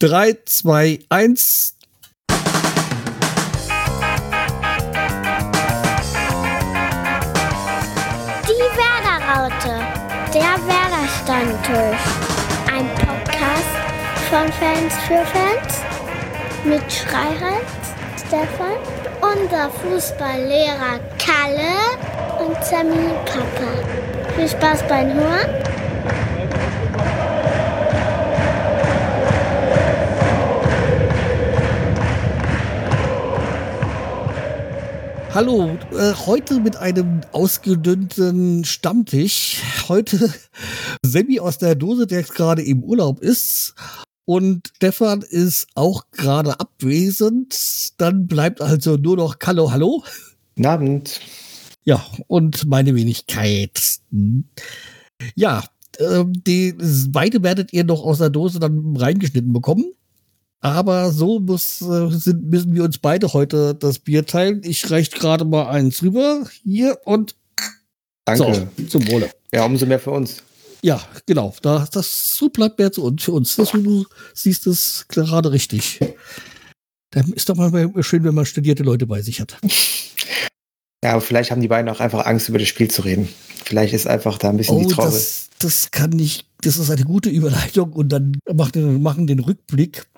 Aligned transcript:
3, 0.00 0.36
2, 0.46 1.00
1. 1.08 1.74
Die 8.46 8.68
Werderaute, 8.78 9.74
der 10.32 10.54
Werder-Stammtisch. 10.68 12.04
Ein 12.72 12.86
Podcast 12.94 13.74
von 14.30 14.46
Fans 14.52 14.94
für 15.08 15.26
Fans 15.26 15.82
mit 16.62 16.92
Schreihals, 16.92 17.66
Stefan, 18.24 18.78
unser 19.20 19.68
Fußballlehrer 19.68 21.00
Kalle 21.18 21.74
und 22.38 22.64
Sammy 22.64 23.14
Papa. 23.24 23.72
Viel 24.36 24.48
Spaß 24.48 24.86
beim 24.86 25.12
Hören. 25.12 25.67
Hallo, 35.34 35.76
äh, 35.92 36.14
heute 36.14 36.58
mit 36.58 36.76
einem 36.76 37.20
ausgedünnten 37.32 38.64
Stammtisch. 38.64 39.62
Heute 39.86 40.32
Sammy 41.02 41.38
aus 41.38 41.58
der 41.58 41.74
Dose, 41.74 42.06
der 42.06 42.20
jetzt 42.20 42.34
gerade 42.34 42.62
im 42.62 42.82
Urlaub 42.82 43.20
ist. 43.20 43.74
Und 44.24 44.72
Stefan 44.76 45.20
ist 45.20 45.68
auch 45.74 46.04
gerade 46.12 46.58
abwesend. 46.58 47.92
Dann 47.98 48.26
bleibt 48.26 48.62
also 48.62 48.96
nur 48.96 49.16
noch 49.16 49.36
Hallo, 49.44 49.70
hallo. 49.70 50.02
Guten 50.56 50.66
Abend. 50.66 51.20
Ja, 51.84 52.04
und 52.26 52.66
meine 52.66 52.94
Wenigkeit. 52.94 54.00
Ja, 55.34 55.62
äh, 55.98 56.24
die 56.26 56.74
beide 57.10 57.42
werdet 57.42 57.74
ihr 57.74 57.84
noch 57.84 58.02
aus 58.02 58.18
der 58.18 58.30
Dose 58.30 58.60
dann 58.60 58.96
reingeschnitten 58.96 59.52
bekommen. 59.52 59.92
Aber 60.60 61.12
so 61.12 61.38
muss, 61.38 61.80
äh, 61.82 62.08
sind, 62.10 62.44
müssen 62.44 62.74
wir 62.74 62.84
uns 62.84 62.98
beide 62.98 63.32
heute 63.32 63.74
das 63.74 63.98
Bier 64.00 64.26
teilen. 64.26 64.60
Ich 64.64 64.90
reiche 64.90 65.12
gerade 65.12 65.44
mal 65.44 65.68
eins 65.68 66.02
rüber. 66.02 66.44
Hier 66.64 66.98
und 67.04 67.36
Danke. 68.24 68.68
So, 68.76 68.84
zum 68.84 69.08
Wohle. 69.08 69.30
Ja, 69.52 69.64
umso 69.64 69.86
mehr 69.86 70.00
für 70.00 70.10
uns. 70.10 70.42
Ja, 70.82 71.00
genau. 71.26 71.54
Da, 71.62 71.88
das 71.90 72.36
so 72.36 72.50
bleibt 72.50 72.78
mehr 72.78 72.92
zu 72.92 73.04
uns, 73.04 73.22
für 73.22 73.32
uns. 73.32 73.56
Das, 73.56 73.72
du 73.72 74.04
siehst 74.34 74.66
es 74.66 75.06
gerade 75.08 75.50
richtig. 75.50 76.00
Dann 77.10 77.32
ist 77.32 77.48
doch 77.48 77.56
mal 77.56 77.90
schön, 78.02 78.24
wenn 78.24 78.34
man 78.34 78.44
studierte 78.44 78.82
Leute 78.82 79.06
bei 79.06 79.22
sich 79.22 79.40
hat. 79.40 79.56
Ja, 81.04 81.12
aber 81.12 81.20
vielleicht 81.20 81.52
haben 81.52 81.60
die 81.60 81.68
beiden 81.68 81.88
auch 81.88 82.00
einfach 82.00 82.26
Angst, 82.26 82.48
über 82.48 82.58
das 82.58 82.66
Spiel 82.66 82.90
zu 82.90 83.02
reden. 83.02 83.28
Vielleicht 83.64 83.94
ist 83.94 84.08
einfach 84.08 84.36
da 84.36 84.50
ein 84.50 84.56
bisschen 84.56 84.78
oh, 84.78 84.80
die 84.80 84.92
Traube. 84.92 85.12
Das, 85.12 85.48
das 85.60 85.92
kann 85.92 86.10
nicht, 86.10 86.48
das 86.62 86.76
ist 86.76 86.90
eine 86.90 87.04
gute 87.04 87.28
Überleitung 87.28 87.92
und 87.92 88.08
dann 88.08 88.36
machen, 88.52 89.00
machen 89.00 89.28
den 89.28 89.38
Rückblick 89.38 90.08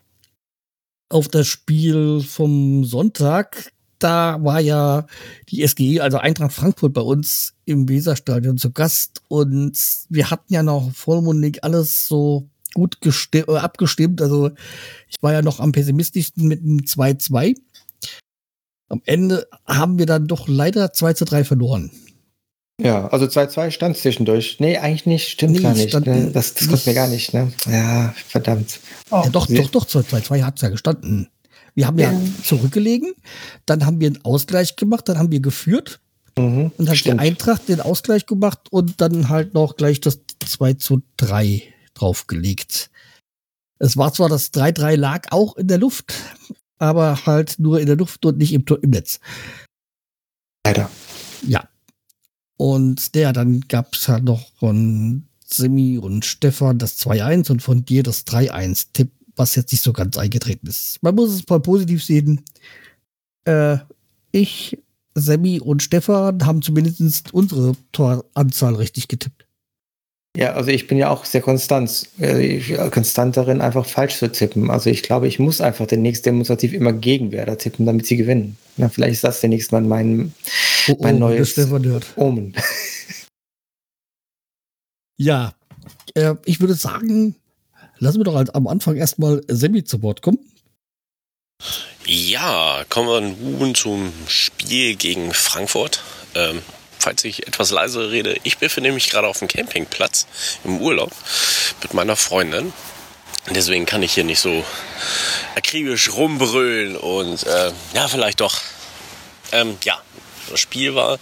auf 1.11 1.29
das 1.29 1.47
Spiel 1.47 2.23
vom 2.23 2.85
Sonntag. 2.85 3.73
Da 3.99 4.43
war 4.43 4.61
ja 4.61 5.07
die 5.51 5.67
SGE, 5.67 6.01
also 6.01 6.17
Eintracht 6.17 6.53
Frankfurt 6.53 6.95
bei 6.95 7.03
uns 7.03 7.53
im 7.67 7.87
Weserstadion 7.87 8.57
zu 8.57 8.73
Gast 8.73 9.21
und 9.29 9.79
wir 10.09 10.31
hatten 10.31 10.55
ja 10.55 10.63
noch 10.63 10.91
vollmundig 10.93 11.63
alles 11.63 12.09
so 12.09 12.49
gut 12.73 12.97
äh, 13.35 13.43
abgestimmt. 13.57 14.23
Also 14.23 14.51
ich 15.09 15.23
war 15.23 15.35
ja 15.35 15.43
noch 15.43 15.61
am 15.61 15.73
pessimistischsten 15.73 16.49
mit 16.49 16.63
einem 16.63 16.79
2-2. 16.79 17.57
Am 18.89 19.03
Ende 19.05 19.47
haben 19.67 19.99
wir 19.99 20.07
dann 20.07 20.27
doch 20.27 20.49
leider 20.49 20.93
2 20.93 21.13
zu 21.13 21.25
3 21.27 21.45
verloren. 21.45 21.91
Ja, 22.83 23.09
also 23.09 23.27
2-2 23.27 23.71
stand 23.71 23.97
zwischendurch. 23.97 24.57
Nee, 24.59 24.79
eigentlich 24.79 25.07
nicht. 25.07 25.29
Stimmt 25.29 25.55
nee, 25.55 25.61
gar 25.61 25.75
nicht. 25.75 25.93
Ne? 25.93 26.31
Das, 26.33 26.55
das 26.55 26.69
kommt 26.69 26.87
mir 26.87 26.95
gar 26.95 27.09
nicht. 27.09 27.35
Ne? 27.35 27.53
Ja, 27.67 28.15
verdammt. 28.27 28.81
Oh, 29.11 29.23
ja, 29.25 29.31
doch, 29.31 29.47
doch, 29.47 29.69
doch, 29.69 29.87
2-2 29.87 30.43
hat 30.43 30.57
es 30.57 30.63
ja 30.63 30.69
gestanden. 30.69 31.29
Wir 31.75 31.87
haben 31.87 31.99
ja. 31.99 32.13
ja. 32.13 32.19
zurückgelegen, 32.43 33.15
dann 33.67 33.87
haben 33.87 34.01
wir 34.01 34.09
einen 34.09 34.25
Ausgleich 34.25 34.77
gemacht, 34.77 35.09
dann 35.09 35.19
haben 35.19 35.31
wir 35.31 35.41
geführt 35.41 36.01
mhm, 36.37 36.73
und 36.77 36.87
dann 36.87 36.97
hat 36.97 37.05
die 37.05 37.13
Eintracht 37.13 37.69
den 37.69 37.81
Ausgleich 37.81 38.27
gemacht 38.27 38.61
und 38.71 39.01
dann 39.01 39.29
halt 39.29 39.55
noch 39.55 39.77
gleich 39.77 40.01
das 40.01 40.21
2 40.45 40.75
zu 40.75 41.03
3 41.19 41.63
draufgelegt. 41.95 42.91
Es 43.79 43.97
war 43.97 44.13
zwar 44.13 44.29
das 44.29 44.53
3-3 44.53 44.97
lag 44.97 45.31
auch 45.31 45.57
in 45.57 45.69
der 45.69 45.79
Luft, 45.79 46.13
aber 46.79 47.25
halt 47.25 47.59
nur 47.59 47.81
in 47.81 47.87
der 47.87 47.97
Luft 47.97 48.25
und 48.27 48.37
nicht 48.37 48.53
im, 48.53 48.65
im 48.83 48.91
Netz. 48.91 49.21
Leider. 50.67 50.91
Ja, 51.47 51.70
und 52.61 53.15
der, 53.15 53.33
dann 53.33 53.63
gab 53.69 53.95
es 53.95 54.07
halt 54.07 54.25
noch 54.25 54.53
von 54.59 55.25
Simi 55.47 55.97
und 55.97 56.27
Stefan 56.27 56.77
das 56.77 56.99
2-1 56.99 57.51
und 57.51 57.63
von 57.63 57.87
dir 57.87 58.03
das 58.03 58.27
3-1-Tipp, 58.27 59.11
was 59.35 59.55
jetzt 59.55 59.73
nicht 59.73 59.83
so 59.83 59.95
ganz 59.95 60.19
eingetreten 60.19 60.67
ist. 60.67 61.03
Man 61.03 61.15
muss 61.15 61.31
es 61.31 61.49
mal 61.49 61.61
positiv 61.61 62.05
sehen. 62.05 62.45
Äh, 63.47 63.79
ich, 64.31 64.77
Semi 65.15 65.59
und 65.59 65.83
Stefan 65.83 66.45
haben 66.45 66.61
zumindest 66.61 67.33
unsere 67.33 67.77
Toranzahl 67.93 68.75
richtig 68.75 69.09
getippt. 69.09 69.47
Ja, 70.37 70.53
also 70.53 70.71
ich 70.71 70.87
bin 70.87 70.97
ja 70.97 71.11
auch 71.11 71.25
sehr 71.25 71.41
konstant, 71.41 72.09
äh, 72.19 72.61
konstant 72.91 73.37
darin, 73.37 73.61
einfach 73.61 73.85
falsch 73.85 74.17
zu 74.17 74.31
tippen. 74.31 74.71
Also 74.71 74.89
ich 74.89 75.03
glaube, 75.03 75.27
ich 75.27 75.41
muss 75.41 75.61
einfach 75.61 75.87
demnächst 75.87 76.25
demonstrativ 76.25 76.73
immer 76.73 76.93
gegen 76.93 77.33
Werder 77.33 77.59
tippen, 77.59 77.85
damit 77.85 78.07
sie 78.07 78.17
gewinnen. 78.17 78.57
Na, 78.77 78.89
vielleicht 78.89 79.15
ist 79.15 79.25
das 79.25 79.41
demnächst 79.41 79.73
mal 79.73 79.83
mein, 79.83 80.33
oh, 80.89 80.97
mein 81.01 81.17
oh, 81.17 81.31
neues 81.31 81.59
Omen. 82.15 82.55
ja, 85.19 85.53
äh, 86.15 86.37
ich 86.45 86.61
würde 86.61 86.75
sagen, 86.75 87.35
lassen 87.99 88.21
wir 88.21 88.25
doch 88.25 88.37
halt 88.37 88.55
am 88.55 88.69
Anfang 88.69 88.97
erstmal 88.97 89.43
Semi 89.49 89.83
zu 89.83 90.01
Wort 90.03 90.23
kommen. 90.23 90.39
Ja, 92.07 92.85
kommen 92.89 93.09
wir 93.09 93.21
nun 93.59 93.75
zum 93.75 94.13
Spiel 94.29 94.95
gegen 94.95 95.35
Frankfurt. 95.35 96.03
Ähm, 96.37 96.63
falls 97.01 97.25
ich 97.25 97.47
etwas 97.47 97.71
leiser 97.71 98.11
rede. 98.11 98.37
Ich 98.45 98.59
befinde 98.59 98.93
mich 98.93 99.11
gerade 99.11 99.27
auf 99.27 99.39
dem 99.39 99.49
Campingplatz 99.49 100.27
im 100.65 100.81
Urlaub 100.81 101.13
mit 101.83 101.95
meiner 101.95 102.17
Freundin. 102.17 102.73
Deswegen 103.49 103.87
kann 103.87 104.03
ich 104.03 104.13
hier 104.13 104.25
nicht 104.25 104.41
so 104.41 104.65
akribisch 105.57 106.13
rumbrüllen 106.13 106.97
und 106.97 107.43
äh, 107.45 107.73
ja, 107.95 108.07
vielleicht 108.07 108.41
doch. 108.41 108.61
Ähm, 109.53 109.79
ja, 109.83 110.01
das 110.51 110.61
Spiel 110.61 110.95
war 110.95 111.19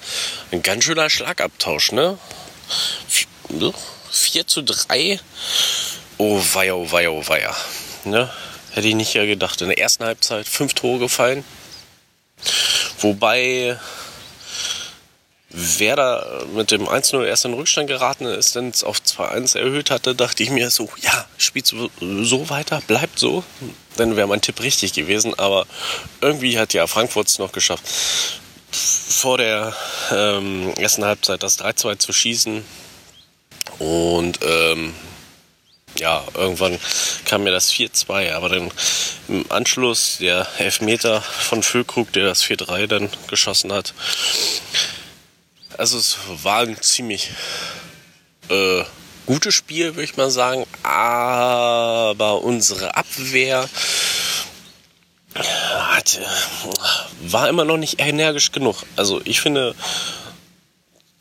ein 0.50 0.62
ganz 0.62 0.84
schöner 0.84 1.08
Schlagabtausch, 1.08 1.92
ne? 1.92 2.18
4 4.10 4.46
zu 4.46 4.62
3. 4.62 5.20
Oh 6.18 6.42
weia, 6.52 6.74
oh 6.74 6.90
weia, 6.90 7.10
oh 7.10 7.26
weia. 7.28 7.54
Ne? 8.04 8.30
Hätte 8.72 8.88
ich 8.88 8.94
nicht 8.94 9.12
gedacht. 9.12 9.60
In 9.60 9.68
der 9.68 9.78
ersten 9.78 10.04
Halbzeit 10.04 10.48
fünf 10.48 10.74
Tore 10.74 10.98
gefallen. 10.98 11.44
Wobei 13.00 13.78
Werder 15.58 16.46
mit 16.54 16.70
dem 16.70 16.88
1-0 16.88 17.24
erst 17.24 17.44
in 17.44 17.54
Rückstand 17.54 17.88
geraten 17.88 18.26
ist, 18.26 18.54
dann 18.54 18.72
auf 18.84 19.00
2-1 19.00 19.58
erhöht 19.58 19.90
hatte, 19.90 20.14
dachte 20.14 20.42
ich 20.42 20.50
mir 20.50 20.70
so, 20.70 20.88
ja, 21.00 21.26
spielt 21.36 21.66
so, 21.66 21.90
so 22.00 22.48
weiter, 22.48 22.80
bleibt 22.86 23.18
so. 23.18 23.42
Dann 23.96 24.16
wäre 24.16 24.28
mein 24.28 24.40
Tipp 24.40 24.60
richtig 24.60 24.92
gewesen. 24.92 25.38
Aber 25.38 25.66
irgendwie 26.20 26.58
hat 26.58 26.74
ja 26.74 26.86
Frankfurt 26.86 27.28
es 27.28 27.38
noch 27.38 27.52
geschafft, 27.52 27.84
vor 28.70 29.38
der 29.38 29.74
ähm, 30.12 30.72
ersten 30.78 31.04
Halbzeit 31.04 31.42
das 31.42 31.58
3-2 31.58 31.98
zu 31.98 32.12
schießen. 32.12 32.64
Und 33.78 34.38
ähm, 34.42 34.94
ja, 35.96 36.22
irgendwann 36.34 36.78
kam 37.24 37.44
mir 37.44 37.50
das 37.50 37.72
4-2, 37.72 38.32
aber 38.32 38.48
dann 38.48 38.70
im 39.28 39.44
Anschluss 39.50 40.18
der 40.20 40.46
Elfmeter 40.58 41.22
von 41.22 41.62
Füllkrug, 41.62 42.12
der 42.12 42.26
das 42.26 42.44
4-3 42.44 42.86
dann 42.86 43.10
geschossen 43.28 43.72
hat, 43.72 43.94
also 45.78 45.98
es 45.98 46.18
war 46.42 46.60
ein 46.60 46.80
ziemlich 46.82 47.30
äh, 48.50 48.82
gutes 49.26 49.54
Spiel, 49.54 49.94
würde 49.94 50.04
ich 50.04 50.16
mal 50.16 50.30
sagen. 50.30 50.66
Aber 50.82 52.42
unsere 52.42 52.96
Abwehr 52.96 53.68
hat, 55.34 56.20
war 57.22 57.48
immer 57.48 57.64
noch 57.64 57.76
nicht 57.76 58.00
energisch 58.00 58.52
genug. 58.52 58.84
Also 58.96 59.20
ich 59.24 59.40
finde, 59.40 59.74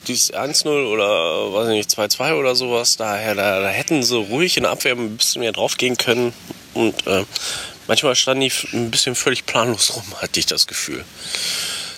dieses 0.07 0.33
1-0 0.33 0.68
oder 0.68 1.54
weiß 1.54 1.68
nicht, 1.68 1.89
2-2 1.89 2.33
oder 2.33 2.56
sowas, 2.56 2.98
daher, 2.98 3.36
da, 3.36 3.59
da, 3.59 3.68
hätten 3.68 4.04
sie 4.04 4.18
ruhig 4.18 4.57
in 4.57 4.63
der 4.63 4.71
Abwehr 4.71 4.95
ein 4.95 5.18
bisschen 5.18 5.42
mehr 5.42 5.51
draufgehen 5.51 5.98
können. 5.98 6.33
Und 6.74 7.06
äh, 7.06 7.25
manchmal 7.88 8.15
standen 8.15 8.42
die 8.42 8.51
ein 8.74 8.89
bisschen 8.89 9.15
völlig 9.15 9.45
planlos 9.45 9.95
rum, 9.95 10.06
hatte 10.21 10.39
ich 10.39 10.45
das 10.45 10.65
Gefühl. 10.65 11.04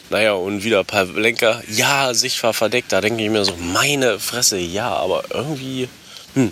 Naja, 0.09 0.33
und 0.33 0.63
wieder 0.63 0.83
Pavlenka, 0.83 1.61
ja, 1.69 2.13
Sicht 2.13 2.41
war 2.41 2.53
verdeckt. 2.53 2.91
Da 2.91 3.01
denke 3.01 3.23
ich 3.23 3.29
mir 3.29 3.45
so, 3.45 3.55
meine 3.57 4.19
Fresse, 4.19 4.57
ja, 4.57 4.91
aber 4.91 5.23
irgendwie, 5.29 5.87
hm, 6.33 6.51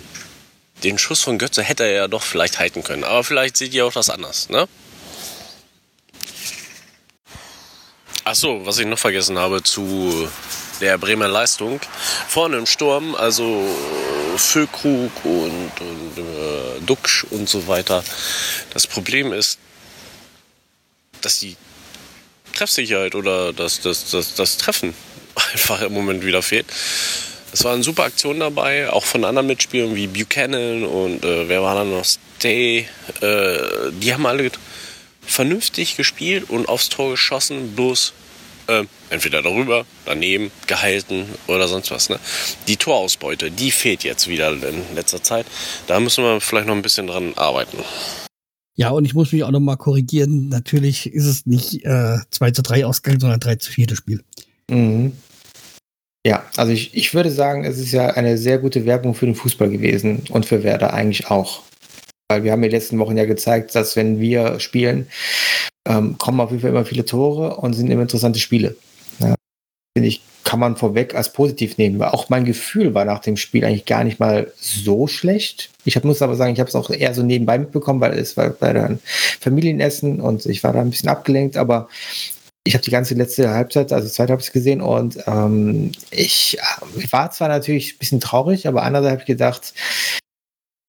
den 0.84 0.98
Schuss 0.98 1.22
von 1.22 1.38
Götze 1.38 1.62
hätte 1.62 1.84
er 1.84 1.92
ja 1.92 2.08
doch 2.08 2.22
vielleicht 2.22 2.58
halten 2.58 2.84
können. 2.84 3.04
Aber 3.04 3.24
vielleicht 3.24 3.56
seht 3.56 3.74
ihr 3.74 3.84
auch 3.84 3.92
das 3.92 4.10
anders, 4.10 4.48
ne? 4.48 4.68
Ach 8.24 8.34
so, 8.34 8.64
was 8.66 8.78
ich 8.78 8.86
noch 8.86 8.98
vergessen 8.98 9.38
habe 9.38 9.62
zu 9.62 10.28
der 10.80 10.98
Bremer 10.98 11.28
Leistung. 11.28 11.80
Vorne 12.28 12.58
im 12.58 12.66
Sturm, 12.66 13.14
also 13.14 13.64
Füllkrug 14.36 15.10
und, 15.24 15.72
und 15.80 16.18
äh, 16.18 16.80
Duxch 16.84 17.24
und 17.30 17.48
so 17.48 17.66
weiter. 17.66 18.04
Das 18.72 18.86
Problem 18.86 19.32
ist, 19.32 19.58
dass 21.22 21.40
die 21.40 21.56
Treffsicherheit 22.58 23.14
oder 23.14 23.52
das, 23.52 23.80
das, 23.80 24.10
das, 24.10 24.34
das 24.34 24.56
Treffen 24.56 24.94
einfach 25.52 25.80
im 25.82 25.92
Moment 25.92 26.24
wieder 26.24 26.42
fehlt. 26.42 26.66
Es 27.52 27.64
waren 27.64 27.82
super 27.82 28.04
Aktionen 28.04 28.40
dabei, 28.40 28.90
auch 28.90 29.04
von 29.04 29.24
anderen 29.24 29.46
Mitspielern 29.46 29.94
wie 29.94 30.06
Buchanan 30.06 30.84
und 30.84 31.24
äh, 31.24 31.48
wer 31.48 31.62
war 31.62 31.74
da 31.74 31.84
noch? 31.84 32.04
Stay. 32.04 32.86
Äh, 33.20 33.56
die 33.92 34.12
haben 34.12 34.26
alle 34.26 34.50
vernünftig 35.22 35.96
gespielt 35.96 36.50
und 36.50 36.68
aufs 36.68 36.88
Tor 36.88 37.12
geschossen, 37.12 37.74
bloß 37.74 38.12
äh, 38.66 38.84
entweder 39.10 39.42
darüber, 39.42 39.86
daneben, 40.04 40.50
gehalten 40.66 41.26
oder 41.46 41.68
sonst 41.68 41.90
was. 41.90 42.10
Ne? 42.10 42.18
Die 42.66 42.76
Torausbeute, 42.76 43.50
die 43.50 43.70
fehlt 43.70 44.04
jetzt 44.04 44.28
wieder 44.28 44.50
in 44.50 44.94
letzter 44.94 45.22
Zeit. 45.22 45.46
Da 45.86 46.00
müssen 46.00 46.24
wir 46.24 46.40
vielleicht 46.40 46.66
noch 46.66 46.74
ein 46.74 46.82
bisschen 46.82 47.06
dran 47.06 47.32
arbeiten. 47.36 47.78
Ja, 48.78 48.90
und 48.90 49.04
ich 49.04 49.12
muss 49.12 49.32
mich 49.32 49.42
auch 49.42 49.50
noch 49.50 49.58
mal 49.58 49.74
korrigieren. 49.74 50.48
Natürlich 50.50 51.12
ist 51.12 51.26
es 51.26 51.46
nicht 51.46 51.84
äh, 51.84 52.18
2 52.30 52.52
zu 52.52 52.62
3 52.62 52.86
Ausgang, 52.86 53.18
sondern 53.18 53.40
3 53.40 53.56
zu 53.56 53.72
4 53.72 53.88
das 53.88 53.98
Spiel. 53.98 54.22
Mhm. 54.70 55.12
Ja, 56.24 56.44
also 56.56 56.70
ich, 56.70 56.94
ich 56.94 57.12
würde 57.12 57.32
sagen, 57.32 57.64
es 57.64 57.78
ist 57.78 57.90
ja 57.90 58.10
eine 58.10 58.38
sehr 58.38 58.58
gute 58.58 58.86
Werbung 58.86 59.14
für 59.14 59.26
den 59.26 59.34
Fußball 59.34 59.68
gewesen 59.68 60.22
und 60.30 60.46
für 60.46 60.62
Werder 60.62 60.94
eigentlich 60.94 61.28
auch. 61.28 61.62
Weil 62.28 62.44
wir 62.44 62.52
haben 62.52 62.62
in 62.62 62.70
den 62.70 62.78
letzten 62.78 63.00
Wochen 63.00 63.16
ja 63.16 63.24
gezeigt, 63.24 63.74
dass 63.74 63.96
wenn 63.96 64.20
wir 64.20 64.60
spielen, 64.60 65.08
ähm, 65.88 66.16
kommen 66.16 66.38
auf 66.38 66.50
jeden 66.50 66.62
Fall 66.62 66.70
immer 66.70 66.84
viele 66.84 67.04
Tore 67.04 67.56
und 67.56 67.72
sind 67.72 67.90
immer 67.90 68.02
interessante 68.02 68.38
Spiele. 68.38 68.76
Finde 69.98 70.10
ich, 70.10 70.22
kann 70.44 70.60
man 70.60 70.76
vorweg 70.76 71.16
als 71.16 71.32
positiv 71.32 71.76
nehmen. 71.76 72.00
Auch 72.00 72.28
mein 72.28 72.44
Gefühl 72.44 72.94
war 72.94 73.04
nach 73.04 73.18
dem 73.18 73.36
Spiel 73.36 73.64
eigentlich 73.64 73.84
gar 73.84 74.04
nicht 74.04 74.20
mal 74.20 74.52
so 74.56 75.08
schlecht. 75.08 75.70
Ich 75.84 75.96
hab, 75.96 76.04
muss 76.04 76.22
aber 76.22 76.36
sagen, 76.36 76.52
ich 76.52 76.60
habe 76.60 76.68
es 76.68 76.76
auch 76.76 76.88
eher 76.88 77.14
so 77.14 77.24
nebenbei 77.24 77.58
mitbekommen, 77.58 78.00
weil 78.00 78.16
es 78.16 78.36
war 78.36 78.50
bei 78.50 78.68
ein 78.68 79.00
Familienessen 79.40 80.20
und 80.20 80.46
ich 80.46 80.62
war 80.62 80.72
da 80.72 80.82
ein 80.82 80.90
bisschen 80.90 81.08
abgelenkt, 81.08 81.56
aber 81.56 81.88
ich 82.62 82.74
habe 82.74 82.84
die 82.84 82.92
ganze 82.92 83.14
letzte 83.14 83.50
Halbzeit, 83.50 83.92
also 83.92 84.08
zweite 84.08 84.34
Halbzeit 84.34 84.52
gesehen 84.52 84.82
und 84.82 85.18
ähm, 85.26 85.90
ich, 86.12 86.58
ich 86.96 87.08
äh, 87.08 87.12
war 87.12 87.32
zwar 87.32 87.48
natürlich 87.48 87.94
ein 87.94 87.98
bisschen 87.98 88.20
traurig, 88.20 88.68
aber 88.68 88.84
andererseits 88.84 89.12
habe 89.14 89.22
ich 89.22 89.26
gedacht, 89.26 89.74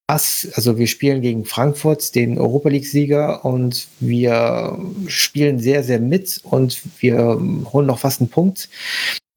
was, 0.09 0.47
also 0.53 0.77
wir 0.77 0.87
spielen 0.87 1.21
gegen 1.21 1.45
Frankfurt, 1.45 2.15
den 2.15 2.37
Europa 2.37 2.69
League-Sieger, 2.69 3.45
und 3.45 3.87
wir 3.99 4.77
spielen 5.07 5.59
sehr, 5.59 5.83
sehr 5.83 5.99
mit 5.99 6.41
und 6.43 6.81
wir 6.99 7.39
holen 7.71 7.87
noch 7.87 7.99
fast 7.99 8.19
einen 8.19 8.29
Punkt, 8.29 8.69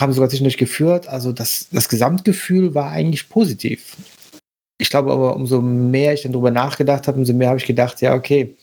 haben 0.00 0.12
sogar 0.12 0.28
zwischendurch 0.28 0.56
geführt. 0.56 1.08
Also 1.08 1.32
das, 1.32 1.68
das 1.70 1.88
Gesamtgefühl 1.88 2.74
war 2.74 2.90
eigentlich 2.90 3.28
positiv. 3.28 3.96
Ich 4.80 4.90
glaube 4.90 5.12
aber, 5.12 5.36
umso 5.36 5.60
mehr 5.60 6.14
ich 6.14 6.22
dann 6.22 6.32
darüber 6.32 6.50
nachgedacht 6.50 7.06
habe, 7.06 7.18
umso 7.18 7.32
mehr 7.32 7.48
habe 7.48 7.58
ich 7.58 7.66
gedacht, 7.66 8.00
ja, 8.00 8.14
okay, 8.14 8.56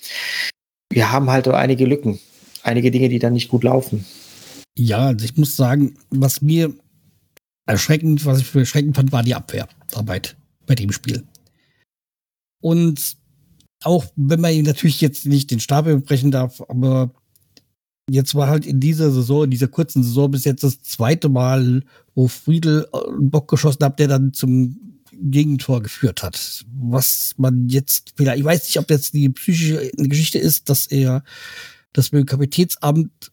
wir 0.91 1.11
haben 1.11 1.29
halt 1.29 1.47
einige 1.47 1.85
Lücken 1.85 2.19
einige 2.63 2.91
Dinge, 2.91 3.09
die 3.09 3.19
dann 3.19 3.33
nicht 3.33 3.50
gut 3.50 3.63
laufen. 3.63 4.06
Ja, 4.77 5.07
also 5.07 5.25
ich 5.25 5.35
muss 5.38 5.56
sagen, 5.56 5.95
was 6.09 6.41
mir 6.41 6.73
erschreckend, 7.65 8.25
was 8.25 8.39
ich 8.39 8.56
erschreckend 8.56 8.95
fand, 8.95 9.11
war 9.11 9.23
die 9.23 9.35
Abwehrarbeit 9.35 10.35
bei 10.65 10.75
dem 10.75 10.91
Spiel. 10.91 11.23
Und 12.61 13.17
auch 13.83 14.06
wenn 14.15 14.41
man 14.41 14.53
ihn 14.53 14.65
natürlich 14.65 15.01
jetzt 15.01 15.25
nicht 15.25 15.51
den 15.51 15.59
Stab 15.59 15.85
brechen 16.06 16.31
darf, 16.31 16.61
aber 16.67 17.11
jetzt 18.09 18.35
war 18.35 18.47
halt 18.47 18.65
in 18.65 18.79
dieser 18.79 19.11
Saison, 19.11 19.45
in 19.45 19.51
dieser 19.51 19.67
kurzen 19.67 20.03
Saison 20.03 20.31
bis 20.31 20.44
jetzt 20.44 20.63
das 20.63 20.81
zweite 20.81 21.29
Mal, 21.29 21.83
wo 22.15 22.27
Friedel 22.27 22.88
einen 22.91 23.29
Bock 23.29 23.50
geschossen 23.50 23.83
hat, 23.85 24.00
der 24.00 24.07
dann 24.07 24.33
zum 24.33 24.77
Gegentor 25.11 25.81
geführt 25.81 26.23
hat. 26.23 26.65
Was 26.73 27.33
man 27.38 27.67
jetzt 27.69 28.13
vielleicht, 28.15 28.39
ich 28.39 28.45
weiß 28.45 28.63
nicht, 28.65 28.79
ob 28.79 28.89
jetzt 28.89 29.13
die 29.13 29.29
psychische 29.29 29.91
Geschichte 29.97 30.39
ist, 30.39 30.69
dass 30.69 30.88
er 30.88 31.23
das 31.94 32.11
Kapitätsamt 32.11 33.31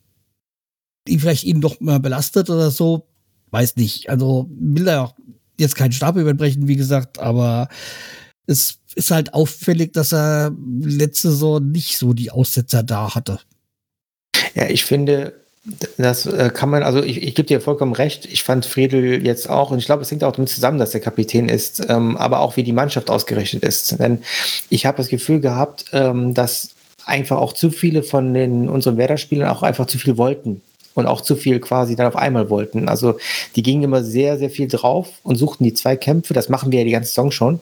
ihn 1.09 1.21
vielleicht 1.21 1.45
ihn 1.45 1.61
doch 1.61 1.81
mal 1.81 2.01
belastet 2.01 2.51
oder 2.51 2.71
so. 2.71 3.09
Weiß 3.51 3.77
nicht. 3.77 4.11
Also 4.11 4.51
will 4.51 4.89
er 4.89 5.15
jetzt 5.59 5.77
keinen 5.77 5.93
Stab 5.93 6.17
überbrechen, 6.17 6.69
wie 6.69 6.77
gesagt, 6.77 7.19
aber 7.19 7.69
es 8.47 8.81
ist 8.97 9.11
halt 9.11 9.35
auffällig, 9.35 9.93
dass 9.93 10.13
er 10.13 10.53
letzte 10.81 11.31
Saison 11.31 11.71
nicht 11.71 11.99
so 11.99 12.15
die 12.15 12.31
Aussetzer 12.31 12.83
da 12.83 13.15
hatte. 13.15 13.39
Ja, 14.55 14.69
ich 14.69 14.85
finde, 14.85 15.35
das 15.99 16.25
äh, 16.27 16.51
kann 16.53 16.71
man, 16.71 16.83
also 16.83 17.03
ich, 17.03 17.23
ich 17.23 17.35
gebe 17.35 17.47
dir 17.47 17.61
vollkommen 17.61 17.93
recht. 17.93 18.25
Ich 18.27 18.43
fand 18.43 18.65
Friedel 18.65 19.25
jetzt 19.25 19.51
auch, 19.51 19.71
und 19.71 19.79
ich 19.79 19.85
glaube, 19.85 20.03
es 20.03 20.11
hängt 20.11 20.25
auch 20.25 20.33
damit 20.33 20.49
zusammen, 20.49 20.79
dass 20.79 20.95
er 20.95 21.01
Kapitän 21.01 21.49
ist, 21.49 21.87
ähm, 21.89 22.17
aber 22.17 22.41
auch 22.41 22.57
wie 22.57 22.63
die 22.63 22.73
Mannschaft 22.73 23.11
ausgerichtet 23.11 23.63
ist. 23.63 24.01
Denn 24.01 24.23
ich 24.71 24.87
habe 24.87 24.97
das 24.97 25.09
Gefühl 25.09 25.41
gehabt, 25.41 25.87
ähm, 25.93 26.33
dass 26.33 26.71
einfach 27.05 27.37
auch 27.37 27.53
zu 27.53 27.71
viele 27.71 28.03
von 28.03 28.33
den 28.33 28.69
unseren 28.69 28.97
Werder-Spielern 28.97 29.49
auch 29.49 29.63
einfach 29.63 29.87
zu 29.87 29.99
viel 29.99 30.17
wollten 30.17 30.63
und 30.97 31.07
auch 31.07 31.21
zu 31.21 31.37
viel 31.37 31.61
quasi 31.61 31.95
dann 31.95 32.07
auf 32.07 32.17
einmal 32.17 32.51
wollten. 32.51 32.89
Also 32.89 33.19
die 33.55 33.63
gingen 33.63 33.85
immer 33.85 34.03
sehr, 34.03 34.39
sehr 34.39 34.51
viel 34.51 34.67
drauf 34.67 35.09
und 35.23 35.37
suchten 35.37 35.63
die 35.63 35.75
zwei 35.75 35.95
Kämpfe. 35.95 36.35
Das 36.35 36.49
machen 36.49 36.73
wir 36.73 36.81
ja 36.81 36.85
die 36.85 36.91
ganze 36.91 37.11
Saison 37.11 37.31
schon. 37.31 37.61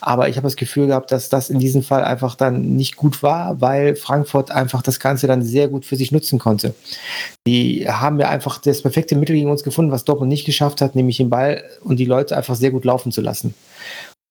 Aber 0.00 0.28
ich 0.28 0.36
habe 0.36 0.46
das 0.46 0.56
Gefühl 0.56 0.88
gehabt, 0.88 1.12
dass 1.12 1.28
das 1.28 1.48
in 1.48 1.60
diesem 1.60 1.82
Fall 1.82 2.02
einfach 2.04 2.34
dann 2.34 2.74
nicht 2.74 2.96
gut 2.96 3.22
war, 3.22 3.60
weil 3.60 3.94
Frankfurt 3.94 4.50
einfach 4.50 4.82
das 4.82 4.98
Ganze 4.98 5.28
dann 5.28 5.42
sehr 5.42 5.68
gut 5.68 5.86
für 5.86 5.96
sich 5.96 6.10
nutzen 6.10 6.40
konnte. 6.40 6.74
Die 7.46 7.88
haben 7.88 8.18
ja 8.18 8.28
einfach 8.28 8.58
das 8.58 8.82
perfekte 8.82 9.14
Mittel 9.14 9.36
gegen 9.36 9.50
uns 9.50 9.62
gefunden, 9.62 9.92
was 9.92 10.04
Dortmund 10.04 10.28
nicht 10.28 10.44
geschafft 10.44 10.80
hat, 10.80 10.96
nämlich 10.96 11.18
den 11.18 11.30
Ball 11.30 11.62
und 11.82 11.98
die 11.98 12.04
Leute 12.04 12.36
einfach 12.36 12.56
sehr 12.56 12.72
gut 12.72 12.84
laufen 12.84 13.12
zu 13.12 13.20
lassen. 13.20 13.54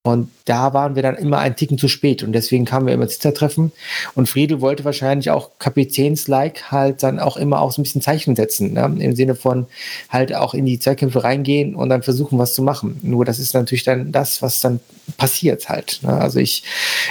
Und 0.03 0.31
da 0.45 0.74
waren 0.74 0.95
wir 0.95 1.03
dann 1.03 1.15
immer 1.15 1.38
einen 1.38 1.56
Ticken 1.56 1.77
zu 1.77 1.88
spät 1.88 2.24
und 2.24 2.31
deswegen 2.31 2.65
kamen 2.65 2.88
wir 2.88 2.94
immer 2.95 3.03
ins 3.03 3.13
Hintertreffen. 3.13 3.71
Und 4.15 4.27
Friedel 4.27 4.59
wollte 4.59 4.83
wahrscheinlich 4.83 5.30
auch 5.30 5.51
Kapitäns-like 5.59 6.71
halt 6.71 7.03
dann 7.03 7.19
auch 7.19 7.38
immer 7.38 7.62
auch 7.62 7.71
so 7.71 7.80
ein 7.80 7.83
bisschen 7.83 8.01
Zeichen 8.01 8.36
setzen, 8.36 8.74
ne? 8.74 8.95
im 8.98 9.15
Sinne 9.15 9.36
von 9.36 9.68
halt 10.09 10.33
auch 10.33 10.56
in 10.56 10.65
die 10.65 10.80
Zweikämpfe 10.80 11.24
reingehen 11.24 11.75
und 11.75 11.89
dann 11.89 12.01
versuchen, 12.01 12.39
was 12.39 12.56
zu 12.56 12.63
machen. 12.63 13.00
Nur 13.03 13.25
das 13.25 13.38
ist 13.38 13.53
natürlich 13.53 13.83
dann 13.83 14.12
das, 14.12 14.42
was 14.42 14.59
dann 14.59 14.80
passiert 15.18 15.69
halt. 15.69 16.00
Ne? 16.01 16.13
Also 16.13 16.39
ich, 16.39 16.63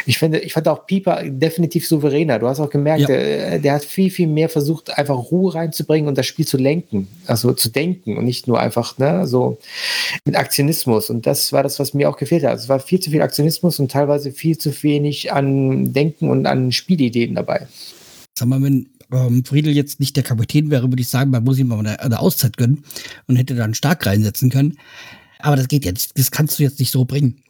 ich 0.07 0.19
finde, 0.19 0.41
ich 0.41 0.53
fand 0.53 0.67
auch 0.69 0.87
Pieper 0.87 1.23
definitiv 1.25 1.87
souveräner. 1.87 2.39
Du 2.39 2.49
hast 2.49 2.61
auch 2.61 2.71
gemerkt, 2.71 3.03
ja. 3.03 3.07
der, 3.07 3.59
der, 3.61 3.73
hat 3.75 3.85
viel, 3.85 4.11
viel 4.11 4.27
mehr 4.27 4.49
versucht, 4.49 4.97
einfach 4.99 5.17
Ruhe 5.17 5.55
reinzubringen 5.55 6.09
und 6.09 6.19
das 6.19 6.27
Spiel 6.27 6.47
zu 6.47 6.57
lenken, 6.57 7.09
also 7.27 7.53
zu 7.53 7.69
denken 7.69 8.17
und 8.17 8.25
nicht 8.25 8.49
nur 8.49 8.59
einfach 8.59 8.99
ne, 8.99 9.27
so 9.27 9.59
mit 10.25 10.37
Aktionismus. 10.37 11.11
Und 11.11 11.27
das 11.27 11.53
war 11.53 11.63
das, 11.63 11.79
was 11.79 11.95
mir 11.95 12.09
auch 12.09 12.17
gefehlt 12.17 12.43
hat. 12.43 12.51
Also 12.51 12.69
war 12.81 12.87
viel 12.87 13.00
zu 13.00 13.11
viel 13.11 13.23
Aktionismus 13.23 13.79
und 13.79 13.91
teilweise 13.91 14.32
viel 14.32 14.56
zu 14.59 14.71
wenig 14.82 15.32
an 15.32 15.93
Denken 15.93 16.31
und 16.31 16.47
an 16.47 16.73
Spielideen 16.73 17.35
dabei. 17.35 17.69
Sag 18.37 18.49
mal, 18.49 18.62
wenn 18.62 18.89
ähm, 19.13 19.44
Friedel 19.44 19.75
jetzt 19.75 20.01
nicht 20.01 20.17
der 20.17 20.22
Kapitän 20.22 20.70
wäre, 20.70 20.91
würde 20.91 21.03
ich 21.03 21.08
sagen, 21.08 21.31
man 21.31 21.44
muss 21.44 21.58
ihm 21.58 21.69
mal 21.69 21.79
eine, 21.79 22.01
eine 22.01 22.20
Auszeit 22.20 22.56
gönnen 22.56 22.84
und 23.27 23.37
hätte 23.37 23.55
dann 23.55 23.75
stark 23.75 24.06
reinsetzen 24.06 24.51
können. 24.51 24.79
Aber 25.41 25.56
das 25.56 25.69
geht 25.69 25.84
jetzt. 25.84 26.19
Das 26.19 26.31
kannst 26.31 26.58
du 26.58 26.63
jetzt 26.63 26.79
nicht 26.79 26.91
so 26.91 27.05
bringen. 27.05 27.43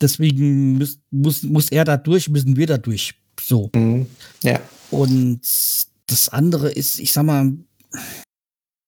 Deswegen 0.00 0.78
muss, 0.78 0.98
muss, 1.10 1.42
muss 1.42 1.70
er 1.70 1.84
da 1.84 1.96
durch, 1.96 2.28
müssen 2.28 2.56
wir 2.56 2.66
da 2.66 2.76
durch. 2.76 3.14
So. 3.40 3.70
Mhm. 3.74 4.06
Ja. 4.42 4.60
Und 4.90 5.40
das 6.06 6.28
andere 6.28 6.70
ist, 6.70 6.98
ich 6.98 7.12
sag 7.12 7.24
mal, 7.24 7.52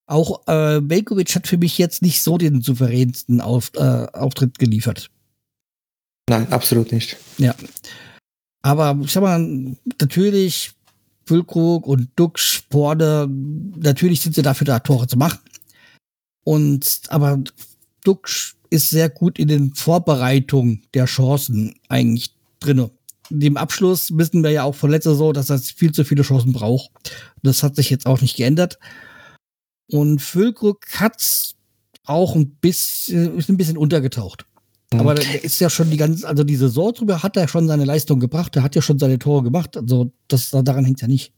auch 0.07 0.47
äh, 0.49 0.81
Velkovic 0.83 1.35
hat 1.35 1.47
für 1.47 1.59
mich 1.59 1.79
jetzt 1.79 2.03
nicht 2.03 2.23
so 2.23 2.39
den 2.39 2.63
souveränsten 2.63 3.41
Auf, 3.41 3.71
äh, 3.75 4.07
Auftritt 4.13 4.59
geliefert. 4.59 5.11
Nein, 6.29 6.51
absolut 6.53 6.93
nicht. 6.93 7.17
Ja. 7.39 7.55
Aber 8.63 8.99
ich 9.03 9.13
sag 9.13 9.23
mal, 9.23 9.77
natürlich, 10.01 10.73
Füllkrug 11.27 11.87
und 11.87 12.09
Duxch, 12.17 12.53
Sporde, 12.53 13.29
natürlich 13.29 14.21
sind 14.21 14.35
sie 14.35 14.43
dafür 14.43 14.67
da, 14.67 14.79
Tore 14.79 15.07
zu 15.07 15.17
machen. 15.17 15.41
Und, 16.45 17.03
aber 17.09 17.43
Duxch 18.05 18.57
ist 18.71 18.91
sehr 18.91 19.09
gut 19.09 19.39
in 19.39 19.49
den 19.49 19.75
Vorbereitungen 19.75 20.83
der 20.95 21.07
Chancen 21.07 21.75
eigentlich 21.89 22.35
drinne. 22.61 22.91
Dem 23.31 23.57
Abschluss 23.57 24.17
wissen 24.17 24.43
wir 24.43 24.51
ja 24.51 24.63
auch 24.63 24.75
von 24.75 24.91
letzter 24.91 25.11
Saison, 25.11 25.35
dass 25.35 25.51
er 25.51 25.59
viel 25.59 25.93
zu 25.93 26.05
viele 26.05 26.23
Chancen 26.23 26.53
braucht. 26.53 26.91
Das 27.43 27.63
hat 27.63 27.77
sich 27.77 27.91
jetzt 27.91 28.07
auch 28.07 28.21
nicht 28.21 28.37
geändert. 28.37 28.79
Und 29.91 30.21
Füllkrug 30.21 30.81
hat 30.95 31.23
auch 32.05 32.35
ein 32.35 32.51
bisschen, 32.57 33.39
ist 33.39 33.51
ein 33.51 33.59
bisschen 33.59 33.77
untergetaucht. 33.77 34.47
Mhm. 34.93 35.01
Aber 35.01 35.15
der 35.15 35.45
ist 35.45 35.61
ja 35.61 35.69
schon 35.69 35.91
die 35.91 35.97
ganze, 35.97 36.27
also 36.27 36.45
die 36.45 36.57
Saison 36.57 36.93
drüber 36.93 37.23
hat 37.23 37.37
er 37.37 37.49
schon 37.49 37.69
seine 37.69 37.85
Leistung 37.85 38.21
gebracht, 38.21 38.57
er 38.57 38.63
hat 38.63 38.75
ja 38.75 38.83
schon 38.83 38.99
seine 38.99 39.19
Tore 39.19 39.43
gemacht, 39.43 39.77
also 39.77 40.13
das, 40.29 40.51
daran 40.51 40.85
hängt 40.85 41.01
ja 41.03 41.09
nicht. 41.09 41.33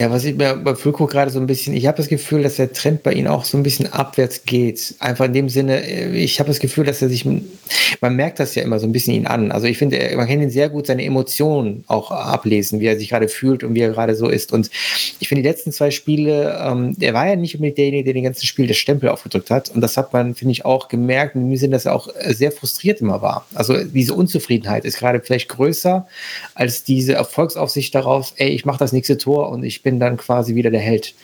Ja, 0.00 0.10
was 0.10 0.24
ich 0.24 0.34
mir 0.34 0.56
bei 0.56 0.74
Fulco 0.74 1.04
gerade 1.04 1.30
so 1.30 1.38
ein 1.38 1.46
bisschen, 1.46 1.76
ich 1.76 1.86
habe 1.86 1.98
das 1.98 2.08
Gefühl, 2.08 2.42
dass 2.42 2.56
der 2.56 2.72
Trend 2.72 3.02
bei 3.02 3.12
ihm 3.12 3.26
auch 3.26 3.44
so 3.44 3.58
ein 3.58 3.62
bisschen 3.62 3.92
abwärts 3.92 4.44
geht. 4.46 4.94
Einfach 4.98 5.26
in 5.26 5.34
dem 5.34 5.50
Sinne, 5.50 5.84
äh, 5.84 6.16
ich 6.16 6.40
habe 6.40 6.48
das 6.48 6.58
Gefühl, 6.58 6.86
dass 6.86 7.02
er 7.02 7.10
sich, 7.10 7.26
man 7.26 8.16
merkt 8.16 8.40
das 8.40 8.54
ja 8.54 8.62
immer 8.62 8.78
so 8.78 8.86
ein 8.86 8.92
bisschen 8.92 9.12
ihn 9.12 9.26
an. 9.26 9.52
Also 9.52 9.66
ich 9.66 9.76
finde, 9.76 9.98
man 10.16 10.26
kann 10.26 10.40
ihn 10.40 10.48
sehr 10.48 10.70
gut 10.70 10.86
seine 10.86 11.04
Emotionen 11.04 11.84
auch 11.86 12.10
ablesen, 12.12 12.80
wie 12.80 12.86
er 12.86 12.98
sich 12.98 13.10
gerade 13.10 13.28
fühlt 13.28 13.62
und 13.62 13.74
wie 13.74 13.80
er 13.80 13.90
gerade 13.90 14.14
so 14.14 14.30
ist. 14.30 14.54
Und 14.54 14.70
ich 15.18 15.28
finde, 15.28 15.42
die 15.42 15.48
letzten 15.50 15.70
zwei 15.70 15.90
Spiele, 15.90 16.58
ähm, 16.64 16.96
er 16.98 17.12
war 17.12 17.28
ja 17.28 17.36
nicht 17.36 17.56
unbedingt 17.56 17.76
derjenige, 17.76 18.04
der 18.04 18.14
den 18.14 18.24
ganzen 18.24 18.46
Spiel 18.46 18.68
das 18.68 18.78
Stempel 18.78 19.10
aufgedrückt 19.10 19.50
hat. 19.50 19.68
Und 19.68 19.82
das 19.82 19.98
hat 19.98 20.14
man, 20.14 20.34
finde 20.34 20.52
ich, 20.52 20.64
auch 20.64 20.88
gemerkt, 20.88 21.34
in 21.34 21.50
dem 21.50 21.56
Sinne, 21.58 21.72
dass 21.72 21.84
er 21.84 21.94
auch 21.94 22.08
sehr 22.26 22.52
frustriert 22.52 23.02
immer 23.02 23.20
war. 23.20 23.46
Also 23.52 23.76
diese 23.84 24.14
Unzufriedenheit 24.14 24.86
ist 24.86 24.96
gerade 24.96 25.20
vielleicht 25.20 25.50
größer 25.50 26.06
als 26.54 26.84
diese 26.84 27.12
Erfolgsaufsicht 27.12 27.94
darauf, 27.94 28.32
ey, 28.36 28.48
ich 28.48 28.64
mache 28.64 28.78
das 28.78 28.94
nächste 28.94 29.18
Tor 29.18 29.50
und 29.50 29.62
ich 29.62 29.82
bin 29.82 29.89
bin 29.90 29.98
dann 29.98 30.16
quasi 30.16 30.54
wieder 30.54 30.70
der 30.70 30.80
Held. 30.80 31.14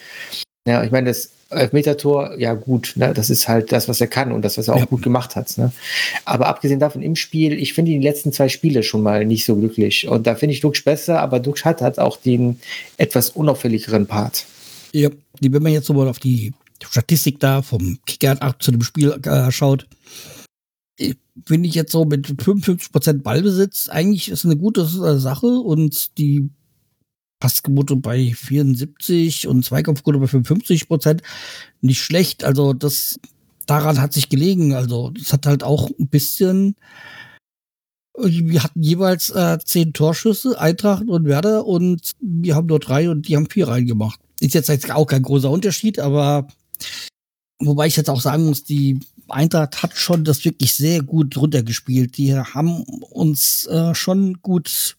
Ja, 0.66 0.82
ich 0.82 0.90
meine, 0.90 1.06
das 1.06 1.30
Elfmeter-Tor, 1.50 2.36
ja 2.38 2.54
gut, 2.54 2.94
ne, 2.96 3.14
das 3.14 3.30
ist 3.30 3.46
halt 3.46 3.70
das, 3.70 3.88
was 3.88 4.00
er 4.00 4.08
kann 4.08 4.32
und 4.32 4.42
das, 4.42 4.58
was 4.58 4.66
er 4.66 4.74
auch 4.74 4.80
ja. 4.80 4.84
gut 4.86 5.02
gemacht 5.02 5.36
hat. 5.36 5.56
Ne. 5.56 5.70
Aber 6.24 6.48
abgesehen 6.48 6.80
davon 6.80 7.02
im 7.02 7.14
Spiel, 7.14 7.52
ich 7.52 7.72
finde 7.72 7.92
die 7.92 8.00
letzten 8.00 8.32
zwei 8.32 8.48
Spiele 8.48 8.82
schon 8.82 9.02
mal 9.02 9.24
nicht 9.24 9.46
so 9.46 9.54
glücklich. 9.54 10.08
Und 10.08 10.26
da 10.26 10.34
finde 10.34 10.54
ich 10.54 10.60
Dux 10.60 10.82
besser, 10.82 11.20
aber 11.20 11.38
Dux 11.38 11.64
hat, 11.64 11.80
hat 11.80 12.00
auch 12.00 12.16
den 12.16 12.58
etwas 12.96 13.30
unauffälligeren 13.30 14.08
Part. 14.08 14.44
Ja, 14.92 15.10
wenn 15.40 15.62
man 15.62 15.72
jetzt 15.72 15.86
so 15.86 15.94
mal 15.94 16.08
auf 16.08 16.18
die 16.18 16.52
Statistik 16.82 17.38
da 17.38 17.62
vom 17.62 18.00
Kicker 18.06 18.36
zu 18.58 18.72
dem 18.72 18.82
Spiel 18.82 19.12
äh, 19.22 19.52
schaut, 19.52 19.86
finde 21.46 21.68
ich 21.68 21.76
jetzt 21.76 21.92
so 21.92 22.04
mit 22.04 22.26
55% 22.26 23.22
Ballbesitz 23.22 23.88
eigentlich 23.88 24.30
ist 24.30 24.44
eine 24.44 24.56
gute 24.56 24.84
Sache 24.84 25.46
und 25.46 26.18
die 26.18 26.48
Passquote 27.46 27.94
bei 27.94 28.34
74 28.34 29.46
und 29.46 29.64
Zweikampfquote 29.64 30.18
bei 30.18 30.26
55 30.26 30.88
Prozent. 30.88 31.22
Nicht 31.80 32.02
schlecht. 32.02 32.42
Also 32.42 32.72
das 32.72 33.20
daran 33.66 34.00
hat 34.00 34.12
sich 34.12 34.28
gelegen. 34.28 34.74
Also 34.74 35.10
das 35.10 35.32
hat 35.32 35.46
halt 35.46 35.62
auch 35.62 35.88
ein 35.96 36.08
bisschen. 36.08 36.74
Wir 38.18 38.64
hatten 38.64 38.82
jeweils 38.82 39.30
äh, 39.30 39.58
zehn 39.64 39.92
Torschüsse, 39.92 40.58
Eintracht 40.60 41.06
und 41.06 41.26
Werder, 41.26 41.66
und 41.66 42.16
wir 42.20 42.56
haben 42.56 42.66
nur 42.66 42.80
drei 42.80 43.10
und 43.10 43.28
die 43.28 43.36
haben 43.36 43.48
vier 43.48 43.68
reingemacht. 43.68 44.18
Ist 44.40 44.54
jetzt 44.54 44.90
auch 44.90 45.06
kein 45.06 45.22
großer 45.22 45.50
Unterschied, 45.50 46.00
aber 46.00 46.48
wobei 47.60 47.86
ich 47.86 47.96
jetzt 47.96 48.10
auch 48.10 48.20
sagen 48.20 48.46
muss, 48.46 48.64
die 48.64 48.98
Eintracht 49.28 49.84
hat 49.84 49.94
schon 49.94 50.24
das 50.24 50.44
wirklich 50.44 50.72
sehr 50.72 51.02
gut 51.02 51.36
runtergespielt. 51.36 52.16
Die 52.16 52.34
haben 52.34 52.82
uns 52.82 53.66
äh, 53.66 53.94
schon 53.94 54.40
gut 54.42 54.96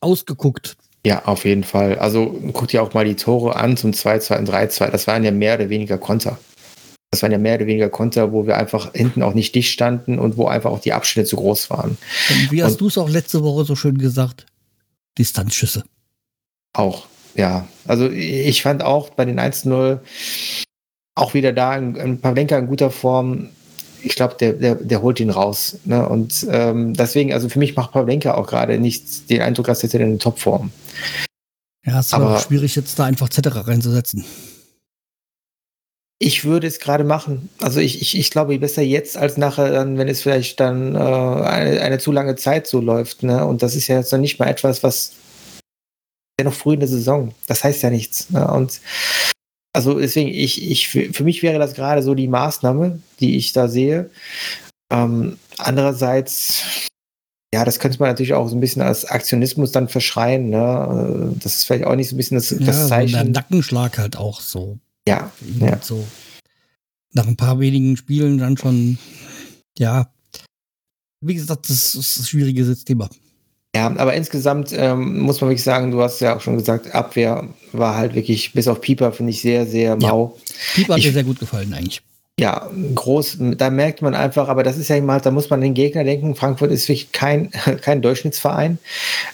ausgeguckt. 0.00 0.76
Ja, 1.04 1.24
auf 1.24 1.44
jeden 1.44 1.64
Fall. 1.64 1.98
Also 1.98 2.38
guck 2.52 2.68
dir 2.68 2.82
auch 2.82 2.94
mal 2.94 3.04
die 3.04 3.16
Tore 3.16 3.56
an 3.56 3.76
zum 3.76 3.90
2-2 3.90 4.38
und 4.38 4.48
3-2. 4.48 4.90
Das 4.90 5.06
waren 5.06 5.24
ja 5.24 5.32
mehr 5.32 5.56
oder 5.56 5.68
weniger 5.68 5.98
Konter. 5.98 6.38
Das 7.10 7.22
waren 7.22 7.32
ja 7.32 7.38
mehr 7.38 7.56
oder 7.56 7.66
weniger 7.66 7.90
Konter, 7.90 8.32
wo 8.32 8.46
wir 8.46 8.56
einfach 8.56 8.92
hinten 8.94 9.22
auch 9.22 9.34
nicht 9.34 9.54
dicht 9.54 9.70
standen 9.70 10.18
und 10.18 10.36
wo 10.36 10.46
einfach 10.46 10.70
auch 10.70 10.80
die 10.80 10.92
Abstände 10.92 11.28
zu 11.28 11.36
groß 11.36 11.68
waren. 11.70 11.98
Und 12.30 12.52
wie 12.52 12.62
hast 12.62 12.80
du 12.80 12.86
es 12.86 12.96
auch 12.96 13.08
letzte 13.08 13.42
Woche 13.42 13.64
so 13.64 13.76
schön 13.76 13.98
gesagt? 13.98 14.46
Distanzschüsse. 15.18 15.84
Auch, 16.72 17.06
ja. 17.34 17.66
Also 17.86 18.08
ich 18.08 18.62
fand 18.62 18.82
auch 18.82 19.10
bei 19.10 19.24
den 19.24 19.38
1-0 19.38 19.98
auch 21.14 21.34
wieder 21.34 21.52
da 21.52 21.70
ein, 21.70 21.98
ein 22.00 22.20
Pavlenka 22.20 22.56
in 22.56 22.66
guter 22.66 22.90
Form 22.90 23.50
ich 24.02 24.16
glaube, 24.16 24.34
der, 24.38 24.54
der, 24.54 24.74
der 24.74 25.02
holt 25.02 25.20
ihn 25.20 25.30
raus. 25.30 25.78
Ne? 25.84 26.08
Und 26.08 26.46
ähm, 26.50 26.94
deswegen, 26.94 27.32
also 27.32 27.48
für 27.48 27.58
mich 27.58 27.76
macht 27.76 27.92
Pavlenka 27.92 28.34
auch 28.34 28.46
gerade 28.46 28.78
nicht 28.78 29.30
den 29.30 29.42
Eindruck, 29.42 29.68
als 29.68 29.82
hätte 29.82 29.98
er 29.98 30.06
eine 30.06 30.18
Topform. 30.18 30.70
Ja, 31.84 32.00
es 32.00 32.06
ist 32.06 32.14
aber 32.14 32.36
auch 32.36 32.40
schwierig, 32.40 32.76
jetzt 32.76 32.98
da 32.98 33.04
einfach 33.04 33.28
Zetterer 33.28 33.66
reinzusetzen. 33.66 34.24
Ich 36.18 36.44
würde 36.44 36.68
es 36.68 36.78
gerade 36.78 37.02
machen. 37.02 37.48
Also 37.58 37.80
ich, 37.80 38.00
ich, 38.00 38.16
ich 38.16 38.30
glaube, 38.30 38.56
besser 38.58 38.82
jetzt 38.82 39.16
als 39.16 39.36
nachher, 39.36 39.72
dann, 39.72 39.98
wenn 39.98 40.06
es 40.06 40.22
vielleicht 40.22 40.60
dann 40.60 40.94
äh, 40.94 40.98
eine, 40.98 41.80
eine 41.80 41.98
zu 41.98 42.12
lange 42.12 42.36
Zeit 42.36 42.68
so 42.68 42.80
läuft. 42.80 43.24
Ne? 43.24 43.44
Und 43.44 43.62
das 43.62 43.74
ist 43.74 43.88
ja 43.88 43.96
jetzt 43.96 44.12
noch 44.12 44.20
nicht 44.20 44.38
mal 44.38 44.46
etwas, 44.46 44.84
was 44.84 45.12
ja 46.38 46.44
noch 46.44 46.54
früh 46.54 46.74
in 46.74 46.80
der 46.80 46.88
Saison. 46.88 47.34
Das 47.48 47.64
heißt 47.64 47.82
ja 47.82 47.90
nichts. 47.90 48.30
Ne? 48.30 48.46
Und 48.46 48.80
also 49.72 49.98
deswegen, 49.98 50.28
ich, 50.28 50.70
ich, 50.70 50.88
für 50.88 51.24
mich 51.24 51.42
wäre 51.42 51.58
das 51.58 51.74
gerade 51.74 52.02
so 52.02 52.14
die 52.14 52.28
Maßnahme, 52.28 53.00
die 53.20 53.36
ich 53.36 53.52
da 53.52 53.68
sehe. 53.68 54.10
Ähm, 54.90 55.38
andererseits, 55.56 56.62
ja, 57.54 57.64
das 57.64 57.78
könnte 57.78 57.98
man 57.98 58.10
natürlich 58.10 58.34
auch 58.34 58.48
so 58.48 58.56
ein 58.56 58.60
bisschen 58.60 58.82
als 58.82 59.06
Aktionismus 59.06 59.72
dann 59.72 59.88
verschreien. 59.88 60.50
Ne? 60.50 61.34
Das 61.40 61.54
ist 61.56 61.64
vielleicht 61.64 61.84
auch 61.84 61.96
nicht 61.96 62.08
so 62.08 62.14
ein 62.14 62.18
bisschen 62.18 62.36
das, 62.36 62.48
das 62.48 62.60
ja, 62.60 62.86
Zeichen. 62.86 63.18
So 63.18 63.30
Nackenschlag 63.30 63.98
halt 63.98 64.16
auch 64.16 64.40
so. 64.40 64.78
Ja, 65.08 65.32
ja. 65.58 65.78
So 65.80 66.04
nach 67.12 67.26
ein 67.26 67.36
paar 67.36 67.60
wenigen 67.60 67.96
Spielen 67.96 68.38
dann 68.38 68.56
schon, 68.56 68.98
ja. 69.78 70.12
Wie 71.20 71.34
gesagt, 71.34 71.70
das 71.70 71.94
ist 71.94 72.18
ein 72.18 72.24
schwieriges 72.24 72.84
Thema. 72.84 73.08
Ja, 73.74 73.86
aber 73.86 74.12
insgesamt 74.14 74.72
ähm, 74.76 75.20
muss 75.20 75.40
man 75.40 75.48
wirklich 75.48 75.64
sagen, 75.64 75.92
du 75.92 76.02
hast 76.02 76.20
ja 76.20 76.36
auch 76.36 76.42
schon 76.42 76.58
gesagt, 76.58 76.94
Abwehr 76.94 77.48
war 77.72 77.96
halt 77.96 78.14
wirklich, 78.14 78.52
bis 78.52 78.68
auf 78.68 78.82
Pieper, 78.82 79.12
finde 79.12 79.30
ich 79.30 79.40
sehr, 79.40 79.66
sehr 79.66 79.96
mau. 79.96 80.36
Ja, 80.36 80.54
Pieper 80.74 80.94
hat 80.94 81.02
mir 81.02 81.12
sehr 81.12 81.24
gut 81.24 81.38
gefallen 81.38 81.72
eigentlich. 81.72 82.02
Ja, 82.38 82.70
groß, 82.94 83.36
da 83.56 83.70
merkt 83.70 84.00
man 84.00 84.14
einfach, 84.14 84.48
aber 84.48 84.62
das 84.62 84.78
ist 84.78 84.88
ja 84.88 84.96
immer, 84.96 85.20
da 85.20 85.30
muss 85.30 85.50
man 85.50 85.60
den 85.60 85.74
Gegner 85.74 86.02
denken. 86.02 86.34
Frankfurt 86.34 86.70
ist 86.70 86.88
wirklich 86.88 87.12
kein, 87.12 87.50
kein 87.82 88.02
Durchschnittsverein. 88.02 88.78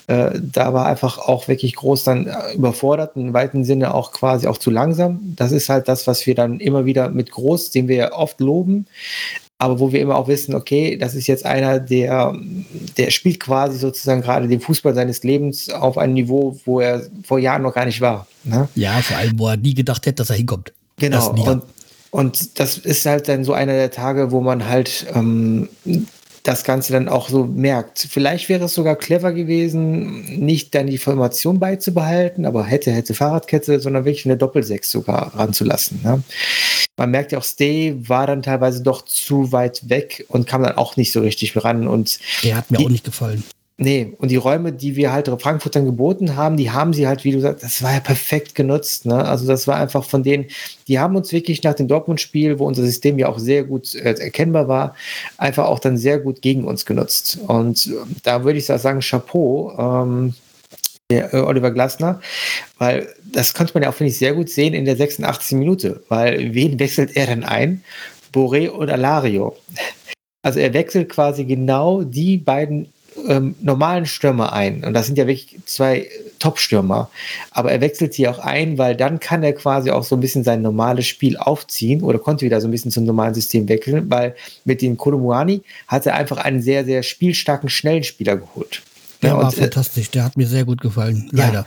Äh, 0.08 0.32
da 0.40 0.74
war 0.74 0.86
einfach 0.86 1.18
auch 1.18 1.48
wirklich 1.48 1.74
groß 1.74 2.04
dann 2.04 2.30
überfordert, 2.54 3.16
im 3.16 3.32
weiten 3.32 3.64
Sinne 3.64 3.94
auch 3.94 4.12
quasi 4.12 4.46
auch 4.46 4.58
zu 4.58 4.70
langsam. 4.70 5.34
Das 5.36 5.52
ist 5.52 5.68
halt 5.68 5.88
das, 5.88 6.06
was 6.06 6.26
wir 6.26 6.34
dann 6.34 6.60
immer 6.60 6.86
wieder 6.86 7.08
mit 7.08 7.30
groß, 7.30 7.70
den 7.70 7.88
wir 7.88 7.96
ja 7.96 8.12
oft 8.12 8.40
loben, 8.40 8.86
aber 9.58 9.80
wo 9.80 9.92
wir 9.92 10.00
immer 10.00 10.16
auch 10.16 10.28
wissen, 10.28 10.54
okay, 10.54 10.96
das 10.96 11.16
ist 11.16 11.26
jetzt 11.26 11.44
einer, 11.44 11.80
der, 11.80 12.32
der 12.96 13.10
spielt 13.10 13.40
quasi 13.40 13.76
sozusagen 13.76 14.22
gerade 14.22 14.46
den 14.46 14.60
Fußball 14.60 14.94
seines 14.94 15.24
Lebens 15.24 15.68
auf 15.68 15.98
einem 15.98 16.14
Niveau, 16.14 16.58
wo 16.64 16.80
er 16.80 17.02
vor 17.24 17.40
Jahren 17.40 17.62
noch 17.62 17.74
gar 17.74 17.84
nicht 17.84 18.00
war. 18.00 18.28
Ne? 18.44 18.68
Ja, 18.76 18.92
vor 19.02 19.16
allem, 19.16 19.36
wo 19.38 19.48
er 19.48 19.56
nie 19.56 19.74
gedacht 19.74 20.06
hätte, 20.06 20.16
dass 20.16 20.30
er 20.30 20.36
hinkommt. 20.36 20.72
Genau. 20.98 21.30
Und, 21.30 21.62
und 22.10 22.60
das 22.60 22.78
ist 22.78 23.04
halt 23.04 23.28
dann 23.28 23.42
so 23.42 23.52
einer 23.52 23.72
der 23.72 23.90
Tage, 23.90 24.30
wo 24.30 24.40
man 24.40 24.66
halt 24.66 25.06
ähm, 25.14 25.68
das 26.42 26.64
Ganze 26.64 26.92
dann 26.92 27.08
auch 27.08 27.28
so 27.28 27.44
merkt. 27.44 28.06
Vielleicht 28.10 28.48
wäre 28.48 28.64
es 28.64 28.74
sogar 28.74 28.96
clever 28.96 29.32
gewesen, 29.32 30.24
nicht 30.44 30.74
dann 30.74 30.86
die 30.86 30.98
Formation 30.98 31.58
beizubehalten, 31.58 32.46
aber 32.46 32.64
hätte, 32.64 32.90
hätte 32.90 33.14
Fahrradkette, 33.14 33.80
sondern 33.80 34.04
wirklich 34.04 34.26
eine 34.26 34.36
Doppelsechs 34.36 34.90
sogar 34.90 35.34
ranzulassen. 35.34 36.00
Ne? 36.02 36.22
Man 36.96 37.10
merkt 37.10 37.32
ja 37.32 37.38
auch, 37.38 37.44
Stay 37.44 37.96
war 38.08 38.26
dann 38.26 38.42
teilweise 38.42 38.82
doch 38.82 39.04
zu 39.04 39.52
weit 39.52 39.88
weg 39.88 40.24
und 40.28 40.46
kam 40.46 40.62
dann 40.62 40.76
auch 40.76 40.96
nicht 40.96 41.12
so 41.12 41.20
richtig 41.20 41.56
ran. 41.62 41.86
Und 41.86 42.18
Der 42.42 42.56
hat 42.56 42.70
mir 42.70 42.78
die, 42.78 42.86
auch 42.86 42.90
nicht 42.90 43.04
gefallen. 43.04 43.44
Nee, 43.80 44.16
und 44.18 44.32
die 44.32 44.36
Räume, 44.36 44.72
die 44.72 44.96
wir 44.96 45.12
halt 45.12 45.30
Frankfurt 45.40 45.76
dann 45.76 45.84
geboten 45.84 46.34
haben, 46.34 46.56
die 46.56 46.72
haben 46.72 46.92
sie 46.92 47.06
halt, 47.06 47.22
wie 47.22 47.30
du 47.30 47.40
sagst, 47.40 47.62
das 47.62 47.80
war 47.80 47.92
ja 47.92 48.00
perfekt 48.00 48.56
genutzt. 48.56 49.06
Ne? 49.06 49.24
Also 49.24 49.46
das 49.46 49.68
war 49.68 49.76
einfach 49.76 50.02
von 50.02 50.24
denen, 50.24 50.46
die 50.88 50.98
haben 50.98 51.14
uns 51.14 51.30
wirklich 51.30 51.62
nach 51.62 51.74
dem 51.74 51.86
Dortmund-Spiel, 51.86 52.58
wo 52.58 52.66
unser 52.66 52.82
System 52.82 53.20
ja 53.20 53.28
auch 53.28 53.38
sehr 53.38 53.62
gut 53.62 53.94
äh, 53.94 54.14
erkennbar 54.14 54.66
war, 54.66 54.96
einfach 55.36 55.66
auch 55.66 55.78
dann 55.78 55.96
sehr 55.96 56.18
gut 56.18 56.42
gegen 56.42 56.64
uns 56.64 56.86
genutzt. 56.86 57.38
Und 57.46 57.86
äh, 57.86 57.92
da 58.24 58.42
würde 58.42 58.58
ich 58.58 58.66
sagen, 58.66 58.98
Chapeau. 58.98 59.72
Ähm, 59.78 60.34
der 61.10 61.32
äh, 61.32 61.38
Oliver 61.38 61.70
Glasner, 61.70 62.20
weil 62.76 63.08
das 63.32 63.54
konnte 63.54 63.72
man 63.72 63.82
ja 63.82 63.88
auch, 63.88 63.94
finde 63.94 64.10
ich, 64.10 64.18
sehr 64.18 64.34
gut 64.34 64.50
sehen 64.50 64.74
in 64.74 64.84
der 64.84 64.96
86. 64.96 65.56
Minute, 65.56 66.02
weil 66.08 66.52
wen 66.52 66.78
wechselt 66.78 67.16
er 67.16 67.28
denn 67.28 67.44
ein? 67.44 67.82
Boré 68.30 68.70
oder 68.70 68.98
Lario? 68.98 69.56
Also 70.42 70.60
er 70.60 70.74
wechselt 70.74 71.08
quasi 71.08 71.46
genau 71.46 72.02
die 72.02 72.36
beiden 72.36 72.92
ähm, 73.28 73.54
normalen 73.60 74.06
Stürmer 74.06 74.52
ein. 74.52 74.84
Und 74.84 74.94
das 74.94 75.06
sind 75.06 75.18
ja 75.18 75.26
wirklich 75.26 75.58
zwei 75.66 76.08
Top-Stürmer. 76.38 77.10
Aber 77.50 77.72
er 77.72 77.80
wechselt 77.80 78.14
sie 78.14 78.28
auch 78.28 78.38
ein, 78.38 78.78
weil 78.78 78.96
dann 78.96 79.20
kann 79.20 79.42
er 79.42 79.52
quasi 79.52 79.90
auch 79.90 80.04
so 80.04 80.16
ein 80.16 80.20
bisschen 80.20 80.44
sein 80.44 80.62
normales 80.62 81.06
Spiel 81.06 81.36
aufziehen 81.36 82.02
oder 82.02 82.18
konnte 82.18 82.44
wieder 82.44 82.60
so 82.60 82.68
ein 82.68 82.70
bisschen 82.70 82.90
zum 82.90 83.04
normalen 83.04 83.34
System 83.34 83.68
wechseln, 83.68 84.10
weil 84.10 84.34
mit 84.64 84.82
dem 84.82 84.96
Kolomuani 84.96 85.62
hat 85.86 86.06
er 86.06 86.14
einfach 86.14 86.38
einen 86.38 86.62
sehr, 86.62 86.84
sehr 86.84 87.02
spielstarken, 87.02 87.68
schnellen 87.68 88.04
Spieler 88.04 88.36
geholt. 88.36 88.82
Der 89.22 89.30
ja, 89.30 89.36
war 89.36 89.46
und, 89.46 89.58
äh, 89.58 89.62
fantastisch, 89.62 90.10
der 90.10 90.24
hat 90.24 90.36
mir 90.36 90.46
sehr 90.46 90.64
gut 90.64 90.80
gefallen, 90.80 91.28
leider. 91.32 91.52
Ja. 91.52 91.66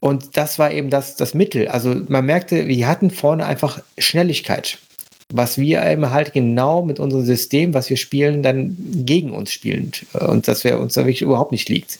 Und 0.00 0.36
das 0.36 0.58
war 0.58 0.72
eben 0.72 0.88
das, 0.90 1.16
das 1.16 1.34
Mittel. 1.34 1.68
Also 1.68 1.94
man 2.08 2.24
merkte, 2.24 2.66
wir 2.66 2.88
hatten 2.88 3.10
vorne 3.10 3.44
einfach 3.44 3.80
Schnelligkeit 3.98 4.78
was 5.32 5.58
wir 5.58 5.84
eben 5.84 6.10
halt 6.10 6.32
genau 6.32 6.82
mit 6.82 6.98
unserem 6.98 7.24
System, 7.24 7.74
was 7.74 7.90
wir 7.90 7.98
spielen, 7.98 8.42
dann 8.42 8.76
gegen 8.78 9.32
uns 9.32 9.52
spielen. 9.52 9.92
Und 10.14 10.48
das 10.48 10.64
wäre 10.64 10.78
uns 10.78 10.94
da 10.94 11.02
wirklich 11.02 11.22
überhaupt 11.22 11.52
nicht 11.52 11.68
liegt. 11.68 11.98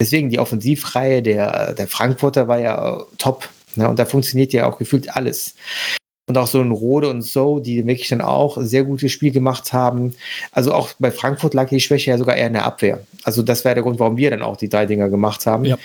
Deswegen 0.00 0.30
die 0.30 0.38
Offensivreihe 0.38 1.20
der, 1.20 1.74
der 1.74 1.88
Frankfurter 1.88 2.46
war 2.46 2.60
ja 2.60 3.04
top. 3.18 3.48
Ne? 3.74 3.88
Und 3.88 3.98
da 3.98 4.04
funktioniert 4.04 4.52
ja 4.52 4.68
auch 4.68 4.78
gefühlt 4.78 5.14
alles. 5.16 5.54
und 6.30 6.38
auch 6.38 6.46
so 6.46 6.60
ein 6.60 6.70
Rode 6.70 7.10
und 7.10 7.22
So, 7.22 7.58
die 7.58 7.84
wirklich 7.86 8.08
dann 8.08 8.20
auch 8.20 8.56
ein 8.56 8.66
sehr 8.66 8.84
gutes 8.84 9.10
Spiel 9.10 9.32
gemacht 9.32 9.72
haben. 9.72 10.14
Also 10.52 10.72
auch 10.72 10.90
bei 10.98 11.10
Frankfurt 11.10 11.54
lag 11.54 11.68
die 11.68 11.80
Schwäche 11.80 12.12
ja 12.12 12.18
sogar 12.18 12.36
eher 12.36 12.46
in 12.46 12.52
der 12.52 12.64
Abwehr. 12.64 13.00
Also 13.24 13.42
das 13.42 13.64
wäre 13.64 13.74
der 13.74 13.82
Grund, 13.82 13.98
warum 13.98 14.16
wir 14.16 14.30
dann 14.30 14.42
auch 14.42 14.56
die 14.56 14.68
drei 14.68 14.86
Dinger 14.86 15.08
gemacht 15.08 15.44
haben. 15.46 15.64
Ja. 15.64 15.76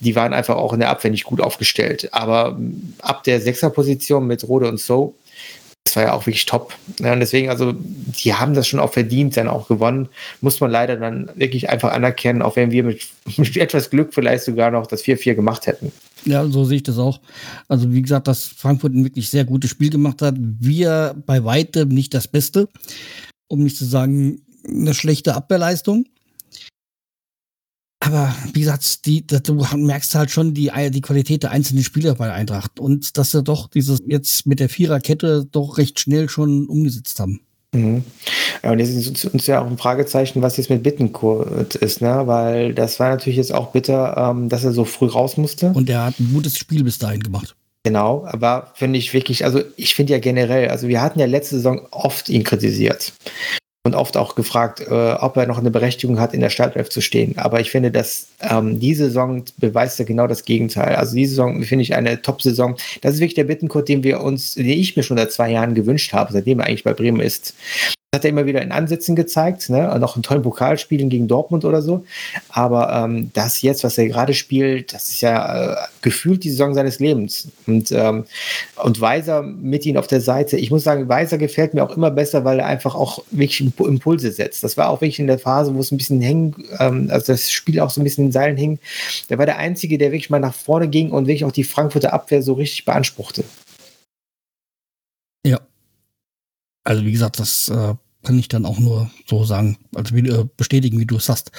Die 0.00 0.16
waren 0.16 0.32
einfach 0.32 0.56
auch 0.56 0.72
in 0.72 0.80
der 0.80 0.90
Abwehr 0.90 1.12
nicht 1.12 1.24
gut 1.24 1.40
aufgestellt. 1.40 2.08
Aber 2.12 2.58
ab 3.00 3.22
der 3.22 3.40
Sechserposition 3.40 4.26
mit 4.26 4.46
Rode 4.46 4.68
und 4.68 4.80
So 4.80 5.14
das 5.92 5.96
war 5.96 6.02
ja 6.04 6.12
auch 6.14 6.24
wirklich 6.26 6.46
top. 6.46 6.74
Ja, 7.00 7.12
und 7.12 7.20
deswegen, 7.20 7.50
also, 7.50 7.74
die 7.74 8.32
haben 8.32 8.54
das 8.54 8.66
schon 8.66 8.80
auch 8.80 8.94
verdient, 8.94 9.36
dann 9.36 9.46
auch 9.46 9.68
gewonnen. 9.68 10.08
Muss 10.40 10.58
man 10.58 10.70
leider 10.70 10.96
dann 10.96 11.28
wirklich 11.34 11.68
einfach 11.68 11.92
anerkennen, 11.92 12.40
auch 12.40 12.56
wenn 12.56 12.70
wir 12.70 12.82
mit, 12.82 13.06
mit 13.36 13.58
etwas 13.58 13.90
Glück 13.90 14.14
vielleicht 14.14 14.44
sogar 14.44 14.70
noch 14.70 14.86
das 14.86 15.04
4-4 15.04 15.34
gemacht 15.34 15.66
hätten. 15.66 15.92
Ja, 16.24 16.46
so 16.46 16.64
sehe 16.64 16.76
ich 16.76 16.82
das 16.82 16.96
auch. 16.96 17.20
Also, 17.68 17.92
wie 17.92 18.00
gesagt, 18.00 18.26
dass 18.26 18.46
Frankfurt 18.46 18.94
ein 18.94 19.04
wirklich 19.04 19.28
sehr 19.28 19.44
gutes 19.44 19.70
Spiel 19.70 19.90
gemacht 19.90 20.22
hat. 20.22 20.34
Wir 20.38 21.14
bei 21.26 21.44
weitem 21.44 21.90
nicht 21.90 22.14
das 22.14 22.26
Beste. 22.26 22.68
Um 23.48 23.62
nicht 23.62 23.76
zu 23.76 23.84
sagen, 23.84 24.40
eine 24.66 24.94
schlechte 24.94 25.34
Abwehrleistung. 25.34 26.06
Aber 28.04 28.34
wie 28.52 28.60
gesagt, 28.60 29.06
die, 29.06 29.24
du 29.24 29.64
merkst 29.76 30.16
halt 30.16 30.32
schon 30.32 30.54
die, 30.54 30.72
die 30.90 31.00
Qualität 31.00 31.44
der 31.44 31.52
einzelnen 31.52 31.84
Spieler 31.84 32.16
bei 32.16 32.32
Eintracht 32.32 32.80
und 32.80 33.16
dass 33.16 33.30
sie 33.30 33.44
doch 33.44 33.68
dieses 33.68 34.02
jetzt 34.06 34.44
mit 34.44 34.58
der 34.58 34.68
Viererkette 34.68 35.46
doch 35.50 35.78
recht 35.78 36.00
schnell 36.00 36.28
schon 36.28 36.66
umgesetzt 36.66 37.20
haben. 37.20 37.40
Mhm. 37.72 38.02
Ja, 38.64 38.72
und 38.72 38.80
jetzt 38.80 38.90
ist 38.90 39.24
uns 39.26 39.46
ja 39.46 39.62
auch 39.62 39.68
ein 39.68 39.78
Fragezeichen, 39.78 40.42
was 40.42 40.56
jetzt 40.56 40.68
mit 40.68 40.82
Bittenkurt 40.82 41.76
ist, 41.76 42.00
ne? 42.00 42.22
Weil 42.26 42.74
das 42.74 42.98
war 42.98 43.10
natürlich 43.10 43.36
jetzt 43.36 43.54
auch 43.54 43.70
bitter, 43.70 44.16
ähm, 44.16 44.48
dass 44.48 44.64
er 44.64 44.72
so 44.72 44.84
früh 44.84 45.06
raus 45.06 45.36
musste. 45.36 45.68
Und 45.68 45.88
er 45.88 46.06
hat 46.06 46.18
ein 46.18 46.32
gutes 46.34 46.58
Spiel 46.58 46.82
bis 46.82 46.98
dahin 46.98 47.22
gemacht. 47.22 47.54
Genau, 47.84 48.24
aber 48.26 48.72
finde 48.74 48.98
ich 48.98 49.14
wirklich, 49.14 49.44
also 49.44 49.60
ich 49.76 49.94
finde 49.94 50.12
ja 50.12 50.18
generell, 50.18 50.68
also 50.68 50.88
wir 50.88 51.00
hatten 51.00 51.20
ja 51.20 51.26
letzte 51.26 51.56
Saison 51.56 51.86
oft 51.92 52.28
ihn 52.28 52.42
kritisiert 52.42 53.12
und 53.84 53.96
oft 53.96 54.16
auch 54.16 54.36
gefragt, 54.36 54.80
äh, 54.80 55.12
ob 55.14 55.36
er 55.36 55.46
noch 55.46 55.58
eine 55.58 55.70
Berechtigung 55.70 56.20
hat, 56.20 56.34
in 56.34 56.40
der 56.40 56.50
Startelf 56.50 56.88
zu 56.88 57.00
stehen. 57.00 57.36
Aber 57.36 57.60
ich 57.60 57.70
finde, 57.70 57.90
dass 57.90 58.28
ähm, 58.40 58.78
diese 58.78 59.06
Saison 59.06 59.44
beweist 59.58 59.98
ja 59.98 60.04
genau 60.04 60.28
das 60.28 60.44
Gegenteil. 60.44 60.94
Also 60.94 61.16
diese 61.16 61.30
Saison 61.30 61.62
finde 61.64 61.82
ich 61.82 61.94
eine 61.94 62.22
Top-Saison. 62.22 62.76
Das 63.00 63.14
ist 63.14 63.20
wirklich 63.20 63.34
der 63.34 63.44
Bittenkurt, 63.44 63.88
den 63.88 64.04
wir 64.04 64.20
uns, 64.20 64.54
den 64.54 64.66
ich 64.66 64.96
mir 64.96 65.02
schon 65.02 65.16
seit 65.16 65.32
zwei 65.32 65.50
Jahren 65.50 65.74
gewünscht 65.74 66.12
habe, 66.12 66.32
seitdem 66.32 66.60
er 66.60 66.66
eigentlich 66.66 66.84
bei 66.84 66.94
Bremen 66.94 67.20
ist 67.20 67.54
hat 68.14 68.26
er 68.26 68.30
immer 68.30 68.44
wieder 68.44 68.60
in 68.60 68.72
Ansätzen 68.72 69.16
gezeigt, 69.16 69.70
ne? 69.70 69.98
noch 69.98 70.16
in 70.16 70.22
tollen 70.22 70.42
Pokalspielen 70.42 71.08
gegen 71.08 71.28
Dortmund 71.28 71.64
oder 71.64 71.80
so. 71.80 72.04
Aber 72.50 72.92
ähm, 72.92 73.30
das 73.32 73.62
jetzt, 73.62 73.84
was 73.84 73.96
er 73.96 74.06
gerade 74.06 74.34
spielt, 74.34 74.92
das 74.92 75.08
ist 75.08 75.22
ja 75.22 75.72
äh, 75.72 75.76
gefühlt 76.02 76.44
die 76.44 76.50
Saison 76.50 76.74
seines 76.74 76.98
Lebens. 76.98 77.48
Und, 77.66 77.90
ähm, 77.90 78.24
und 78.82 79.00
Weiser 79.00 79.40
mit 79.40 79.86
ihm 79.86 79.96
auf 79.96 80.08
der 80.08 80.20
Seite. 80.20 80.58
Ich 80.58 80.70
muss 80.70 80.84
sagen, 80.84 81.08
Weiser 81.08 81.38
gefällt 81.38 81.72
mir 81.72 81.82
auch 81.82 81.96
immer 81.96 82.10
besser, 82.10 82.44
weil 82.44 82.58
er 82.58 82.66
einfach 82.66 82.94
auch 82.94 83.24
wirklich 83.30 83.60
Impulse 83.78 84.30
setzt. 84.30 84.62
Das 84.62 84.76
war 84.76 84.90
auch 84.90 85.00
wirklich 85.00 85.18
in 85.18 85.26
der 85.26 85.38
Phase, 85.38 85.74
wo 85.74 85.80
es 85.80 85.90
ein 85.90 85.96
bisschen 85.96 86.20
hängen, 86.20 86.54
ähm, 86.80 87.08
also 87.10 87.32
das 87.32 87.50
Spiel 87.50 87.80
auch 87.80 87.88
so 87.88 88.02
ein 88.02 88.04
bisschen 88.04 88.24
in 88.24 88.28
den 88.28 88.32
Seilen 88.32 88.58
hing. 88.58 88.78
Der 89.30 89.38
war 89.38 89.46
der 89.46 89.56
Einzige, 89.56 89.96
der 89.96 90.12
wirklich 90.12 90.28
mal 90.28 90.38
nach 90.38 90.54
vorne 90.54 90.88
ging 90.88 91.12
und 91.12 91.28
wirklich 91.28 91.46
auch 91.46 91.52
die 91.52 91.64
Frankfurter 91.64 92.12
Abwehr 92.12 92.42
so 92.42 92.52
richtig 92.52 92.84
beanspruchte. 92.84 93.42
Ja, 95.46 95.60
also 96.84 97.04
wie 97.04 97.12
gesagt, 97.12 97.38
das 97.38 97.68
äh, 97.68 97.94
kann 98.22 98.38
ich 98.38 98.48
dann 98.48 98.66
auch 98.66 98.78
nur 98.78 99.10
so 99.26 99.44
sagen, 99.44 99.78
also 99.94 100.14
wie, 100.14 100.28
äh, 100.28 100.46
bestätigen, 100.56 100.98
wie 100.98 101.06
du 101.06 101.16
es 101.16 101.26
sagst. 101.26 101.50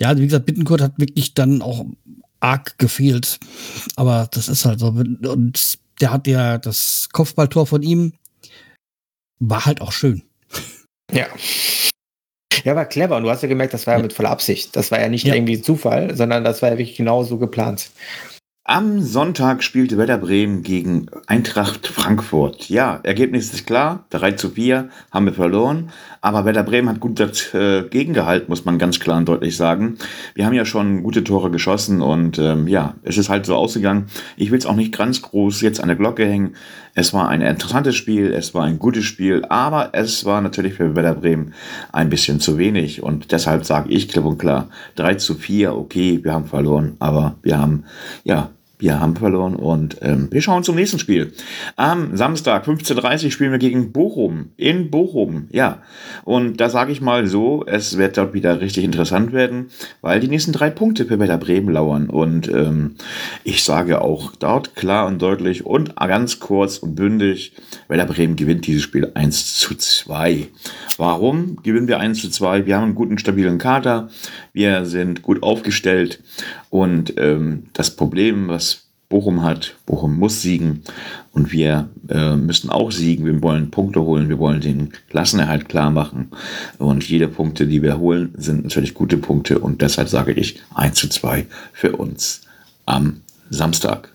Ja, 0.00 0.16
wie 0.16 0.24
gesagt, 0.24 0.46
Bittenkurt 0.46 0.80
hat 0.80 0.98
wirklich 0.98 1.34
dann 1.34 1.62
auch 1.62 1.84
arg 2.40 2.78
gefehlt. 2.78 3.38
Aber 3.96 4.28
das 4.32 4.48
ist 4.48 4.64
halt 4.64 4.80
so. 4.80 4.88
Und 4.88 5.78
der 6.00 6.12
hat 6.12 6.26
ja 6.26 6.58
das 6.58 7.08
Kopfballtor 7.12 7.66
von 7.66 7.82
ihm 7.82 8.14
war 9.38 9.66
halt 9.66 9.80
auch 9.80 9.92
schön. 9.92 10.22
Ja. 11.12 11.26
Ja, 12.64 12.76
war 12.76 12.84
clever. 12.84 13.16
Und 13.16 13.22
du 13.22 13.30
hast 13.30 13.42
ja 13.42 13.48
gemerkt, 13.48 13.72
das 13.72 13.86
war 13.86 13.96
ja 13.96 14.02
mit 14.02 14.12
voller 14.12 14.30
Absicht. 14.30 14.76
Das 14.76 14.90
war 14.90 15.00
ja 15.00 15.08
nicht 15.08 15.24
ja. 15.24 15.34
irgendwie 15.34 15.62
Zufall, 15.62 16.14
sondern 16.14 16.44
das 16.44 16.60
war 16.60 16.70
ja 16.70 16.78
wirklich 16.78 16.96
genau 16.96 17.24
so 17.24 17.38
geplant. 17.38 17.90
Am 18.64 19.00
Sonntag 19.00 19.62
spielte 19.64 19.96
Werder 19.96 20.18
Bremen 20.18 20.62
gegen 20.62 21.06
Eintracht 21.26 21.86
Frankfurt. 21.86 22.68
Ja, 22.68 23.00
Ergebnis 23.02 23.54
ist 23.54 23.66
klar, 23.66 24.04
3 24.10 24.32
zu 24.32 24.50
4 24.50 24.90
haben 25.10 25.24
wir 25.24 25.32
verloren, 25.32 25.90
aber 26.20 26.44
Werder 26.44 26.62
Bremen 26.62 26.90
hat 26.90 27.00
gut 27.00 27.18
dagegen 27.18 28.12
gehalten, 28.12 28.50
muss 28.50 28.66
man 28.66 28.78
ganz 28.78 29.00
klar 29.00 29.16
und 29.16 29.26
deutlich 29.26 29.56
sagen. 29.56 29.96
Wir 30.34 30.44
haben 30.44 30.52
ja 30.52 30.66
schon 30.66 31.02
gute 31.02 31.24
Tore 31.24 31.50
geschossen 31.50 32.02
und 32.02 32.38
ähm, 32.38 32.68
ja, 32.68 32.96
es 33.02 33.16
ist 33.16 33.30
halt 33.30 33.46
so 33.46 33.54
ausgegangen. 33.54 34.08
Ich 34.36 34.50
will 34.50 34.58
es 34.58 34.66
auch 34.66 34.76
nicht 34.76 34.96
ganz 34.96 35.22
groß 35.22 35.62
jetzt 35.62 35.80
an 35.80 35.88
der 35.88 35.96
Glocke 35.96 36.26
hängen. 36.26 36.54
Es 36.94 37.12
war 37.14 37.28
ein 37.28 37.40
interessantes 37.40 37.96
Spiel, 37.96 38.32
es 38.32 38.54
war 38.54 38.64
ein 38.64 38.78
gutes 38.78 39.04
Spiel, 39.04 39.44
aber 39.48 39.90
es 39.92 40.24
war 40.24 40.40
natürlich 40.40 40.74
für 40.74 40.96
Werder 40.96 41.14
Bremen 41.14 41.54
ein 41.92 42.10
bisschen 42.10 42.40
zu 42.40 42.58
wenig. 42.58 43.02
Und 43.02 43.32
deshalb 43.32 43.64
sage 43.64 43.90
ich 43.90 44.08
klipp 44.08 44.24
und 44.24 44.38
klar, 44.38 44.68
3 44.96 45.14
zu 45.14 45.34
4, 45.34 45.76
okay, 45.76 46.20
wir 46.22 46.32
haben 46.32 46.46
verloren, 46.46 46.96
aber 46.98 47.36
wir 47.42 47.58
haben 47.58 47.84
ja 48.24 48.50
wir 48.80 49.00
haben 49.00 49.16
verloren 49.16 49.56
und 49.56 49.98
ähm, 50.02 50.28
wir 50.30 50.42
schauen 50.42 50.64
zum 50.64 50.74
nächsten 50.74 50.98
Spiel. 50.98 51.32
Am 51.76 52.16
Samstag 52.16 52.66
15.30 52.66 53.24
Uhr 53.24 53.30
spielen 53.30 53.52
wir 53.52 53.58
gegen 53.58 53.92
Bochum. 53.92 54.50
In 54.56 54.90
Bochum, 54.90 55.48
ja. 55.50 55.82
Und 56.24 56.60
da 56.60 56.68
sage 56.68 56.92
ich 56.92 57.00
mal 57.00 57.26
so, 57.26 57.64
es 57.66 57.98
wird 57.98 58.16
dort 58.16 58.34
wieder 58.34 58.60
richtig 58.60 58.84
interessant 58.84 59.32
werden, 59.32 59.66
weil 60.00 60.20
die 60.20 60.28
nächsten 60.28 60.52
drei 60.52 60.70
Punkte 60.70 61.06
für 61.06 61.18
Werder 61.18 61.38
Bremen 61.38 61.70
lauern. 61.70 62.10
Und 62.10 62.48
ähm, 62.48 62.96
ich 63.44 63.64
sage 63.64 64.00
auch 64.00 64.32
dort 64.36 64.74
klar 64.76 65.06
und 65.06 65.20
deutlich 65.20 65.64
und 65.64 65.96
ganz 65.96 66.40
kurz 66.40 66.78
und 66.78 66.96
bündig, 66.96 67.52
Werder 67.88 68.06
Bremen 68.06 68.36
gewinnt 68.36 68.66
dieses 68.66 68.82
Spiel 68.82 69.12
1 69.14 69.58
zu 69.58 69.76
2. 69.76 70.48
Warum 70.96 71.62
gewinnen 71.62 71.88
wir 71.88 72.00
1 72.00 72.20
zu 72.20 72.30
2? 72.30 72.66
Wir 72.66 72.76
haben 72.76 72.84
einen 72.84 72.94
guten, 72.94 73.18
stabilen 73.18 73.58
Kader. 73.58 74.10
Wir 74.52 74.84
sind 74.84 75.22
gut 75.22 75.42
aufgestellt 75.42 76.22
und 76.70 77.14
ähm, 77.16 77.64
das 77.72 77.96
Problem, 77.96 78.48
was 78.48 78.69
Bochum 79.10 79.42
hat, 79.42 79.74
Bochum 79.86 80.16
muss 80.18 80.40
siegen 80.40 80.82
und 81.32 81.52
wir 81.52 81.90
äh, 82.08 82.36
müssen 82.36 82.70
auch 82.70 82.92
siegen. 82.92 83.26
Wir 83.26 83.42
wollen 83.42 83.70
Punkte 83.70 84.00
holen, 84.00 84.28
wir 84.28 84.38
wollen 84.38 84.60
den 84.60 84.92
Klassenerhalt 85.10 85.68
klar 85.68 85.90
machen 85.90 86.30
und 86.78 87.06
jede 87.06 87.26
Punkte, 87.26 87.66
die 87.66 87.82
wir 87.82 87.98
holen, 87.98 88.32
sind 88.38 88.62
natürlich 88.62 88.94
gute 88.94 89.18
Punkte 89.18 89.58
und 89.58 89.82
deshalb 89.82 90.08
sage 90.08 90.32
ich 90.32 90.60
1 90.76 90.96
zu 90.96 91.08
2 91.08 91.44
für 91.72 91.96
uns 91.96 92.42
am 92.86 93.20
Samstag. 93.50 94.12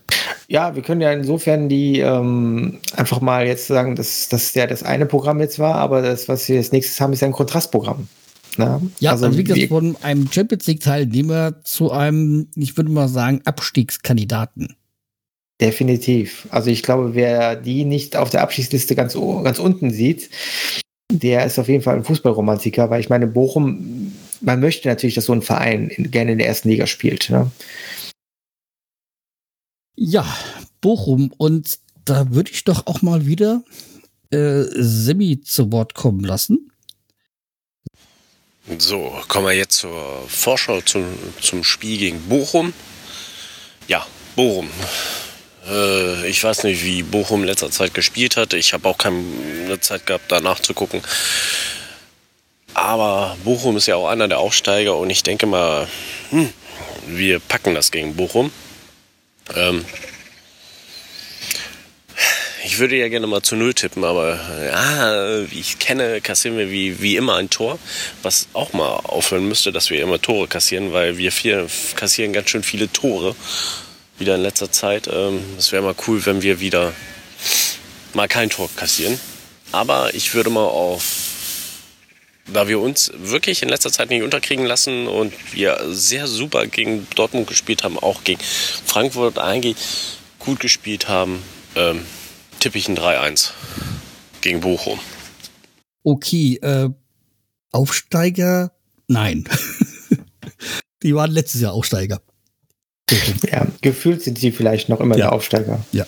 Ja, 0.48 0.74
wir 0.74 0.82
können 0.82 1.02
ja 1.02 1.12
insofern 1.12 1.68
die 1.68 2.00
ähm, 2.00 2.78
einfach 2.96 3.20
mal 3.20 3.46
jetzt 3.46 3.66
sagen, 3.66 3.96
dass 3.96 4.30
das 4.30 4.54
ja 4.54 4.66
das 4.66 4.82
eine 4.82 5.04
Programm 5.04 5.40
jetzt 5.40 5.58
war, 5.58 5.74
aber 5.74 6.00
das, 6.00 6.26
was 6.26 6.48
wir 6.48 6.56
als 6.56 6.72
nächstes 6.72 6.98
haben, 7.02 7.12
ist 7.12 7.20
ja 7.20 7.26
ein 7.26 7.32
Kontrastprogramm. 7.32 8.08
Na? 8.56 8.80
Ja, 9.00 9.10
also, 9.10 9.26
also 9.26 9.38
wie 9.38 9.44
gesagt, 9.44 9.68
von 9.68 9.94
einem 10.02 10.32
Champions 10.32 10.66
League-Teilnehmer 10.66 11.62
zu 11.64 11.92
einem, 11.92 12.48
ich 12.56 12.78
würde 12.78 12.90
mal 12.90 13.08
sagen, 13.08 13.42
Abstiegskandidaten. 13.44 14.74
Definitiv. 15.60 16.46
Also 16.50 16.70
ich 16.70 16.82
glaube, 16.82 17.14
wer 17.14 17.56
die 17.56 17.84
nicht 17.84 18.16
auf 18.16 18.30
der 18.30 18.42
Abstiegsliste 18.42 18.94
ganz, 18.94 19.14
ganz 19.14 19.58
unten 19.58 19.90
sieht, 19.90 20.28
der 21.10 21.46
ist 21.46 21.58
auf 21.58 21.68
jeden 21.68 21.82
Fall 21.82 21.96
ein 21.96 22.04
Fußballromantiker, 22.04 22.90
weil 22.90 23.00
ich 23.00 23.08
meine, 23.08 23.26
Bochum, 23.26 24.12
man 24.40 24.60
möchte 24.60 24.88
natürlich, 24.88 25.14
dass 25.14 25.26
so 25.26 25.32
ein 25.32 25.42
Verein 25.42 25.90
gerne 26.10 26.32
in 26.32 26.38
der 26.38 26.48
ersten 26.48 26.68
Liga 26.68 26.86
spielt. 26.86 27.30
Ne? 27.30 27.50
Ja, 29.96 30.26
Bochum. 30.82 31.32
Und 31.38 31.78
da 32.04 32.32
würde 32.34 32.50
ich 32.50 32.64
doch 32.64 32.86
auch 32.86 33.00
mal 33.00 33.26
wieder 33.26 33.64
äh, 34.30 34.64
Semi 34.74 35.40
zu 35.40 35.72
Wort 35.72 35.94
kommen 35.94 36.20
lassen. 36.20 36.70
So, 38.78 39.12
kommen 39.28 39.46
wir 39.46 39.52
jetzt 39.52 39.76
zur 39.76 40.24
Vorschau 40.26 40.80
zum, 40.80 41.04
zum 41.40 41.62
Spiel 41.62 41.98
gegen 41.98 42.20
Bochum. 42.28 42.72
Ja, 43.86 44.04
Bochum. 44.34 44.68
Äh, 45.68 46.28
ich 46.28 46.42
weiß 46.42 46.64
nicht, 46.64 46.84
wie 46.84 47.02
Bochum 47.02 47.42
in 47.42 47.48
letzter 47.48 47.70
Zeit 47.70 47.94
gespielt 47.94 48.36
hat. 48.36 48.52
Ich 48.54 48.72
habe 48.72 48.88
auch 48.88 48.98
keine 48.98 49.80
Zeit 49.80 50.06
gehabt, 50.06 50.26
danach 50.28 50.60
zu 50.60 50.74
gucken. 50.74 51.02
Aber 52.74 53.36
Bochum 53.44 53.76
ist 53.76 53.86
ja 53.86 53.96
auch 53.96 54.08
einer 54.08 54.28
der 54.28 54.38
Aufsteiger 54.38 54.96
und 54.96 55.08
ich 55.10 55.22
denke 55.22 55.46
mal, 55.46 55.88
hm, 56.30 56.52
wir 57.06 57.40
packen 57.40 57.74
das 57.74 57.90
gegen 57.90 58.16
Bochum. 58.16 58.52
Ähm, 59.54 59.84
ich 62.64 62.78
würde 62.78 62.96
ja 62.96 63.08
gerne 63.08 63.26
mal 63.26 63.42
zu 63.42 63.56
Null 63.56 63.74
tippen, 63.74 64.04
aber 64.04 64.38
ja, 64.66 65.40
ich 65.52 65.78
kenne, 65.78 66.20
kassieren 66.20 66.58
wir 66.58 66.70
wie, 66.70 67.00
wie 67.00 67.16
immer 67.16 67.36
ein 67.36 67.48
Tor. 67.48 67.78
Was 68.22 68.48
auch 68.52 68.72
mal 68.72 68.88
aufhören 68.88 69.48
müsste, 69.48 69.72
dass 69.72 69.88
wir 69.88 70.02
immer 70.02 70.20
Tore 70.20 70.48
kassieren, 70.48 70.92
weil 70.92 71.16
wir 71.16 71.32
vier 71.32 71.68
kassieren 71.94 72.32
ganz 72.32 72.50
schön 72.50 72.62
viele 72.62 72.92
Tore. 72.92 73.34
Wieder 74.18 74.34
in 74.34 74.42
letzter 74.42 74.70
Zeit. 74.70 75.08
Ähm, 75.12 75.42
es 75.58 75.72
wäre 75.72 75.82
mal 75.82 75.94
cool, 76.06 76.24
wenn 76.26 76.42
wir 76.42 76.60
wieder 76.60 76.92
mal 78.14 78.28
kein 78.28 78.50
Tor 78.50 78.68
kassieren. 78.76 79.18
Aber 79.72 80.14
ich 80.14 80.34
würde 80.34 80.50
mal 80.50 80.64
auf 80.64 81.26
da 82.52 82.68
wir 82.68 82.80
uns 82.80 83.12
wirklich 83.16 83.62
in 83.62 83.68
letzter 83.68 83.90
Zeit 83.90 84.10
nicht 84.10 84.22
unterkriegen 84.22 84.66
lassen 84.66 85.08
und 85.08 85.32
wir 85.52 85.80
sehr 85.88 86.26
super 86.26 86.66
gegen 86.66 87.06
Dortmund 87.14 87.46
gespielt 87.46 87.82
haben, 87.82 87.98
auch 87.98 88.24
gegen 88.24 88.40
Frankfurt 88.40 89.38
eigentlich 89.38 89.76
gut 90.38 90.60
gespielt 90.60 91.08
haben, 91.08 91.42
ähm, 91.74 92.02
tippe 92.60 92.78
ich 92.78 92.88
ein 92.88 92.96
3-1 92.96 93.50
gegen 94.40 94.60
Bochum. 94.60 95.00
Okay, 96.04 96.56
äh, 96.62 96.88
Aufsteiger? 97.72 98.72
Nein. 99.08 99.48
die 101.02 101.14
waren 101.14 101.32
letztes 101.32 101.60
Jahr 101.60 101.72
Aufsteiger. 101.72 102.22
Ja, 103.50 103.66
gefühlt 103.82 104.22
sind 104.22 104.38
sie 104.38 104.50
vielleicht 104.50 104.88
noch 104.88 105.00
immer 105.00 105.16
Ja. 105.16 105.26
der 105.26 105.32
Aufsteiger. 105.32 105.80
Ja. 105.92 106.04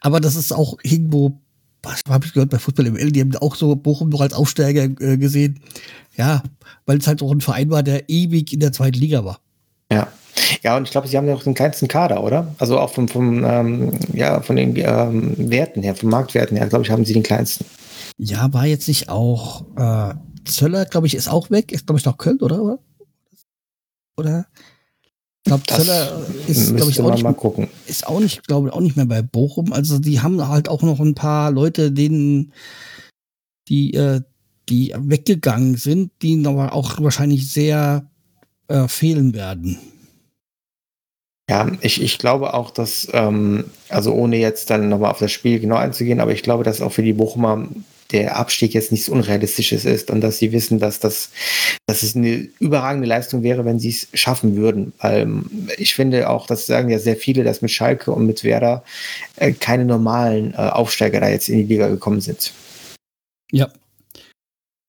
Aber 0.00 0.20
das 0.20 0.36
ist 0.36 0.52
auch 0.52 0.76
irgendwo, 0.82 1.38
was 1.82 2.02
habe 2.08 2.26
ich 2.26 2.32
gehört 2.32 2.50
bei 2.50 2.58
Fußball 2.58 2.90
ML, 2.90 3.10
die 3.12 3.20
haben 3.20 3.34
auch 3.36 3.54
so 3.54 3.74
Bochum 3.76 4.10
noch 4.10 4.20
als 4.20 4.34
Aufsteiger 4.34 4.84
äh, 4.84 5.16
gesehen. 5.16 5.60
Ja, 6.16 6.42
weil 6.86 6.98
es 6.98 7.06
halt 7.06 7.22
auch 7.22 7.32
ein 7.32 7.40
Verein 7.40 7.70
war, 7.70 7.82
der 7.82 8.08
ewig 8.08 8.52
in 8.52 8.60
der 8.60 8.72
zweiten 8.72 8.98
Liga 8.98 9.24
war. 9.24 9.40
Ja. 9.90 10.08
Ja, 10.62 10.76
und 10.76 10.84
ich 10.84 10.90
glaube, 10.90 11.06
sie 11.06 11.16
haben 11.16 11.28
ja 11.28 11.34
auch 11.34 11.42
den 11.44 11.54
kleinsten 11.54 11.86
Kader, 11.88 12.22
oder? 12.22 12.54
Also 12.58 12.78
auch 12.78 12.90
vom, 12.90 13.06
vom 13.08 13.44
ähm, 13.44 13.92
ja, 14.12 14.40
von 14.40 14.56
den 14.56 14.74
ähm, 14.76 15.34
Werten 15.50 15.82
her, 15.82 15.94
vom 15.94 16.10
Marktwerten 16.10 16.56
her, 16.56 16.66
glaube 16.66 16.84
ich, 16.84 16.90
haben 16.90 17.04
sie 17.04 17.12
den 17.12 17.22
kleinsten. 17.22 17.64
Ja, 18.18 18.52
war 18.52 18.66
jetzt 18.66 18.88
nicht 18.88 19.08
auch 19.08 19.64
äh, 19.76 20.14
Zöller, 20.44 20.86
glaube 20.86 21.06
ich, 21.06 21.14
ist 21.14 21.28
auch 21.28 21.50
weg, 21.50 21.70
ist 21.72 21.86
glaube 21.86 21.98
ich 22.00 22.04
noch 22.04 22.18
Köln, 22.18 22.40
oder? 22.40 22.78
Oder? 24.16 24.46
Ich 25.46 25.50
glaube, 25.50 25.62
Das 25.66 25.84
Zöller 25.84 26.26
ist, 26.46 26.74
glaube 26.74 26.90
ich, 26.90 27.00
auch 27.02 27.10
nicht, 27.10 27.22
mal 27.22 27.34
gucken. 27.34 27.68
ist 27.86 28.06
auch 28.06 28.18
nicht, 28.18 28.46
glaube 28.46 28.68
ich, 28.68 28.74
auch 28.74 28.80
nicht 28.80 28.96
mehr 28.96 29.04
bei 29.04 29.20
Bochum. 29.20 29.74
Also 29.74 29.98
die 29.98 30.20
haben 30.20 30.48
halt 30.48 30.70
auch 30.70 30.80
noch 30.80 31.00
ein 31.00 31.14
paar 31.14 31.50
Leute, 31.50 31.92
denen 31.92 32.52
die, 33.68 33.92
äh, 33.92 34.22
die 34.70 34.94
weggegangen 34.96 35.76
sind, 35.76 36.12
die 36.22 36.42
aber 36.46 36.72
auch 36.72 36.98
wahrscheinlich 37.02 37.52
sehr 37.52 38.10
äh, 38.68 38.88
fehlen 38.88 39.34
werden. 39.34 39.78
Ja, 41.50 41.70
ich, 41.82 42.00
ich 42.00 42.18
glaube 42.18 42.54
auch, 42.54 42.70
dass, 42.70 43.06
ähm, 43.12 43.64
also 43.90 44.14
ohne 44.14 44.38
jetzt 44.38 44.70
dann 44.70 44.88
nochmal 44.88 45.10
auf 45.10 45.18
das 45.18 45.30
Spiel 45.30 45.60
genau 45.60 45.76
einzugehen, 45.76 46.20
aber 46.20 46.32
ich 46.32 46.42
glaube, 46.42 46.64
dass 46.64 46.80
auch 46.80 46.92
für 46.92 47.02
die 47.02 47.12
Bochumer 47.12 47.68
der 48.14 48.36
Abstieg 48.36 48.74
jetzt 48.74 48.92
nichts 48.92 49.08
Unrealistisches 49.08 49.84
ist 49.84 50.10
und 50.10 50.20
dass 50.20 50.38
sie 50.38 50.52
wissen, 50.52 50.78
dass 50.78 51.00
das, 51.00 51.30
dass 51.86 52.04
es 52.04 52.14
eine 52.14 52.48
überragende 52.60 53.08
Leistung 53.08 53.42
wäre, 53.42 53.64
wenn 53.64 53.80
sie 53.80 53.90
es 53.90 54.08
schaffen 54.14 54.56
würden. 54.56 54.92
Weil 55.00 55.22
ähm, 55.22 55.68
ich 55.76 55.94
finde 55.94 56.30
auch, 56.30 56.46
das 56.46 56.66
sagen 56.66 56.90
ja 56.90 56.98
sehr 56.98 57.16
viele, 57.16 57.42
dass 57.42 57.60
mit 57.60 57.72
Schalke 57.72 58.12
und 58.12 58.26
mit 58.26 58.44
Werder 58.44 58.84
äh, 59.36 59.52
keine 59.52 59.84
normalen 59.84 60.54
äh, 60.54 60.58
Aufsteiger 60.58 61.20
da 61.20 61.28
jetzt 61.28 61.48
in 61.48 61.58
die 61.58 61.64
Liga 61.64 61.88
gekommen 61.88 62.20
sind. 62.20 62.52
Ja. 63.50 63.70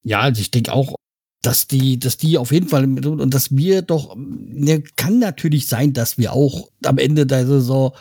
Ja, 0.04 0.20
also 0.22 0.40
ich 0.40 0.52
denke 0.52 0.72
auch, 0.72 0.96
dass 1.42 1.68
die, 1.68 1.98
dass 2.00 2.18
die 2.18 2.38
auf 2.38 2.52
jeden 2.52 2.68
Fall 2.68 2.84
und 2.84 3.34
dass 3.34 3.56
wir 3.56 3.82
doch, 3.82 4.16
ne, 4.18 4.84
kann 4.96 5.20
natürlich 5.20 5.68
sein, 5.68 5.94
dass 5.94 6.20
wir 6.20 6.34
auch 6.34 6.70
am 6.84 7.00
Ende 7.00 7.26
der 7.26 7.46
Saison 7.48 7.94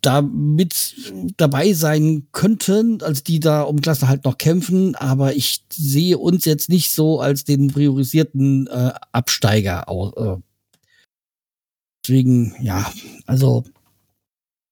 da 0.00 0.22
mit 0.22 0.94
dabei 1.36 1.72
sein 1.72 2.28
könnten, 2.32 3.02
als 3.02 3.24
die 3.24 3.40
da 3.40 3.62
um 3.62 3.80
Klasse 3.80 4.08
halt 4.08 4.24
noch 4.24 4.38
kämpfen, 4.38 4.94
aber 4.94 5.34
ich 5.34 5.64
sehe 5.72 6.18
uns 6.18 6.44
jetzt 6.44 6.68
nicht 6.68 6.92
so 6.92 7.20
als 7.20 7.44
den 7.44 7.68
priorisierten 7.68 8.68
äh, 8.68 8.92
Absteiger 9.10 9.88
aus. 9.88 10.12
Äh. 10.16 10.40
Deswegen, 12.04 12.54
ja, 12.60 12.90
also 13.26 13.64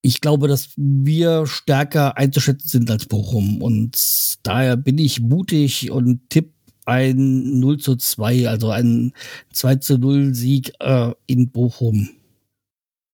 ich 0.03 0.21
glaube, 0.21 0.49
dass 0.49 0.71
wir 0.77 1.47
stärker 1.47 2.17
einzuschätzen 2.17 2.69
sind 2.69 2.91
als 2.91 3.07
Bochum. 3.07 3.63
Und 3.63 4.39
daher 4.43 4.77
bin 4.77 4.99
ich 4.99 5.21
mutig 5.21 5.91
und 5.91 6.29
tipp 6.31 6.53
ein 6.87 7.61
0 7.61 7.79
zu 7.79 7.97
2, 7.97 8.49
also 8.49 8.71
ein 8.71 9.13
2 9.53 9.77
zu 9.77 9.99
0 9.99 10.35
Sieg 10.35 10.73
äh, 10.81 11.13
in 11.27 11.51
Bochum. 11.51 12.11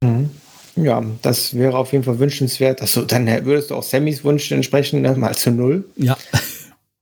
Mhm. 0.03 0.31
Ja, 0.77 1.03
das 1.23 1.57
wäre 1.57 1.79
auf 1.79 1.93
jeden 1.93 2.05
Fall 2.05 2.19
wünschenswert. 2.19 2.83
Also 2.83 3.03
dann 3.03 3.27
würdest 3.45 3.71
du 3.71 3.75
auch 3.75 3.83
Sammys 3.83 4.25
Wunsch 4.25 4.53
entsprechen, 4.53 5.03
ne? 5.03 5.15
mal 5.17 5.35
zu 5.35 5.51
null. 5.51 5.85
Ja, 5.97 6.17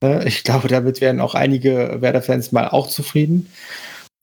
Äh, 0.01 0.25
Ich 0.27 0.43
glaube, 0.43 0.67
damit 0.67 1.01
wären 1.01 1.19
auch 1.19 1.35
einige 1.35 1.97
Werder-Fans 1.99 2.51
mal 2.51 2.69
auch 2.69 2.87
zufrieden. 2.87 3.49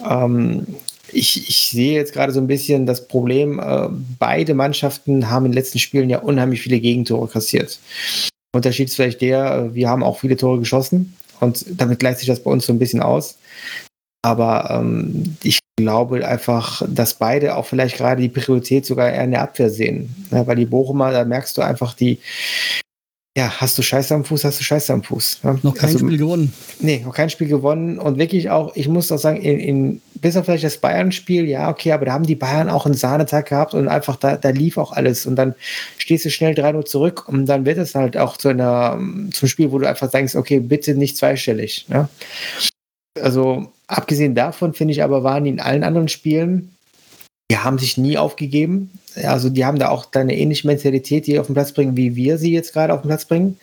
Ähm, 0.08 0.66
ich, 1.12 1.48
ich 1.48 1.68
sehe 1.68 1.94
jetzt 1.94 2.12
gerade 2.12 2.32
so 2.32 2.40
ein 2.40 2.46
bisschen 2.46 2.86
das 2.86 3.06
Problem, 3.08 3.58
äh, 3.58 3.88
beide 4.18 4.54
Mannschaften 4.54 5.30
haben 5.30 5.46
in 5.46 5.52
den 5.52 5.58
letzten 5.58 5.78
Spielen 5.78 6.08
ja 6.08 6.20
unheimlich 6.20 6.62
viele 6.62 6.80
Gegentore 6.80 7.28
kassiert. 7.28 7.78
Unterschied 8.54 8.88
ist 8.88 8.96
vielleicht 8.96 9.20
der, 9.20 9.70
äh, 9.70 9.74
wir 9.74 9.88
haben 9.88 10.02
auch 10.02 10.20
viele 10.20 10.36
Tore 10.36 10.58
geschossen 10.58 11.16
und 11.40 11.64
damit 11.68 11.98
gleicht 11.98 12.18
sich 12.18 12.28
das 12.28 12.42
bei 12.42 12.50
uns 12.50 12.66
so 12.66 12.72
ein 12.72 12.78
bisschen 12.78 13.02
aus. 13.02 13.38
Aber 14.22 14.70
ähm, 14.70 15.36
ich 15.42 15.58
glaube 15.76 16.26
einfach, 16.26 16.82
dass 16.88 17.14
beide 17.14 17.56
auch 17.56 17.66
vielleicht 17.66 17.96
gerade 17.96 18.22
die 18.22 18.28
Priorität 18.28 18.86
sogar 18.86 19.10
eher 19.10 19.24
in 19.24 19.30
der 19.32 19.42
Abwehr 19.42 19.70
sehen. 19.70 20.14
Ja, 20.30 20.46
weil 20.46 20.56
die 20.56 20.66
Bochumer, 20.66 21.12
da 21.12 21.24
merkst 21.24 21.56
du 21.56 21.62
einfach 21.62 21.94
die, 21.94 22.18
ja, 23.34 23.50
hast 23.60 23.78
du 23.78 23.82
Scheiße 23.82 24.14
am 24.14 24.26
Fuß, 24.26 24.44
hast 24.44 24.60
du 24.60 24.64
Scheiße 24.64 24.92
am 24.92 25.02
Fuß. 25.02 25.40
Ja? 25.42 25.58
noch 25.62 25.74
kein 25.74 25.88
Also, 25.88 26.00
Spiel 26.00 26.18
gewonnen. 26.18 26.52
Nee, 26.80 27.00
noch 27.02 27.14
kein 27.14 27.30
Spiel 27.30 27.48
gewonnen 27.48 27.98
und 27.98 28.18
wirklich 28.18 28.50
auch, 28.50 28.76
ich 28.76 28.88
muss 28.88 29.10
auch 29.10 29.18
sagen, 29.18 29.40
in, 29.40 29.58
in, 29.58 30.02
bis 30.16 30.36
auf 30.36 30.44
vielleicht 30.44 30.64
das 30.64 30.76
Bayern-Spiel, 30.76 31.48
ja, 31.48 31.70
okay, 31.70 31.92
aber 31.92 32.04
da 32.04 32.12
haben 32.12 32.26
die 32.26 32.34
Bayern 32.34 32.68
auch 32.68 32.84
einen 32.84 32.94
Sahnetag 32.94 33.46
gehabt 33.48 33.72
und 33.72 33.88
einfach 33.88 34.16
da, 34.16 34.36
da 34.36 34.50
lief 34.50 34.76
auch 34.76 34.92
alles 34.92 35.24
und 35.24 35.36
dann 35.36 35.54
stehst 35.96 36.26
du 36.26 36.30
schnell 36.30 36.52
3-0 36.52 36.84
zurück 36.84 37.26
und 37.26 37.46
dann 37.46 37.64
wird 37.64 37.78
es 37.78 37.94
halt 37.94 38.18
auch 38.18 38.36
zu 38.36 38.50
einer, 38.50 39.00
zum 39.32 39.48
Spiel, 39.48 39.72
wo 39.72 39.78
du 39.78 39.88
einfach 39.88 40.10
denkst, 40.10 40.36
okay, 40.36 40.60
bitte 40.60 40.94
nicht 40.94 41.16
zweistellig. 41.16 41.86
Ja? 41.88 42.10
Also, 43.18 43.72
abgesehen 43.92 44.34
davon 44.34 44.74
finde 44.74 44.92
ich 44.92 45.02
aber, 45.02 45.22
waren 45.22 45.44
die 45.44 45.50
in 45.50 45.60
allen 45.60 45.84
anderen 45.84 46.08
Spielen, 46.08 46.74
die 47.50 47.58
haben 47.58 47.78
sich 47.78 47.98
nie 47.98 48.16
aufgegeben. 48.16 48.90
Also, 49.22 49.50
die 49.50 49.64
haben 49.64 49.78
da 49.78 49.90
auch 49.90 50.06
eine 50.14 50.36
ähnliche 50.36 50.66
Mentalität, 50.66 51.26
die 51.26 51.38
auf 51.38 51.46
den 51.46 51.54
Platz 51.54 51.72
bringen, 51.72 51.96
wie 51.96 52.16
wir 52.16 52.38
sie 52.38 52.52
jetzt 52.52 52.72
gerade 52.72 52.94
auf 52.94 53.02
den 53.02 53.08
Platz 53.08 53.26
bringen. 53.26 53.58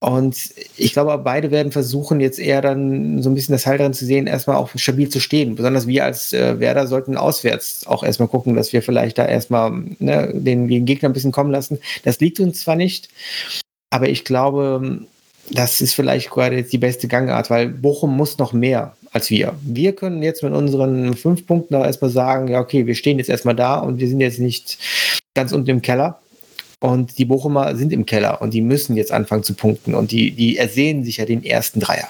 Und 0.00 0.36
ich 0.76 0.92
glaube, 0.92 1.16
beide 1.18 1.50
werden 1.50 1.72
versuchen, 1.72 2.20
jetzt 2.20 2.38
eher 2.38 2.62
dann 2.62 3.22
so 3.22 3.30
ein 3.30 3.34
bisschen 3.34 3.54
das 3.54 3.66
Heil 3.66 3.78
darin 3.78 3.94
zu 3.94 4.04
sehen, 4.04 4.26
erstmal 4.26 4.56
auch 4.56 4.70
stabil 4.76 5.08
zu 5.08 5.20
stehen. 5.20 5.56
Besonders 5.56 5.86
wir 5.86 6.04
als 6.04 6.32
äh, 6.32 6.60
Werder 6.60 6.86
sollten 6.86 7.16
auswärts 7.16 7.86
auch 7.86 8.02
erstmal 8.02 8.28
gucken, 8.28 8.54
dass 8.56 8.72
wir 8.72 8.82
vielleicht 8.82 9.18
da 9.18 9.26
erstmal 9.26 9.72
ne, 9.98 10.30
den, 10.34 10.68
den 10.68 10.84
Gegner 10.84 11.08
ein 11.08 11.14
bisschen 11.14 11.32
kommen 11.32 11.50
lassen. 11.50 11.80
Das 12.04 12.20
liegt 12.20 12.40
uns 12.40 12.60
zwar 12.60 12.76
nicht, 12.76 13.08
aber 13.90 14.08
ich 14.08 14.24
glaube, 14.24 15.06
das 15.50 15.80
ist 15.80 15.94
vielleicht 15.94 16.30
gerade 16.30 16.56
jetzt 16.56 16.72
die 16.72 16.78
beste 16.78 17.08
Gangart, 17.08 17.50
weil 17.50 17.68
Bochum 17.68 18.16
muss 18.16 18.38
noch 18.38 18.52
mehr 18.52 18.94
als 19.16 19.30
wir. 19.30 19.58
Wir 19.62 19.94
können 19.94 20.22
jetzt 20.22 20.42
mit 20.42 20.52
unseren 20.52 21.16
fünf 21.16 21.46
Punkten 21.46 21.74
auch 21.74 21.84
erstmal 21.84 22.10
sagen, 22.10 22.48
ja, 22.48 22.60
okay, 22.60 22.86
wir 22.86 22.94
stehen 22.94 23.18
jetzt 23.18 23.30
erstmal 23.30 23.56
da 23.56 23.78
und 23.78 23.98
wir 23.98 24.08
sind 24.08 24.20
jetzt 24.20 24.38
nicht 24.38 24.78
ganz 25.34 25.52
unten 25.52 25.70
im 25.70 25.82
Keller. 25.82 26.20
Und 26.80 27.18
die 27.18 27.24
Bochumer 27.24 27.74
sind 27.74 27.92
im 27.92 28.04
Keller 28.04 28.42
und 28.42 28.52
die 28.52 28.60
müssen 28.60 28.96
jetzt 28.96 29.10
anfangen 29.10 29.42
zu 29.42 29.54
punkten 29.54 29.94
und 29.94 30.10
die, 30.12 30.30
die 30.32 30.58
ersehen 30.58 31.02
sich 31.04 31.16
ja 31.16 31.24
den 31.24 31.42
ersten 31.42 31.80
Dreier. 31.80 32.08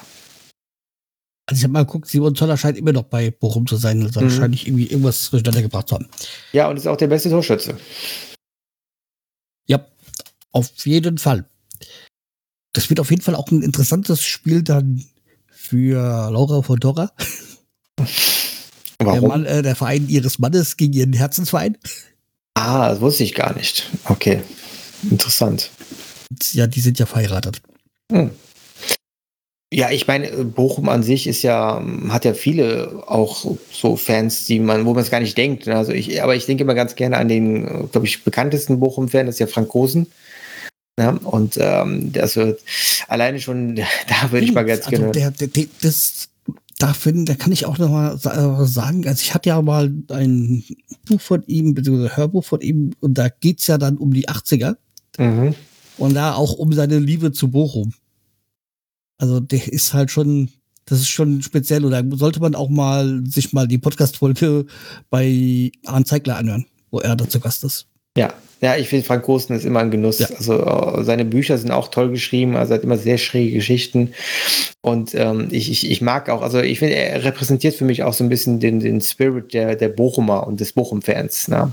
Also 1.48 1.60
ich 1.60 1.62
habe 1.62 1.72
mal 1.72 1.84
geguckt, 1.84 2.08
Simon 2.08 2.34
Zoller 2.34 2.56
scheint 2.56 2.76
immer 2.76 2.92
noch 2.92 3.04
bei 3.04 3.30
Bochum 3.30 3.68
zu 3.68 3.76
sein. 3.76 4.02
Also 4.02 4.20
Mhm. 4.20 4.24
wahrscheinlich 4.24 4.66
irgendwie 4.66 4.88
irgendwas 4.88 5.30
durcheinander 5.30 5.62
gebracht 5.62 5.88
zu 5.88 5.94
haben. 5.94 6.08
Ja, 6.52 6.68
und 6.68 6.76
ist 6.76 6.88
auch 6.88 6.96
der 6.96 7.06
beste 7.06 7.30
Torschütze. 7.30 7.76
Ja, 9.68 9.86
auf 10.50 10.84
jeden 10.84 11.18
Fall. 11.18 11.44
Das 12.72 12.90
wird 12.90 12.98
auf 12.98 13.10
jeden 13.10 13.22
Fall 13.22 13.36
auch 13.36 13.50
ein 13.52 13.62
interessantes 13.62 14.22
Spiel 14.24 14.62
dann 14.62 15.04
für 15.66 16.30
Laura 16.30 16.62
von 16.62 16.80
Torra. 16.80 17.10
Der, 17.98 18.06
Warum? 19.06 19.28
Mann, 19.28 19.44
äh, 19.44 19.62
der 19.62 19.76
Verein 19.76 20.08
ihres 20.08 20.38
Mannes 20.38 20.76
gegen 20.76 20.92
ihren 20.92 21.12
Herzensverein. 21.12 21.76
Ah, 22.54 22.88
das 22.88 23.00
wusste 23.00 23.24
ich 23.24 23.34
gar 23.34 23.54
nicht. 23.54 23.90
Okay. 24.04 24.40
Interessant. 25.10 25.70
Ja, 26.52 26.66
die 26.66 26.80
sind 26.80 26.98
ja 26.98 27.06
verheiratet. 27.06 27.60
Hm. 28.10 28.30
Ja, 29.72 29.90
ich 29.90 30.06
meine, 30.06 30.28
Bochum 30.44 30.88
an 30.88 31.02
sich 31.02 31.26
ist 31.26 31.42
ja, 31.42 31.84
hat 32.08 32.24
ja 32.24 32.34
viele 32.34 33.02
auch 33.06 33.56
so 33.72 33.96
Fans, 33.96 34.46
die 34.46 34.60
man, 34.60 34.86
wo 34.86 34.94
man 34.94 35.02
es 35.02 35.10
gar 35.10 35.20
nicht 35.20 35.36
denkt. 35.36 35.68
Also 35.68 35.92
ich, 35.92 36.22
aber 36.22 36.36
ich 36.36 36.46
denke 36.46 36.62
immer 36.62 36.74
ganz 36.74 36.94
gerne 36.94 37.16
an 37.18 37.28
den, 37.28 37.90
glaube 37.90 38.06
ich, 38.06 38.22
bekanntesten 38.22 38.78
Bochum-Fan, 38.78 39.26
das 39.26 39.34
ist 39.34 39.40
ja 39.40 39.46
Frank 39.48 39.74
Rosen. 39.74 40.06
Ja, 40.98 41.10
und 41.10 41.58
ähm, 41.60 42.12
das 42.12 42.36
wird 42.36 42.60
alleine 43.08 43.40
schon, 43.40 43.76
da 44.08 44.30
würde 44.30 44.46
ich 44.46 44.52
mal 44.54 44.64
ganz 44.64 44.86
also 44.86 44.90
gerne. 44.96 45.12
der, 45.12 45.30
der, 45.30 45.48
der, 45.48 45.66
das, 45.82 46.28
da, 46.78 46.92
find, 46.94 47.28
da 47.28 47.34
kann 47.34 47.52
ich 47.52 47.66
auch 47.66 47.78
noch 47.78 47.90
mal 47.90 48.16
sa- 48.18 48.62
äh, 48.62 48.66
sagen, 48.66 49.06
also 49.06 49.20
ich 49.20 49.34
hatte 49.34 49.48
ja 49.50 49.60
mal 49.62 49.92
ein 50.10 50.64
Buch 51.06 51.20
von 51.20 51.42
ihm, 51.46 51.74
beziehungsweise 51.74 52.16
Hörbuch 52.16 52.44
von 52.44 52.60
ihm, 52.60 52.92
und 53.00 53.14
da 53.18 53.28
geht's 53.28 53.66
ja 53.66 53.78
dann 53.78 53.96
um 53.98 54.12
die 54.12 54.28
80er 54.28 54.76
Mhm. 55.18 55.54
und 55.98 56.14
da 56.14 56.34
auch 56.34 56.52
um 56.54 56.72
seine 56.74 56.98
Liebe 56.98 57.32
zu 57.32 57.48
Bochum. 57.50 57.94
Also 59.18 59.40
der 59.40 59.66
ist 59.72 59.94
halt 59.94 60.10
schon, 60.10 60.50
das 60.84 61.00
ist 61.00 61.08
schon 61.08 61.40
speziell, 61.42 61.84
und 61.86 61.90
da 61.92 62.02
sollte 62.16 62.40
man 62.40 62.54
auch 62.54 62.68
mal 62.68 63.22
sich 63.26 63.52
mal 63.54 63.66
die 63.66 63.78
Podcast-Folge 63.78 64.66
bei 65.08 65.72
Arndt 65.86 66.08
Zeigler 66.08 66.36
anhören, 66.36 66.66
wo 66.90 67.00
er 67.00 67.16
dazu 67.16 67.40
Gast 67.40 67.64
ist. 67.64 67.86
Ja, 68.16 68.32
ja, 68.62 68.74
ich 68.76 68.88
finde 68.88 69.04
Frank 69.04 69.28
Rosen 69.28 69.54
ist 69.54 69.64
immer 69.64 69.80
ein 69.80 69.90
Genuss. 69.90 70.18
Ja. 70.18 70.28
Also 70.36 70.64
äh, 70.64 71.04
seine 71.04 71.24
Bücher 71.24 71.58
sind 71.58 71.70
auch 71.70 71.88
toll 71.88 72.10
geschrieben, 72.10 72.56
also 72.56 72.72
er 72.72 72.78
hat 72.78 72.84
immer 72.84 72.96
sehr 72.96 73.18
schräge 73.18 73.52
Geschichten. 73.52 74.14
Und 74.80 75.14
ähm, 75.14 75.48
ich, 75.50 75.70
ich, 75.70 75.90
ich 75.90 76.00
mag 76.00 76.30
auch, 76.30 76.42
also 76.42 76.60
ich 76.60 76.78
finde, 76.78 76.94
er 76.94 77.22
repräsentiert 77.22 77.74
für 77.74 77.84
mich 77.84 78.02
auch 78.02 78.14
so 78.14 78.24
ein 78.24 78.30
bisschen 78.30 78.58
den, 78.58 78.80
den 78.80 79.00
Spirit 79.00 79.52
der, 79.52 79.76
der 79.76 79.90
Bochumer 79.90 80.46
und 80.46 80.60
des 80.60 80.72
Bochum-Fans. 80.72 81.48
Ne? 81.48 81.72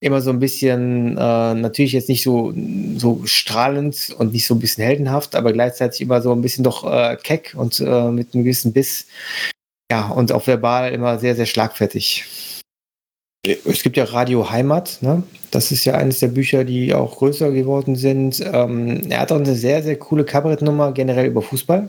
immer 0.00 0.20
so 0.20 0.30
ein 0.30 0.40
bisschen, 0.40 1.16
äh, 1.16 1.54
natürlich 1.54 1.92
jetzt 1.92 2.08
nicht 2.08 2.24
so, 2.24 2.52
so 2.96 3.22
strahlend 3.24 4.12
und 4.18 4.32
nicht 4.32 4.48
so 4.48 4.54
ein 4.54 4.58
bisschen 4.58 4.82
heldenhaft, 4.82 5.36
aber 5.36 5.52
gleichzeitig 5.52 6.00
immer 6.00 6.20
so 6.20 6.32
ein 6.32 6.42
bisschen 6.42 6.64
doch 6.64 6.84
äh, 6.84 7.16
keck 7.22 7.54
und 7.56 7.78
äh, 7.78 8.10
mit 8.10 8.34
einem 8.34 8.42
gewissen 8.42 8.72
Biss. 8.72 9.06
Ja, 9.92 10.08
und 10.08 10.32
auch 10.32 10.44
verbal 10.44 10.92
immer 10.92 11.20
sehr, 11.20 11.36
sehr 11.36 11.46
schlagfertig. 11.46 12.24
Es 13.44 13.82
gibt 13.82 13.96
ja 13.96 14.04
Radio 14.04 14.52
Heimat, 14.52 14.98
ne? 15.00 15.24
Das 15.50 15.72
ist 15.72 15.84
ja 15.84 15.94
eines 15.94 16.20
der 16.20 16.28
Bücher, 16.28 16.62
die 16.62 16.94
auch 16.94 17.16
größer 17.16 17.50
geworden 17.50 17.96
sind. 17.96 18.40
Ähm, 18.40 19.10
er 19.10 19.18
hat 19.18 19.32
auch 19.32 19.36
eine 19.40 19.56
sehr, 19.56 19.82
sehr 19.82 19.96
coole 19.96 20.24
Kabarettnummer 20.24 20.92
generell 20.92 21.26
über 21.26 21.42
Fußball. 21.42 21.88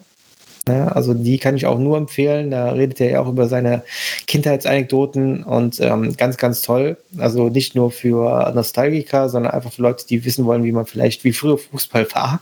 Ja, 0.68 0.88
also 0.88 1.14
die 1.14 1.38
kann 1.38 1.56
ich 1.56 1.68
auch 1.68 1.78
nur 1.78 1.98
empfehlen. 1.98 2.50
Da 2.50 2.72
redet 2.72 3.00
er 3.02 3.12
ja 3.12 3.22
auch 3.22 3.28
über 3.28 3.48
seine 3.48 3.84
Kindheitsanekdoten 4.26 5.44
und 5.44 5.80
ähm, 5.80 6.18
ganz, 6.18 6.38
ganz 6.38 6.64
toll. 6.64 6.98
Also 7.20 7.50
nicht 7.50 7.76
nur 7.76 7.92
für 7.92 8.52
Nostalgiker, 8.56 9.30
sondern 9.30 9.52
einfach 9.52 9.74
für 9.74 9.84
Leute, 9.84 10.08
die 10.08 10.26
wissen 10.26 10.46
wollen, 10.46 10.64
wie 10.64 10.72
man 10.72 10.88
vielleicht 10.88 11.24
wie 11.24 11.34
früher 11.34 11.60
Fußball 11.60 12.08
war. 12.14 12.42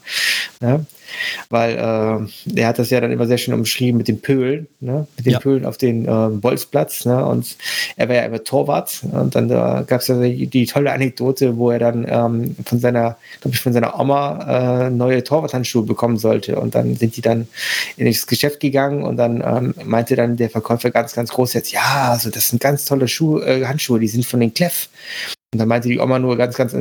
Ja 0.61 0.85
weil 1.49 1.75
äh, 1.75 2.27
der 2.45 2.67
hat 2.67 2.79
das 2.79 2.89
ja 2.89 2.99
dann 3.01 3.11
immer 3.11 3.27
sehr 3.27 3.37
schön 3.37 3.53
umschrieben 3.53 3.97
mit 3.97 4.07
den 4.07 4.21
Pöhlen, 4.21 4.67
ne? 4.79 5.07
mit 5.17 5.25
den 5.25 5.33
ja. 5.33 5.39
Pöhlen 5.39 5.65
auf 5.65 5.77
den 5.77 6.05
äh, 6.05 6.29
Bolzplatz. 6.29 7.05
Ne? 7.05 7.25
Und 7.25 7.57
er 7.95 8.09
war 8.09 8.15
ja 8.15 8.23
immer 8.23 8.43
Torwart. 8.43 9.01
Und 9.11 9.35
dann 9.35 9.49
äh, 9.49 9.83
gab 9.85 10.01
es 10.01 10.07
ja 10.07 10.19
die, 10.21 10.47
die, 10.47 10.65
tolle 10.65 10.91
Anekdote, 10.91 11.57
wo 11.57 11.71
er 11.71 11.79
dann 11.79 12.05
ähm, 12.07 12.55
von 12.65 12.79
seiner, 12.79 13.17
glaube 13.41 13.55
ich, 13.55 13.61
von 13.61 13.73
seiner 13.73 13.99
Oma 13.99 14.87
äh, 14.87 14.89
neue 14.89 15.23
Torwarthandschuhe 15.23 15.83
bekommen 15.83 16.17
sollte. 16.17 16.59
Und 16.59 16.75
dann 16.75 16.95
sind 16.95 17.17
die 17.17 17.21
dann 17.21 17.47
in 17.97 18.05
das 18.05 18.27
Geschäft 18.27 18.59
gegangen 18.59 19.03
und 19.03 19.17
dann 19.17 19.43
ähm, 19.45 19.73
meinte 19.83 20.15
dann 20.15 20.37
der 20.37 20.49
Verkäufer 20.49 20.91
ganz, 20.91 21.13
ganz 21.13 21.31
groß 21.31 21.53
jetzt, 21.53 21.71
ja, 21.71 22.11
also 22.11 22.29
das 22.29 22.49
sind 22.49 22.61
ganz 22.61 22.85
tolle 22.85 23.07
Schuhe, 23.07 23.45
äh, 23.45 23.65
Handschuhe, 23.65 23.99
die 23.99 24.07
sind 24.07 24.25
von 24.25 24.39
den 24.39 24.53
Kleff. 24.53 24.89
Und 25.53 25.59
dann 25.59 25.67
meinte 25.67 25.89
die 25.89 25.99
Oma 25.99 26.17
nur 26.17 26.37
ganz, 26.37 26.55
ganz 26.55 26.73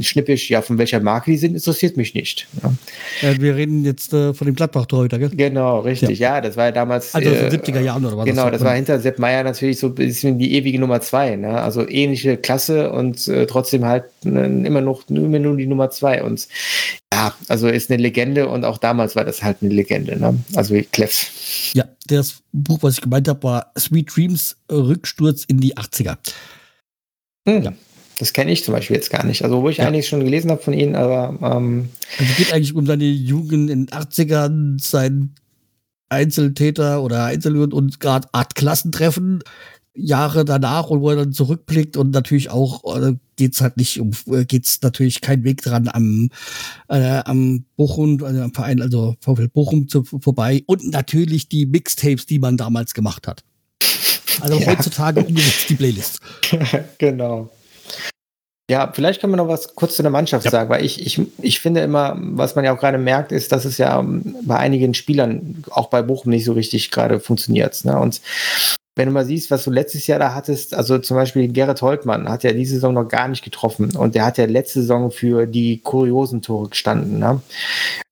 schnippisch, 0.00 0.48
ja, 0.48 0.62
von 0.62 0.78
welcher 0.78 0.98
Marke 0.98 1.30
die 1.30 1.36
sind, 1.36 1.54
interessiert 1.54 1.98
mich 1.98 2.14
nicht. 2.14 2.46
Ja. 2.62 2.72
Ja, 3.20 3.38
wir 3.38 3.54
reden 3.54 3.84
jetzt 3.84 4.14
äh, 4.14 4.32
von 4.32 4.46
dem 4.46 4.56
Gladbach-Torhüter, 4.56 5.18
gell? 5.18 5.28
Genau, 5.28 5.80
richtig. 5.80 6.18
Ja. 6.18 6.36
ja. 6.36 6.40
das 6.40 6.56
war 6.56 6.64
ja 6.64 6.72
damals. 6.72 7.14
Also 7.14 7.28
äh, 7.28 7.50
70er 7.50 7.80
Jahren 7.80 8.02
oder 8.06 8.16
was? 8.16 8.24
Genau, 8.24 8.44
das, 8.44 8.52
das 8.52 8.64
war 8.64 8.74
hinter 8.74 8.98
Sepp 8.98 9.18
Meier 9.18 9.44
natürlich 9.44 9.78
so 9.78 9.88
ein 9.88 9.94
bisschen 9.94 10.38
die 10.38 10.54
ewige 10.54 10.78
Nummer 10.78 11.02
zwei. 11.02 11.36
Ne? 11.36 11.60
Also 11.60 11.86
ähnliche 11.86 12.38
Klasse 12.38 12.92
und 12.92 13.28
äh, 13.28 13.44
trotzdem 13.44 13.84
halt 13.84 14.04
äh, 14.24 14.28
immer 14.28 14.80
noch 14.80 15.06
immer 15.10 15.38
nur 15.38 15.58
die 15.58 15.66
Nummer 15.66 15.90
zwei. 15.90 16.22
Und 16.22 16.48
ja, 17.12 17.34
also 17.48 17.68
ist 17.68 17.90
eine 17.90 18.02
Legende 18.02 18.48
und 18.48 18.64
auch 18.64 18.78
damals 18.78 19.16
war 19.16 19.26
das 19.26 19.42
halt 19.42 19.58
eine 19.60 19.70
Legende. 19.70 20.18
Ne? 20.18 20.38
Also 20.54 20.74
Kleffs. 20.92 21.74
Ja, 21.74 21.84
das 22.06 22.36
Buch, 22.52 22.78
was 22.80 22.94
ich 22.94 23.00
gemeint 23.02 23.28
habe, 23.28 23.42
war 23.42 23.72
Sweet 23.78 24.16
Dreams 24.16 24.56
Rücksturz 24.72 25.44
in 25.44 25.60
die 25.60 25.76
80er. 25.76 26.16
Hm. 27.46 27.62
Ja. 27.64 27.72
Das 28.18 28.32
kenne 28.32 28.52
ich 28.52 28.64
zum 28.64 28.74
Beispiel 28.74 28.96
jetzt 28.96 29.10
gar 29.10 29.24
nicht. 29.24 29.42
Also, 29.44 29.62
wo 29.62 29.68
ich 29.68 29.78
ja. 29.78 29.86
eigentlich 29.86 30.08
schon 30.08 30.24
gelesen 30.24 30.50
habe 30.50 30.62
von 30.62 30.74
Ihnen, 30.74 30.94
aber. 30.94 31.38
Ähm 31.40 31.88
also, 32.18 32.30
es 32.30 32.36
geht 32.36 32.52
eigentlich 32.52 32.74
um 32.74 32.86
seine 32.86 33.04
Jugend 33.04 33.70
in 33.70 33.86
den 33.86 33.88
80ern, 33.88 34.82
sein 34.82 35.34
Einzeltäter 36.08 37.02
oder 37.02 37.24
Einzel- 37.24 37.56
und 37.56 38.00
gerade 38.00 38.28
Art 38.32 38.54
Klassentreffen. 38.54 39.42
Jahre 39.96 40.44
danach 40.44 40.90
und 40.90 41.00
wo 41.00 41.10
er 41.10 41.16
dann 41.16 41.32
zurückblickt 41.32 41.96
und 41.96 42.10
natürlich 42.10 42.50
auch 42.50 42.96
äh, 42.96 43.14
geht's 43.36 43.60
halt 43.60 43.76
nicht 43.76 44.00
um 44.00 44.10
äh, 44.26 44.44
geht's 44.44 44.80
natürlich 44.82 45.20
kein 45.20 45.44
Weg 45.44 45.62
dran 45.62 45.88
am 45.88 46.30
äh, 46.88 47.22
am 47.24 47.64
Bochum 47.76 48.22
also 48.24 48.42
am 48.42 48.52
Verein 48.52 48.82
also 48.82 49.14
VfL 49.20 49.48
Bochum 49.48 49.88
zu, 49.88 50.02
vorbei 50.02 50.64
und 50.66 50.90
natürlich 50.90 51.48
die 51.48 51.66
Mixtapes 51.66 52.26
die 52.26 52.40
man 52.40 52.56
damals 52.56 52.92
gemacht 52.92 53.28
hat 53.28 53.44
also 54.40 54.58
ja. 54.58 54.66
heutzutage 54.66 55.22
umgesetzt 55.22 55.70
die 55.70 55.74
Playlist 55.74 56.20
genau 56.98 57.50
ja, 58.70 58.90
vielleicht 58.94 59.20
können 59.20 59.32
wir 59.32 59.36
noch 59.36 59.48
was 59.48 59.74
kurz 59.74 59.96
zu 59.96 60.02
der 60.02 60.10
Mannschaft 60.10 60.46
ja. 60.46 60.50
sagen, 60.50 60.70
weil 60.70 60.84
ich, 60.84 61.04
ich, 61.04 61.20
ich 61.42 61.60
finde 61.60 61.82
immer, 61.82 62.16
was 62.18 62.54
man 62.56 62.64
ja 62.64 62.74
auch 62.74 62.80
gerade 62.80 62.96
merkt, 62.96 63.30
ist, 63.30 63.52
dass 63.52 63.66
es 63.66 63.76
ja 63.76 63.98
ähm, 64.00 64.36
bei 64.42 64.56
einigen 64.56 64.94
Spielern, 64.94 65.64
auch 65.70 65.90
bei 65.90 66.00
Bochum, 66.00 66.30
nicht 66.30 66.46
so 66.46 66.54
richtig 66.54 66.90
gerade 66.90 67.20
funktioniert. 67.20 67.84
Ne? 67.84 67.98
Und 67.98 68.22
wenn 68.96 69.08
du 69.08 69.12
mal 69.12 69.26
siehst, 69.26 69.50
was 69.50 69.64
du 69.64 69.70
letztes 69.70 70.06
Jahr 70.06 70.18
da 70.18 70.34
hattest, 70.34 70.72
also 70.74 70.98
zum 70.98 71.16
Beispiel 71.16 71.52
Gerrit 71.52 71.82
Holtmann 71.82 72.28
hat 72.28 72.44
ja 72.44 72.52
diese 72.52 72.74
Saison 72.74 72.94
noch 72.94 73.08
gar 73.08 73.28
nicht 73.28 73.44
getroffen 73.44 73.96
und 73.96 74.14
der 74.14 74.24
hat 74.24 74.38
ja 74.38 74.46
letzte 74.46 74.80
Saison 74.80 75.10
für 75.10 75.46
die 75.46 75.80
kuriosen 75.80 76.40
Tore 76.40 76.70
gestanden. 76.70 77.18
Ne? 77.18 77.42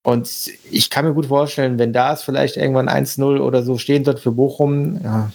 Und 0.03 0.29
ich 0.71 0.91
kann 0.91 1.05
mir 1.05 1.15
gut 1.15 1.27
vorstellen, 1.27 1.79
wenn 1.79 1.93
da 1.93 2.13
es 2.13 2.23
vielleicht 2.23 2.57
irgendwann 2.57 2.89
1-0 2.89 3.41
oder 3.41 3.63
so 3.63 3.79
stehen 3.79 4.05
wird 4.05 4.19
für 4.19 4.33
Bochum, 4.33 5.01
ja, 5.03 5.31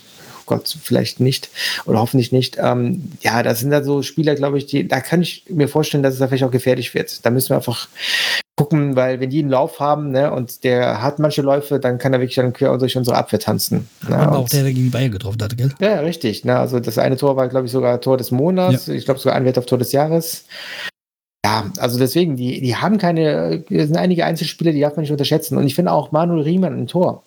Gott, 0.48 0.76
vielleicht 0.82 1.20
nicht 1.20 1.50
oder 1.86 2.00
hoffentlich 2.00 2.32
nicht. 2.32 2.58
Ähm, 2.60 3.12
ja, 3.22 3.44
das 3.44 3.60
sind 3.60 3.70
da 3.70 3.84
so 3.84 4.02
Spieler, 4.02 4.36
glaube 4.36 4.58
ich, 4.58 4.66
die, 4.66 4.88
da 4.88 5.00
kann 5.00 5.22
ich 5.22 5.44
mir 5.50 5.68
vorstellen, 5.68 6.04
dass 6.04 6.14
es 6.14 6.20
da 6.20 6.28
vielleicht 6.28 6.44
auch 6.44 6.52
gefährlich 6.52 6.94
wird. 6.94 7.26
Da 7.26 7.30
müssen 7.30 7.50
wir 7.50 7.58
einfach 7.58 7.88
gucken, 8.58 8.96
weil 8.96 9.20
wenn 9.20 9.30
die 9.30 9.40
einen 9.40 9.52
Lauf 9.52 9.80
haben, 9.80 10.10
ne, 10.10 10.32
und 10.32 10.64
der 10.64 11.02
hat 11.02 11.20
manche 11.20 11.44
Läufe, 11.44 11.80
dann 11.80 12.00
kann 12.00 12.14
er 12.14 12.20
wirklich 12.20 12.36
dann 12.36 12.54
quer 12.54 12.76
durch 12.78 12.98
unsere 12.98 13.16
Abwehr 13.16 13.40
tanzen. 13.40 13.88
Ne, 14.10 14.18
Aber 14.18 14.40
auch 14.40 14.50
der, 14.50 14.64
der 14.64 14.74
gegen 14.74 14.90
Bayern 14.90 15.12
getroffen 15.12 15.42
hat, 15.42 15.56
gell? 15.56 15.72
Ja, 15.80 16.00
richtig. 16.00 16.44
Ne, 16.44 16.58
also 16.58 16.80
das 16.80 16.98
eine 16.98 17.18
Tor 17.18 17.36
war, 17.36 17.48
glaube 17.48 17.68
ich, 17.68 17.72
sogar 17.72 18.02
Tor 18.02 18.18
des 18.18 18.32
Monats. 18.32 18.88
Ja. 18.88 18.96
Ich 18.96 19.06
glaube 19.06 19.20
sogar 19.20 19.36
ein 19.36 19.46
Wert 19.46 19.60
auf 19.60 19.68
Tor 19.68 19.78
des 19.78 19.92
Jahres. 19.92 20.46
Ja, 21.46 21.72
also 21.78 21.98
deswegen, 21.98 22.36
die, 22.36 22.60
die 22.60 22.76
haben 22.76 22.98
keine, 22.98 23.64
es 23.70 23.88
sind 23.88 23.96
einige 23.96 24.26
Einzelspieler, 24.26 24.74
die 24.74 24.82
darf 24.82 24.96
man 24.96 25.04
nicht 25.04 25.12
unterschätzen. 25.12 25.58
Und 25.58 25.66
ich 25.66 25.76
finde 25.76 25.92
auch 25.92 26.12
Manuel 26.12 26.42
Riemann 26.42 26.78
im 26.78 26.88
Tor. 26.88 27.24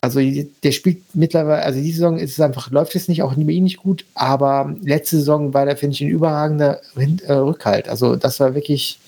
Also 0.00 0.20
der 0.62 0.72
spielt 0.72 1.02
mittlerweile, 1.14 1.62
also 1.62 1.78
diese 1.80 1.96
Saison 1.96 2.18
ist 2.18 2.32
es 2.32 2.40
einfach, 2.40 2.70
läuft 2.70 2.94
es 2.94 3.08
nicht, 3.08 3.22
auch 3.22 3.34
bei 3.34 3.52
ihm 3.52 3.64
nicht 3.64 3.78
gut, 3.78 4.04
aber 4.14 4.74
letzte 4.80 5.16
Saison 5.16 5.52
war 5.52 5.66
da, 5.66 5.74
finde 5.76 5.94
ich, 5.94 6.00
ein 6.00 6.08
überragender 6.08 6.80
äh, 6.96 7.32
Rückhalt. 7.32 7.88
Also 7.88 8.16
das 8.16 8.40
war 8.40 8.54
wirklich, 8.54 8.98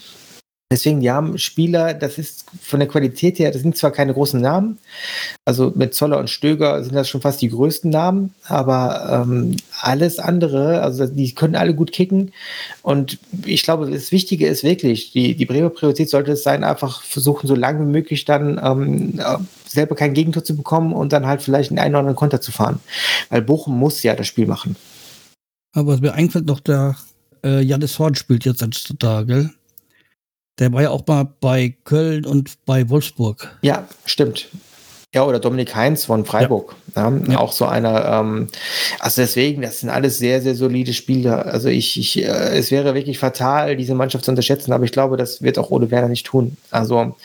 Deswegen, 0.72 1.00
die 1.00 1.10
haben 1.10 1.36
Spieler, 1.36 1.94
das 1.94 2.16
ist 2.16 2.44
von 2.62 2.78
der 2.78 2.88
Qualität 2.88 3.40
her, 3.40 3.50
das 3.50 3.62
sind 3.62 3.76
zwar 3.76 3.90
keine 3.90 4.14
großen 4.14 4.40
Namen, 4.40 4.78
also 5.44 5.72
mit 5.74 5.94
Zoller 5.94 6.18
und 6.18 6.30
Stöger 6.30 6.84
sind 6.84 6.94
das 6.94 7.08
schon 7.08 7.20
fast 7.20 7.42
die 7.42 7.48
größten 7.48 7.90
Namen, 7.90 8.34
aber 8.44 9.24
ähm, 9.26 9.56
alles 9.80 10.20
andere, 10.20 10.80
also 10.82 11.08
die 11.08 11.34
können 11.34 11.56
alle 11.56 11.74
gut 11.74 11.90
kicken. 11.90 12.30
Und 12.82 13.18
ich 13.44 13.64
glaube, 13.64 13.90
das 13.90 14.12
Wichtige 14.12 14.46
ist 14.46 14.62
wirklich, 14.62 15.10
die, 15.10 15.34
die 15.34 15.44
Bremer 15.44 15.70
Priorität 15.70 16.08
sollte 16.08 16.32
es 16.32 16.44
sein, 16.44 16.62
einfach 16.62 17.02
versuchen, 17.02 17.48
so 17.48 17.56
lange 17.56 17.80
wie 17.80 17.90
möglich 17.90 18.24
dann 18.24 18.60
ähm, 18.62 19.18
äh, 19.18 19.38
selber 19.66 19.96
kein 19.96 20.14
Gegentor 20.14 20.44
zu 20.44 20.56
bekommen 20.56 20.92
und 20.92 21.12
dann 21.12 21.26
halt 21.26 21.42
vielleicht 21.42 21.70
einen, 21.70 21.80
einen 21.80 21.94
oder 21.94 22.00
anderen 22.00 22.16
Konter 22.16 22.40
zu 22.40 22.52
fahren. 22.52 22.78
Weil 23.28 23.42
Bochum 23.42 23.76
muss 23.76 24.04
ja 24.04 24.14
das 24.14 24.28
Spiel 24.28 24.46
machen. 24.46 24.76
Aber 25.74 25.94
was 25.94 26.00
mir 26.00 26.14
einfällt, 26.14 26.46
noch 26.46 26.60
der 26.60 26.94
äh, 27.44 27.60
Janis 27.60 27.98
Horn 27.98 28.14
spielt 28.14 28.44
jetzt 28.44 28.94
da, 29.00 29.24
gell? 29.24 29.50
Der 30.60 30.72
war 30.72 30.82
ja 30.82 30.90
auch 30.90 31.06
mal 31.06 31.26
bei 31.40 31.74
Köln 31.84 32.26
und 32.26 32.64
bei 32.66 32.88
Wolfsburg. 32.90 33.56
Ja, 33.62 33.88
stimmt. 34.04 34.48
Ja, 35.12 35.24
oder 35.24 35.40
Dominik 35.40 35.74
Heinz 35.74 36.04
von 36.04 36.24
Freiburg. 36.24 36.76
Ja. 36.94 37.12
Ja, 37.28 37.38
auch 37.38 37.50
so 37.50 37.64
einer. 37.64 38.04
Ähm, 38.04 38.46
also 39.00 39.22
deswegen, 39.22 39.62
das 39.62 39.80
sind 39.80 39.88
alles 39.88 40.18
sehr, 40.18 40.40
sehr 40.40 40.54
solide 40.54 40.92
Spieler. 40.92 41.46
Also 41.46 41.68
ich, 41.68 41.98
ich 41.98 42.22
äh, 42.22 42.56
es 42.56 42.70
wäre 42.70 42.94
wirklich 42.94 43.18
fatal, 43.18 43.76
diese 43.76 43.96
Mannschaft 43.96 44.24
zu 44.24 44.30
unterschätzen, 44.30 44.72
aber 44.72 44.84
ich 44.84 44.92
glaube, 44.92 45.16
das 45.16 45.42
wird 45.42 45.58
auch 45.58 45.70
Ole 45.70 45.90
Werner 45.90 46.08
nicht 46.08 46.26
tun. 46.26 46.56
Also, 46.70 47.16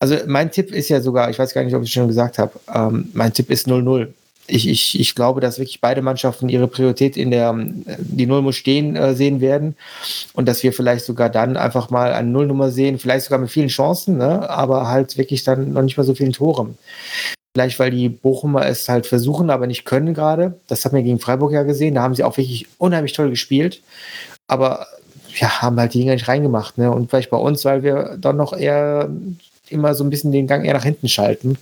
also 0.00 0.16
mein 0.26 0.50
Tipp 0.50 0.70
ist 0.70 0.90
ja 0.90 1.00
sogar, 1.00 1.30
ich 1.30 1.38
weiß 1.38 1.54
gar 1.54 1.64
nicht, 1.64 1.74
ob 1.74 1.82
ich 1.82 1.88
es 1.88 1.94
schon 1.94 2.08
gesagt 2.08 2.36
habe, 2.36 2.52
ähm, 2.74 3.08
mein 3.14 3.32
Tipp 3.32 3.50
ist 3.50 3.68
0-0 3.68 4.08
ich, 4.46 4.68
ich, 4.68 5.00
ich 5.00 5.14
glaube, 5.14 5.40
dass 5.40 5.58
wirklich 5.58 5.80
beide 5.80 6.02
Mannschaften 6.02 6.48
ihre 6.48 6.68
Priorität 6.68 7.16
in 7.16 7.30
der, 7.30 7.54
die 7.98 8.26
Null 8.26 8.42
muss 8.42 8.56
stehen, 8.56 8.96
äh, 8.96 9.14
sehen 9.14 9.40
werden. 9.40 9.76
Und 10.34 10.46
dass 10.46 10.62
wir 10.62 10.72
vielleicht 10.72 11.04
sogar 11.04 11.30
dann 11.30 11.56
einfach 11.56 11.90
mal 11.90 12.12
eine 12.12 12.28
Nullnummer 12.28 12.70
sehen, 12.70 12.98
vielleicht 12.98 13.26
sogar 13.26 13.38
mit 13.38 13.50
vielen 13.50 13.68
Chancen, 13.68 14.18
ne? 14.18 14.48
aber 14.50 14.88
halt 14.88 15.16
wirklich 15.16 15.44
dann 15.44 15.72
noch 15.72 15.82
nicht 15.82 15.96
mal 15.96 16.04
so 16.04 16.14
vielen 16.14 16.32
Toren. 16.32 16.76
Vielleicht, 17.56 17.78
weil 17.78 17.92
die 17.92 18.08
Bochumer 18.08 18.66
es 18.66 18.88
halt 18.88 19.06
versuchen, 19.06 19.48
aber 19.48 19.66
nicht 19.66 19.84
können 19.84 20.12
gerade. 20.12 20.58
Das 20.66 20.84
hat 20.84 20.92
man 20.92 21.04
gegen 21.04 21.20
Freiburg 21.20 21.52
ja 21.52 21.62
gesehen. 21.62 21.94
Da 21.94 22.02
haben 22.02 22.14
sie 22.14 22.24
auch 22.24 22.36
wirklich 22.36 22.66
unheimlich 22.78 23.12
toll 23.12 23.30
gespielt. 23.30 23.80
Aber 24.48 24.88
ja, 25.38 25.62
haben 25.62 25.78
halt 25.78 25.94
die 25.94 26.00
Dinger 26.00 26.14
nicht 26.14 26.26
reingemacht. 26.26 26.78
Ne? 26.78 26.90
Und 26.90 27.10
vielleicht 27.10 27.30
bei 27.30 27.36
uns, 27.36 27.64
weil 27.64 27.84
wir 27.84 28.16
dann 28.18 28.36
noch 28.36 28.52
eher 28.52 29.08
immer 29.68 29.94
so 29.94 30.02
ein 30.02 30.10
bisschen 30.10 30.32
den 30.32 30.48
Gang 30.48 30.64
eher 30.64 30.74
nach 30.74 30.84
hinten 30.84 31.08
schalten. 31.08 31.56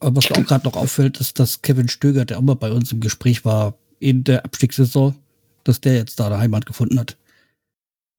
Aber 0.00 0.16
was 0.16 0.30
auch 0.30 0.44
gerade 0.44 0.64
noch 0.64 0.76
auffällt, 0.76 1.18
ist, 1.20 1.38
dass 1.38 1.62
Kevin 1.62 1.88
Stöger, 1.88 2.24
der 2.24 2.38
auch 2.38 2.42
mal 2.42 2.54
bei 2.54 2.70
uns 2.70 2.92
im 2.92 3.00
Gespräch 3.00 3.44
war, 3.44 3.74
in 3.98 4.24
der 4.24 4.44
Abstiegssaison, 4.44 5.14
dass 5.64 5.80
der 5.80 5.96
jetzt 5.96 6.20
da 6.20 6.26
eine 6.26 6.38
Heimat 6.38 6.66
gefunden 6.66 6.98
hat. 6.98 7.16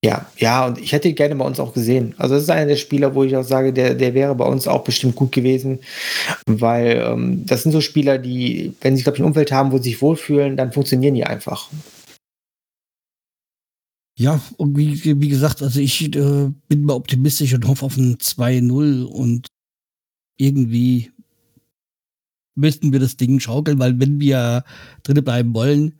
Ja, 0.02 0.26
ja, 0.38 0.66
und 0.66 0.78
ich 0.78 0.92
hätte 0.92 1.08
ihn 1.08 1.14
gerne 1.14 1.36
bei 1.36 1.44
uns 1.44 1.60
auch 1.60 1.74
gesehen. 1.74 2.14
Also 2.16 2.34
das 2.34 2.44
ist 2.44 2.50
einer 2.50 2.66
der 2.66 2.76
Spieler, 2.76 3.14
wo 3.14 3.22
ich 3.22 3.36
auch 3.36 3.44
sage, 3.44 3.72
der, 3.72 3.94
der 3.94 4.14
wäre 4.14 4.34
bei 4.34 4.46
uns 4.46 4.66
auch 4.66 4.82
bestimmt 4.82 5.14
gut 5.14 5.30
gewesen, 5.30 5.78
weil 6.46 7.02
ähm, 7.04 7.44
das 7.44 7.64
sind 7.64 7.72
so 7.72 7.82
Spieler, 7.82 8.16
die, 8.16 8.74
wenn 8.80 8.96
sie, 8.96 9.02
glaube 9.02 9.16
ich, 9.16 9.22
ein 9.22 9.26
Umfeld 9.26 9.52
haben, 9.52 9.72
wo 9.72 9.76
sie 9.76 9.90
sich 9.90 10.00
wohlfühlen, 10.00 10.56
dann 10.56 10.72
funktionieren 10.72 11.14
die 11.14 11.24
einfach. 11.24 11.68
Ja, 14.18 14.40
und 14.56 14.76
wie, 14.76 15.20
wie 15.20 15.28
gesagt, 15.28 15.62
also 15.62 15.80
ich 15.80 16.14
äh, 16.14 16.50
bin 16.68 16.84
mal 16.84 16.94
optimistisch 16.94 17.52
und 17.52 17.66
hoffe 17.66 17.84
auf 17.84 17.96
ein 17.98 18.16
2-0 18.16 19.04
und 19.04 19.48
irgendwie 20.38 21.10
müssten 22.54 22.92
wir 22.92 23.00
das 23.00 23.16
Ding 23.16 23.40
schaukeln, 23.40 23.78
weil 23.78 23.98
wenn 24.00 24.20
wir 24.20 24.64
drinnen 25.02 25.24
bleiben 25.24 25.54
wollen 25.54 25.94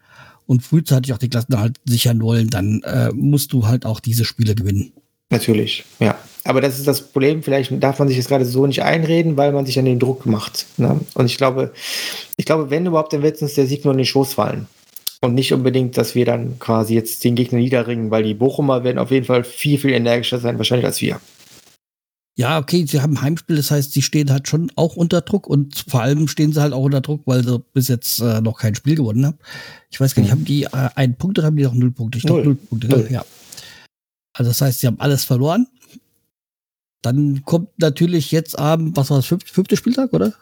und 0.46 0.62
frühzeitig 0.62 1.12
auch 1.12 1.18
die 1.18 1.28
Klassen 1.28 1.58
halt 1.58 1.78
sichern 1.84 2.20
wollen, 2.22 2.48
dann 2.48 2.82
äh, 2.82 3.10
musst 3.12 3.52
du 3.52 3.66
halt 3.66 3.86
auch 3.86 4.00
diese 4.00 4.24
Spiele 4.24 4.54
gewinnen. 4.54 4.92
Natürlich, 5.30 5.84
ja. 6.00 6.18
Aber 6.44 6.60
das 6.60 6.78
ist 6.78 6.88
das 6.88 7.02
Problem. 7.02 7.42
Vielleicht 7.42 7.70
darf 7.82 7.98
man 7.98 8.08
sich 8.08 8.16
das 8.16 8.26
gerade 8.26 8.44
so 8.44 8.66
nicht 8.66 8.82
einreden, 8.82 9.36
weil 9.36 9.52
man 9.52 9.66
sich 9.66 9.78
an 9.78 9.84
den 9.84 9.98
Druck 10.00 10.26
macht. 10.26 10.66
Ne? 10.76 11.00
Und 11.14 11.26
ich 11.26 11.36
glaube, 11.36 11.72
ich 12.36 12.46
glaube, 12.46 12.70
wenn 12.70 12.86
überhaupt, 12.86 13.12
dann 13.12 13.22
wird 13.22 13.40
uns 13.40 13.54
der 13.54 13.66
Sieg 13.66 13.84
nur 13.84 13.92
in 13.92 13.98
den 13.98 14.06
Schoß 14.06 14.34
fallen. 14.34 14.66
Und 15.20 15.34
nicht 15.34 15.52
unbedingt, 15.52 15.98
dass 15.98 16.14
wir 16.14 16.24
dann 16.24 16.58
quasi 16.58 16.94
jetzt 16.94 17.22
den 17.24 17.34
Gegner 17.34 17.58
niederringen, 17.58 18.10
weil 18.10 18.22
die 18.22 18.34
Bochumer 18.34 18.84
werden 18.84 18.98
auf 18.98 19.10
jeden 19.10 19.26
Fall 19.26 19.44
viel, 19.44 19.78
viel 19.78 19.90
energischer 19.90 20.38
sein, 20.38 20.56
wahrscheinlich 20.56 20.86
als 20.86 21.00
wir. 21.02 21.20
Ja, 22.40 22.58
okay, 22.58 22.86
sie 22.86 23.02
haben 23.02 23.18
ein 23.18 23.20
Heimspiel, 23.20 23.56
das 23.56 23.70
heißt, 23.70 23.92
sie 23.92 24.00
stehen 24.00 24.30
halt 24.30 24.48
schon 24.48 24.72
auch 24.74 24.96
unter 24.96 25.20
Druck 25.20 25.46
und 25.46 25.84
vor 25.86 26.00
allem 26.00 26.26
stehen 26.26 26.54
sie 26.54 26.62
halt 26.62 26.72
auch 26.72 26.84
unter 26.84 27.02
Druck, 27.02 27.20
weil 27.26 27.44
sie 27.44 27.62
bis 27.74 27.88
jetzt 27.88 28.18
äh, 28.20 28.40
noch 28.40 28.58
kein 28.58 28.74
Spiel 28.74 28.94
gewonnen 28.94 29.26
haben. 29.26 29.38
Ich 29.90 30.00
weiß 30.00 30.14
gar 30.14 30.22
nicht, 30.22 30.30
mhm. 30.30 30.36
haben 30.38 30.44
die 30.46 30.62
äh, 30.62 30.88
einen 30.94 31.16
Punkt 31.16 31.38
oder 31.38 31.48
haben 31.48 31.56
die 31.56 31.64
noch 31.64 31.74
null 31.74 31.90
Punkte? 31.90 32.16
Ich 32.16 32.24
glaube 32.24 32.44
null 32.44 32.54
Punkte, 32.54 32.88
ne? 32.88 33.08
ja. 33.10 33.26
Also 34.32 34.52
das 34.52 34.62
heißt, 34.62 34.80
sie 34.80 34.86
haben 34.86 34.98
alles 35.00 35.24
verloren. 35.24 35.66
Dann 37.02 37.42
kommt 37.44 37.78
natürlich 37.78 38.32
jetzt 38.32 38.58
Abend, 38.58 38.96
was 38.96 39.10
war 39.10 39.18
das, 39.18 39.26
fünfte, 39.26 39.52
fünfte 39.52 39.76
Spieltag, 39.76 40.14
oder? 40.14 40.32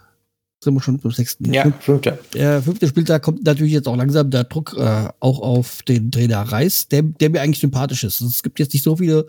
Sind 0.63 0.75
wir 0.75 0.81
schon 0.81 0.99
beim 0.99 1.13
sechsten? 1.13 1.53
Ja, 1.53 1.71
fünfte. 1.81 2.19
Der 2.35 2.61
fünfte 2.63 2.89
Spieltag 2.89 3.23
kommt 3.23 3.45
natürlich 3.45 3.73
jetzt 3.73 3.87
auch 3.87 3.97
langsam 3.97 4.31
der 4.31 4.43
Druck 4.45 4.75
äh, 4.77 5.09
auch 5.21 5.41
auf 5.41 5.83
den 5.83 6.11
Trainer 6.11 6.41
Reis, 6.41 6.89
der, 6.89 7.03
der 7.03 7.31
mir 7.31 7.43
eigentlich 7.43 7.61
sympathisch 7.61 8.03
ist. 8.03 8.21
Es 8.21 8.43
gibt 8.43 8.59
jetzt 8.59 8.73
nicht 8.73 8.83
so 8.83 8.97
viele 8.97 9.27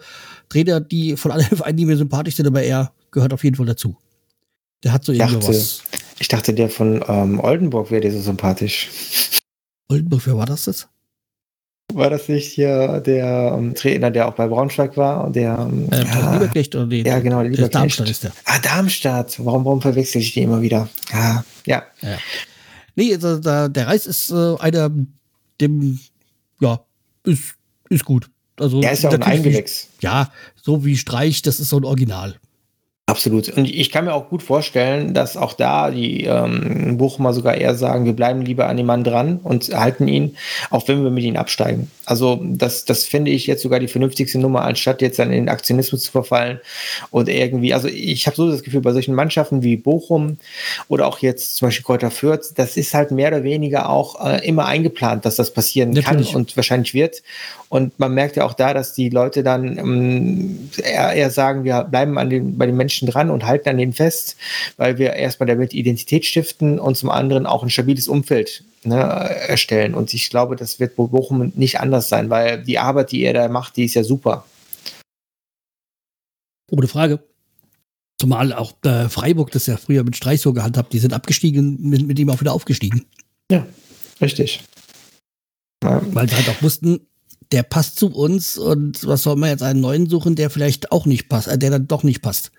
Trainer, 0.50 0.80
die 0.82 1.16
von 1.18 1.32
allen 1.32 1.46
Vereinen, 1.56 1.78
die 1.78 1.86
mir 1.86 1.98
sympathisch 1.98 2.36
sind, 2.36 2.48
aber 2.48 2.64
er 2.64 2.92
gehört 3.12 3.32
auf 3.32 3.44
jeden 3.44 3.56
Fall 3.56 3.68
dazu. 3.68 3.96
Der 4.84 4.92
hat 4.92 5.06
so 5.06 5.12
irgendwas. 5.12 5.84
Ich 6.20 6.28
dachte, 6.28 6.54
der 6.54 6.70
von 6.70 7.04
ähm, 7.08 7.40
Oldenburg 7.40 7.92
wäre 7.92 8.02
dir 8.02 8.12
so 8.12 8.22
sympathisch. 8.22 8.90
Oldenburg, 9.88 10.26
wer 10.26 10.38
war 10.38 10.46
das 10.46 10.66
jetzt? 10.66 10.88
War 11.94 12.10
das 12.10 12.30
nicht 12.30 12.52
hier 12.52 13.00
der 13.00 13.54
um, 13.54 13.70
ähm, 13.70 13.76
Trainer, 13.76 14.12
der 14.12 14.28
auch 14.28 14.34
bei 14.34 14.48
Braunschweig 14.48 14.96
war? 14.96 15.26
Und 15.26 15.36
der, 15.36 15.58
ähm, 15.60 15.88
äh, 15.92 16.04
ja, 16.04 16.34
Lieberknecht 16.34 16.76
oder 16.76 16.86
die, 16.86 17.02
Ja, 17.02 17.20
genau, 17.20 17.42
der 17.42 17.50
Lieberknecht. 17.50 17.76
Darmstadt 17.76 18.10
ist 18.10 18.24
der. 18.24 18.32
Ah, 18.46 18.60
Darmstadt. 18.60 19.36
Warum, 19.44 19.66
warum 19.66 19.82
verwechsel 19.82 20.22
ich 20.22 20.34
die 20.34 20.42
immer 20.42 20.62
wieder? 20.62 20.88
Ah, 21.12 21.42
ja. 21.66 21.84
ja. 22.02 22.18
Nee, 22.96 23.14
also, 23.16 23.40
da, 23.40 23.68
der 23.68 23.88
Reis 23.88 24.06
ist 24.06 24.30
äh, 24.30 24.56
einer, 24.60 24.92
dem, 25.60 26.00
ja, 26.60 26.80
ist, 27.24 27.56
ist 27.90 28.06
gut. 28.06 28.30
Also, 28.60 28.82
der 28.82 28.92
ist 28.92 29.04
ja 29.04 29.10
auch 29.10 29.14
ein 29.14 29.24
Eingewächs. 29.24 29.88
Ja, 30.02 30.32
so 30.62 30.86
wie 30.86 30.98
Streich, 30.98 31.42
das 31.42 31.60
ist 31.60 31.70
so 31.70 31.78
ein 31.78 31.86
Original. 31.86 32.36
Absolut. 33.10 33.50
Und 33.50 33.66
ich 33.66 33.90
kann 33.90 34.06
mir 34.06 34.14
auch 34.14 34.30
gut 34.30 34.44
vorstellen, 34.44 35.16
dass 35.16 35.36
auch 35.36 35.54
da 35.54 35.90
die 35.90 36.26
ähm, 36.26 36.98
Bochumer 36.98 37.34
sogar 37.34 37.56
eher 37.56 37.74
sagen, 37.74 38.06
wir 38.06 38.14
bleiben 38.14 38.44
lieber 38.44 38.68
an 38.68 38.78
dem 38.78 38.86
Mann 38.86 39.04
dran 39.04 39.40
und 39.44 39.70
halten 39.74 40.08
ihn, 40.08 40.38
auch 40.70 40.88
wenn 40.88 41.04
wir 41.04 41.10
mit 41.10 41.24
ihm 41.24 41.36
absteigen. 41.36 41.90
Also 42.06 42.40
das, 42.44 42.86
das 42.86 43.06
finde 43.06 43.32
ich 43.32 43.48
jetzt 43.48 43.64
sogar 43.64 43.80
die 43.80 43.88
vernünftigste 43.88 44.38
Nummer, 44.38 44.62
anstatt 44.62 45.02
jetzt 45.02 45.18
dann 45.18 45.32
in 45.32 45.46
den 45.46 45.50
Aktionismus 45.50 46.04
zu 46.04 46.12
verfallen 46.12 46.60
und 47.10 47.30
irgendwie, 47.30 47.74
also 47.74 47.88
ich 47.88 48.28
habe 48.28 48.36
so 48.36 48.50
das 48.50 48.64
Gefühl, 48.64 48.82
bei 48.82 48.94
solchen 48.94 49.16
Mannschaften 49.16 49.64
wie 49.64 49.78
Bochum 49.78 50.38
oder 50.88 51.08
auch 51.08 51.20
jetzt 51.20 51.56
zum 51.56 51.68
Beispiel 51.68 51.86
Kräuter 51.86 52.12
Fürth, 52.12 52.54
das 52.56 52.78
ist 52.78 52.94
halt 52.94 53.12
mehr 53.12 53.30
oder 53.30 53.44
weniger 53.44 53.90
auch 53.90 54.24
äh, 54.24 54.48
immer 54.48 54.66
eingeplant, 54.66 55.26
dass 55.26 55.36
das 55.36 55.52
passieren 55.52 55.92
Natürlich. 55.92 56.32
kann 56.32 56.42
und 56.42 56.56
wahrscheinlich 56.56 56.94
wird. 56.94 57.24
Und 57.70 58.00
man 58.00 58.16
merkt 58.16 58.36
ja 58.36 58.46
auch 58.46 58.54
da, 58.54 58.74
dass 58.74 58.94
die 58.94 59.10
Leute 59.10 59.44
dann 59.44 59.78
ähm, 59.78 60.70
eher, 60.78 61.14
eher 61.14 61.30
sagen, 61.30 61.64
wir 61.64 61.84
bleiben 61.84 62.18
an 62.18 62.32
den, 62.32 62.58
bei 62.58 62.66
den 62.66 62.76
Menschen 62.76 62.99
dran 63.08 63.30
und 63.30 63.46
halten 63.46 63.70
an 63.70 63.78
denen 63.78 63.94
fest, 63.94 64.38
weil 64.78 64.98
wir 64.98 65.14
erstmal 65.14 65.48
damit 65.48 65.74
Identität 65.74 66.26
stiften 66.26 66.80
und 66.80 66.96
zum 66.96 67.10
anderen 67.10 67.46
auch 67.46 67.64
ein 67.64 67.70
stabiles 67.70 68.08
Umfeld 68.08 68.64
ne, 68.84 68.96
erstellen. 68.98 69.94
Und 69.94 70.14
ich 70.14 70.30
glaube, 70.30 70.56
das 70.56 70.80
wird 70.80 70.96
bei 70.96 71.04
Bochum 71.04 71.52
nicht 71.56 71.80
anders 71.80 72.10
sein, 72.10 72.30
weil 72.30 72.64
die 72.64 72.80
Arbeit, 72.80 73.12
die 73.12 73.24
er 73.24 73.34
da 73.34 73.48
macht, 73.48 73.78
die 73.78 73.86
ist 73.86 73.96
ja 73.96 74.04
super. 74.04 74.46
Ohne 76.72 76.88
Frage. 76.88 77.20
Zumal 78.20 78.52
auch 78.52 78.74
äh, 78.84 79.08
Freiburg 79.08 79.52
das 79.52 79.66
ja 79.66 79.78
früher 79.78 80.04
mit 80.04 80.18
Streich 80.18 80.42
so 80.42 80.52
gehandhabt, 80.52 80.92
die 80.92 81.00
sind 81.00 81.14
abgestiegen, 81.14 81.78
mit, 81.82 82.06
mit 82.06 82.20
ihm 82.20 82.30
auch 82.30 82.42
wieder 82.42 82.54
aufgestiegen. 82.54 83.06
Ja, 83.50 83.66
richtig. 84.20 84.62
Weil 85.82 86.28
sie 86.28 86.36
halt 86.36 86.50
auch 86.50 86.62
wussten, 86.62 87.00
der 87.52 87.64
passt 87.64 87.98
zu 87.98 88.08
uns 88.08 88.58
und 88.58 89.08
was 89.08 89.24
soll 89.24 89.38
man 89.38 89.50
jetzt 89.50 89.64
einen 89.64 89.80
neuen 89.80 90.10
suchen, 90.10 90.36
der 90.36 90.50
vielleicht 90.50 90.92
auch 90.92 91.06
nicht 91.06 91.30
passt, 91.30 91.48
äh, 91.48 91.58
der 91.58 91.72
dann 91.72 91.88
doch 91.88 92.04
nicht 92.04 92.22
passt. 92.22 92.52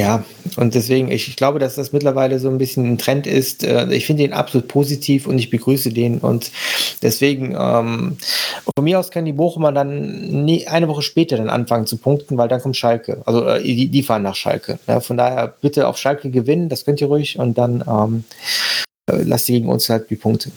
Ja, 0.00 0.24
und 0.56 0.74
deswegen, 0.74 1.10
ich, 1.10 1.28
ich, 1.28 1.36
glaube, 1.36 1.58
dass 1.58 1.74
das 1.74 1.92
mittlerweile 1.92 2.38
so 2.38 2.48
ein 2.48 2.56
bisschen 2.56 2.90
ein 2.90 2.96
Trend 2.96 3.26
ist. 3.26 3.64
Äh, 3.64 3.92
ich 3.92 4.06
finde 4.06 4.22
den 4.22 4.32
absolut 4.32 4.66
positiv 4.66 5.26
und 5.26 5.38
ich 5.38 5.50
begrüße 5.50 5.90
den. 5.90 6.20
Und 6.20 6.50
deswegen, 7.02 7.54
ähm, 7.54 8.16
von 8.74 8.82
mir 8.84 8.98
aus 8.98 9.10
können 9.10 9.26
die 9.26 9.34
Bochumer 9.34 9.72
dann 9.72 10.44
nie, 10.46 10.66
eine 10.66 10.88
Woche 10.88 11.02
später 11.02 11.36
dann 11.36 11.50
anfangen 11.50 11.86
zu 11.86 11.98
punkten, 11.98 12.38
weil 12.38 12.48
dann 12.48 12.62
kommt 12.62 12.78
Schalke. 12.78 13.20
Also 13.26 13.44
äh, 13.44 13.62
die, 13.62 13.88
die, 13.88 14.02
fahren 14.02 14.22
nach 14.22 14.36
Schalke. 14.36 14.78
Ja, 14.86 15.00
von 15.00 15.18
daher 15.18 15.48
bitte 15.60 15.86
auf 15.86 15.98
Schalke 15.98 16.30
gewinnen, 16.30 16.70
das 16.70 16.86
könnt 16.86 17.02
ihr 17.02 17.08
ruhig. 17.08 17.38
Und 17.38 17.58
dann 17.58 17.84
ähm, 17.86 18.24
äh, 19.04 19.22
lasst 19.22 19.50
ihr 19.50 19.58
gegen 19.58 19.68
uns 19.68 19.90
halt 19.90 20.08
die 20.08 20.16
Punkte. 20.16 20.50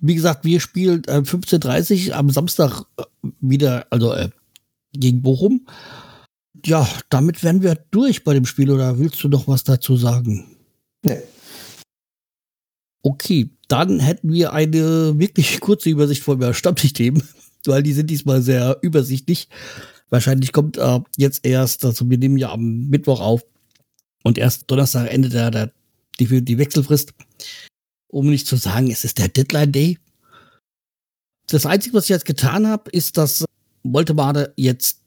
Wie 0.00 0.14
gesagt, 0.14 0.44
wir 0.44 0.60
spielen 0.60 1.02
äh, 1.08 1.22
15.30 1.22 2.12
am 2.12 2.30
Samstag 2.30 2.84
äh, 2.98 3.02
wieder, 3.40 3.84
also 3.90 4.14
äh, 4.14 4.28
gegen 4.92 5.22
Bochum. 5.22 5.66
Ja, 6.64 6.88
damit 7.08 7.42
wären 7.42 7.62
wir 7.62 7.76
durch 7.90 8.24
bei 8.24 8.34
dem 8.34 8.44
Spiel 8.44 8.70
oder 8.70 8.98
willst 8.98 9.22
du 9.22 9.28
noch 9.28 9.48
was 9.48 9.64
dazu 9.64 9.96
sagen? 9.96 10.56
Nee. 11.02 11.22
Okay, 13.02 13.50
dann 13.68 14.00
hätten 14.00 14.32
wir 14.32 14.52
eine 14.52 15.18
wirklich 15.18 15.60
kurze 15.60 15.88
Übersicht 15.88 16.22
von 16.22 16.38
der 16.38 16.52
Stammtischthemen, 16.52 17.22
weil 17.64 17.82
die 17.82 17.94
sind 17.94 18.10
diesmal 18.10 18.42
sehr 18.42 18.78
übersichtlich. 18.82 19.48
Wahrscheinlich 20.10 20.52
kommt 20.52 20.76
äh, 20.76 21.00
jetzt 21.16 21.46
erst, 21.46 21.84
also 21.84 22.10
wir 22.10 22.18
nehmen 22.18 22.36
ja 22.36 22.52
am 22.52 22.88
Mittwoch 22.88 23.20
auf 23.20 23.42
und 24.24 24.36
erst 24.36 24.70
Donnerstag 24.70 25.10
endet 25.10 25.32
der, 25.32 25.50
der, 25.50 25.72
die, 26.18 26.44
die 26.44 26.58
Wechselfrist 26.58 27.14
um 28.10 28.28
nicht 28.28 28.46
zu 28.46 28.56
sagen, 28.56 28.90
es 28.90 29.04
ist 29.04 29.18
der 29.18 29.28
Deadline 29.28 29.72
Day. 29.72 29.98
Das 31.48 31.66
Einzige, 31.66 31.96
was 31.96 32.04
ich 32.04 32.10
jetzt 32.10 32.24
getan 32.24 32.66
habe, 32.66 32.90
ist, 32.90 33.16
dass 33.16 33.44
Moltemade 33.82 34.52
jetzt 34.56 35.00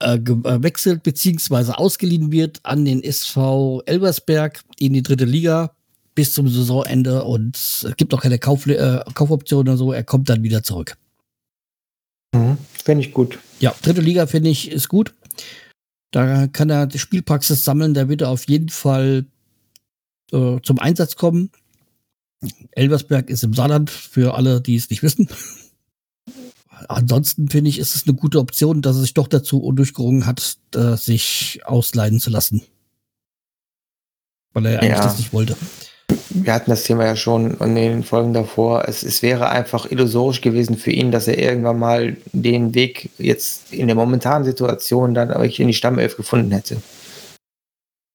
äh, 0.00 0.18
gewechselt 0.18 0.98
äh, 0.98 1.10
bzw. 1.10 1.72
ausgeliehen 1.72 2.30
wird 2.32 2.60
an 2.62 2.84
den 2.84 3.02
SV 3.02 3.82
Elversberg 3.86 4.62
in 4.78 4.92
die 4.92 5.02
dritte 5.02 5.24
Liga 5.24 5.72
bis 6.14 6.34
zum 6.34 6.48
Saisonende 6.48 7.24
und 7.24 7.56
es 7.56 7.86
gibt 7.96 8.12
auch 8.12 8.20
keine 8.20 8.38
Kauf, 8.38 8.66
äh, 8.66 9.00
Kaufoption 9.14 9.60
oder 9.60 9.76
so. 9.76 9.92
Er 9.92 10.04
kommt 10.04 10.28
dann 10.28 10.42
wieder 10.42 10.62
zurück. 10.62 10.96
Mhm, 12.34 12.58
finde 12.84 13.04
ich 13.04 13.12
gut. 13.12 13.38
Ja, 13.60 13.74
dritte 13.82 14.00
Liga 14.00 14.26
finde 14.26 14.50
ich 14.50 14.70
ist 14.70 14.88
gut. 14.88 15.14
Da 16.10 16.46
kann 16.46 16.70
er 16.70 16.86
die 16.86 16.98
Spielpraxis 16.98 17.64
sammeln. 17.64 17.94
Da 17.94 18.08
wird 18.08 18.22
er 18.22 18.30
auf 18.30 18.48
jeden 18.48 18.68
Fall 18.68 19.26
äh, 20.32 20.58
zum 20.62 20.78
Einsatz 20.78 21.16
kommen. 21.16 21.50
Elversberg 22.72 23.30
ist 23.30 23.44
im 23.44 23.54
Saarland, 23.54 23.90
für 23.90 24.34
alle, 24.34 24.60
die 24.60 24.76
es 24.76 24.90
nicht 24.90 25.02
wissen. 25.02 25.28
Ansonsten 26.88 27.48
finde 27.48 27.70
ich, 27.70 27.78
ist 27.78 27.94
es 27.94 28.06
eine 28.06 28.16
gute 28.16 28.38
Option, 28.38 28.82
dass 28.82 28.96
er 28.96 29.02
sich 29.02 29.14
doch 29.14 29.28
dazu 29.28 29.72
durchgerungen 29.72 30.26
hat, 30.26 30.58
äh, 30.74 30.96
sich 30.96 31.60
ausleihen 31.64 32.20
zu 32.20 32.30
lassen. 32.30 32.62
Weil 34.52 34.66
er 34.66 34.80
eigentlich 34.80 34.92
ja. 34.92 35.02
das 35.02 35.18
nicht 35.18 35.32
wollte. 35.32 35.56
Wir 36.30 36.54
hatten 36.54 36.70
das 36.70 36.84
Thema 36.84 37.04
ja 37.04 37.16
schon 37.16 37.58
in 37.58 37.74
den 37.74 38.02
Folgen 38.02 38.32
davor. 38.32 38.88
Es, 38.88 39.02
es 39.02 39.22
wäre 39.22 39.50
einfach 39.50 39.90
illusorisch 39.90 40.40
gewesen 40.40 40.76
für 40.76 40.90
ihn, 40.90 41.10
dass 41.10 41.28
er 41.28 41.38
irgendwann 41.38 41.78
mal 41.78 42.16
den 42.32 42.74
Weg 42.74 43.10
jetzt 43.18 43.72
in 43.72 43.88
der 43.88 43.96
momentanen 43.96 44.44
Situation 44.44 45.14
dann 45.14 45.28
wirklich 45.28 45.60
in 45.60 45.68
die 45.68 45.74
Stammelf 45.74 46.16
gefunden 46.16 46.50
hätte. 46.50 46.76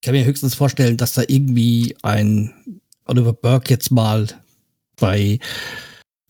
Ich 0.00 0.06
kann 0.06 0.14
mir 0.14 0.24
höchstens 0.24 0.54
vorstellen, 0.54 0.96
dass 0.96 1.14
da 1.14 1.22
irgendwie 1.26 1.96
ein 2.02 2.52
Oliver 3.06 3.32
Burke 3.32 3.70
jetzt 3.70 3.90
mal 3.90 4.26
bei 4.96 5.38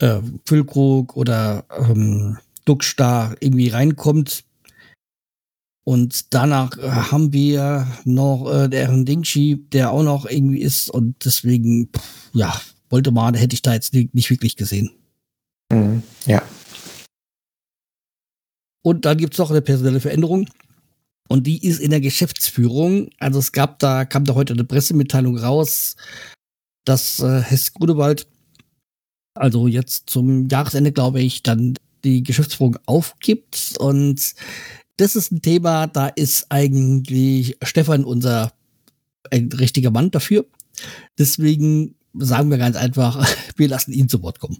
äh, 0.00 0.20
Füllkrug 0.46 1.16
oder 1.16 1.64
ähm, 1.70 2.38
Duckstar 2.64 3.37
irgendwie 3.40 3.68
reinkommt. 3.68 4.44
Und 5.87 6.33
danach 6.33 6.76
äh, 6.78 6.88
haben 6.88 7.33
wir 7.33 7.87
noch 8.04 8.50
äh, 8.50 8.68
deren 8.68 9.04
Dingshi, 9.04 9.66
der 9.72 9.90
auch 9.90 10.02
noch 10.02 10.24
irgendwie 10.24 10.62
ist. 10.62 10.88
Und 10.88 11.24
deswegen, 11.24 11.88
pff, 11.88 12.30
ja, 12.33 12.59
wollte 12.88 13.11
man, 13.11 13.35
hätte 13.35 13.54
ich 13.54 13.62
da 13.62 13.74
jetzt 13.74 13.92
nicht 13.92 14.30
wirklich 14.30 14.57
gesehen. 14.57 14.90
Mhm, 15.70 16.02
ja. 16.26 16.42
Und 18.83 19.04
dann 19.04 19.18
gibt 19.18 19.35
es 19.35 19.38
noch 19.38 19.50
eine 19.50 19.62
personelle 19.62 20.00
Veränderung. 20.00 20.48
Und 21.28 21.46
die 21.46 21.66
ist 21.66 21.80
in 21.80 21.90
der 21.90 22.00
Geschäftsführung. 22.00 23.11
Also 23.18 23.38
es 23.38 23.52
gab 23.52 23.78
da, 23.78 24.04
kam 24.04 24.24
da 24.24 24.35
heute 24.35 24.52
eine 24.52 24.64
Pressemitteilung 24.64 25.38
raus, 25.38 25.96
dass 26.85 27.18
äh, 27.20 27.40
Hess 27.40 27.72
Grunewald, 27.72 28.26
also 29.35 29.66
jetzt 29.66 30.09
zum 30.09 30.49
Jahresende, 30.49 30.92
glaube 30.92 31.20
ich, 31.20 31.42
dann 31.42 31.75
die 32.05 32.23
Geschäftsführung 32.23 32.79
aufgibt. 32.87 33.75
Und 33.79 34.35
das 34.97 35.16
ist 35.16 35.33
ein 35.33 35.42
Thema, 35.42 35.87
da 35.87 36.07
ist 36.09 36.47
eigentlich 36.51 37.57
Stefan 37.62 38.05
unser 38.05 38.53
ein 39.30 39.51
richtiger 39.53 39.91
Mann 39.91 40.11
dafür. 40.11 40.47
Deswegen 41.18 41.95
sagen 42.14 42.51
wir 42.51 42.59
ganz 42.59 42.76
einfach, 42.76 43.26
wir 43.57 43.68
lassen 43.68 43.93
ihn 43.93 44.09
zu 44.09 44.22
Wort 44.22 44.39
kommen. 44.39 44.59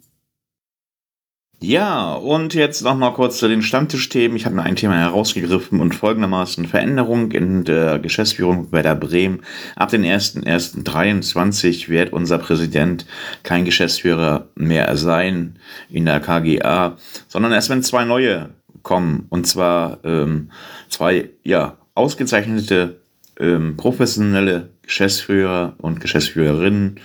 Ja, 1.67 2.13
und 2.13 2.53
jetzt 2.53 2.83
noch 2.83 2.95
mal 2.95 3.15
kurz 3.15 3.39
zu 3.39 3.49
den 3.49 3.63
Stammtischthemen. 3.63 4.37
Ich 4.37 4.45
habe 4.45 4.55
mir 4.55 4.65
ein 4.65 4.77
Thema 4.77 4.99
herausgegriffen 4.99 5.81
und 5.81 5.95
folgendermaßen 5.95 6.67
Veränderung 6.67 7.33
in 7.33 7.65
der 7.65 7.99
Geschäftsführung 7.99 8.69
bei 8.69 8.83
der 8.83 8.95
Bremen. 8.95 9.41
Ab 9.75 9.89
den 9.89 10.05
1.1.23 10.05 11.89
wird 11.89 12.13
unser 12.13 12.37
Präsident 12.37 13.07
kein 13.45 13.65
Geschäftsführer 13.65 14.49
mehr 14.55 14.95
sein 14.99 15.59
in 15.89 16.05
der 16.05 16.21
KGA, 16.21 16.99
sondern 17.29 17.53
erst 17.53 17.71
wenn 17.71 17.83
zwei 17.83 18.05
neue 18.05 18.51
kommen. 18.83 19.25
Und 19.31 19.47
zwar 19.47 20.01
ähm, 20.05 20.51
zwei 20.91 21.31
ja, 21.45 21.79
ausgezeichnete 21.95 23.01
ähm, 23.41 23.79
professionelle 23.79 24.69
Geschäftsführer 24.83 25.77
und 25.79 26.03
Geschäftsführerinnen. 26.03 27.01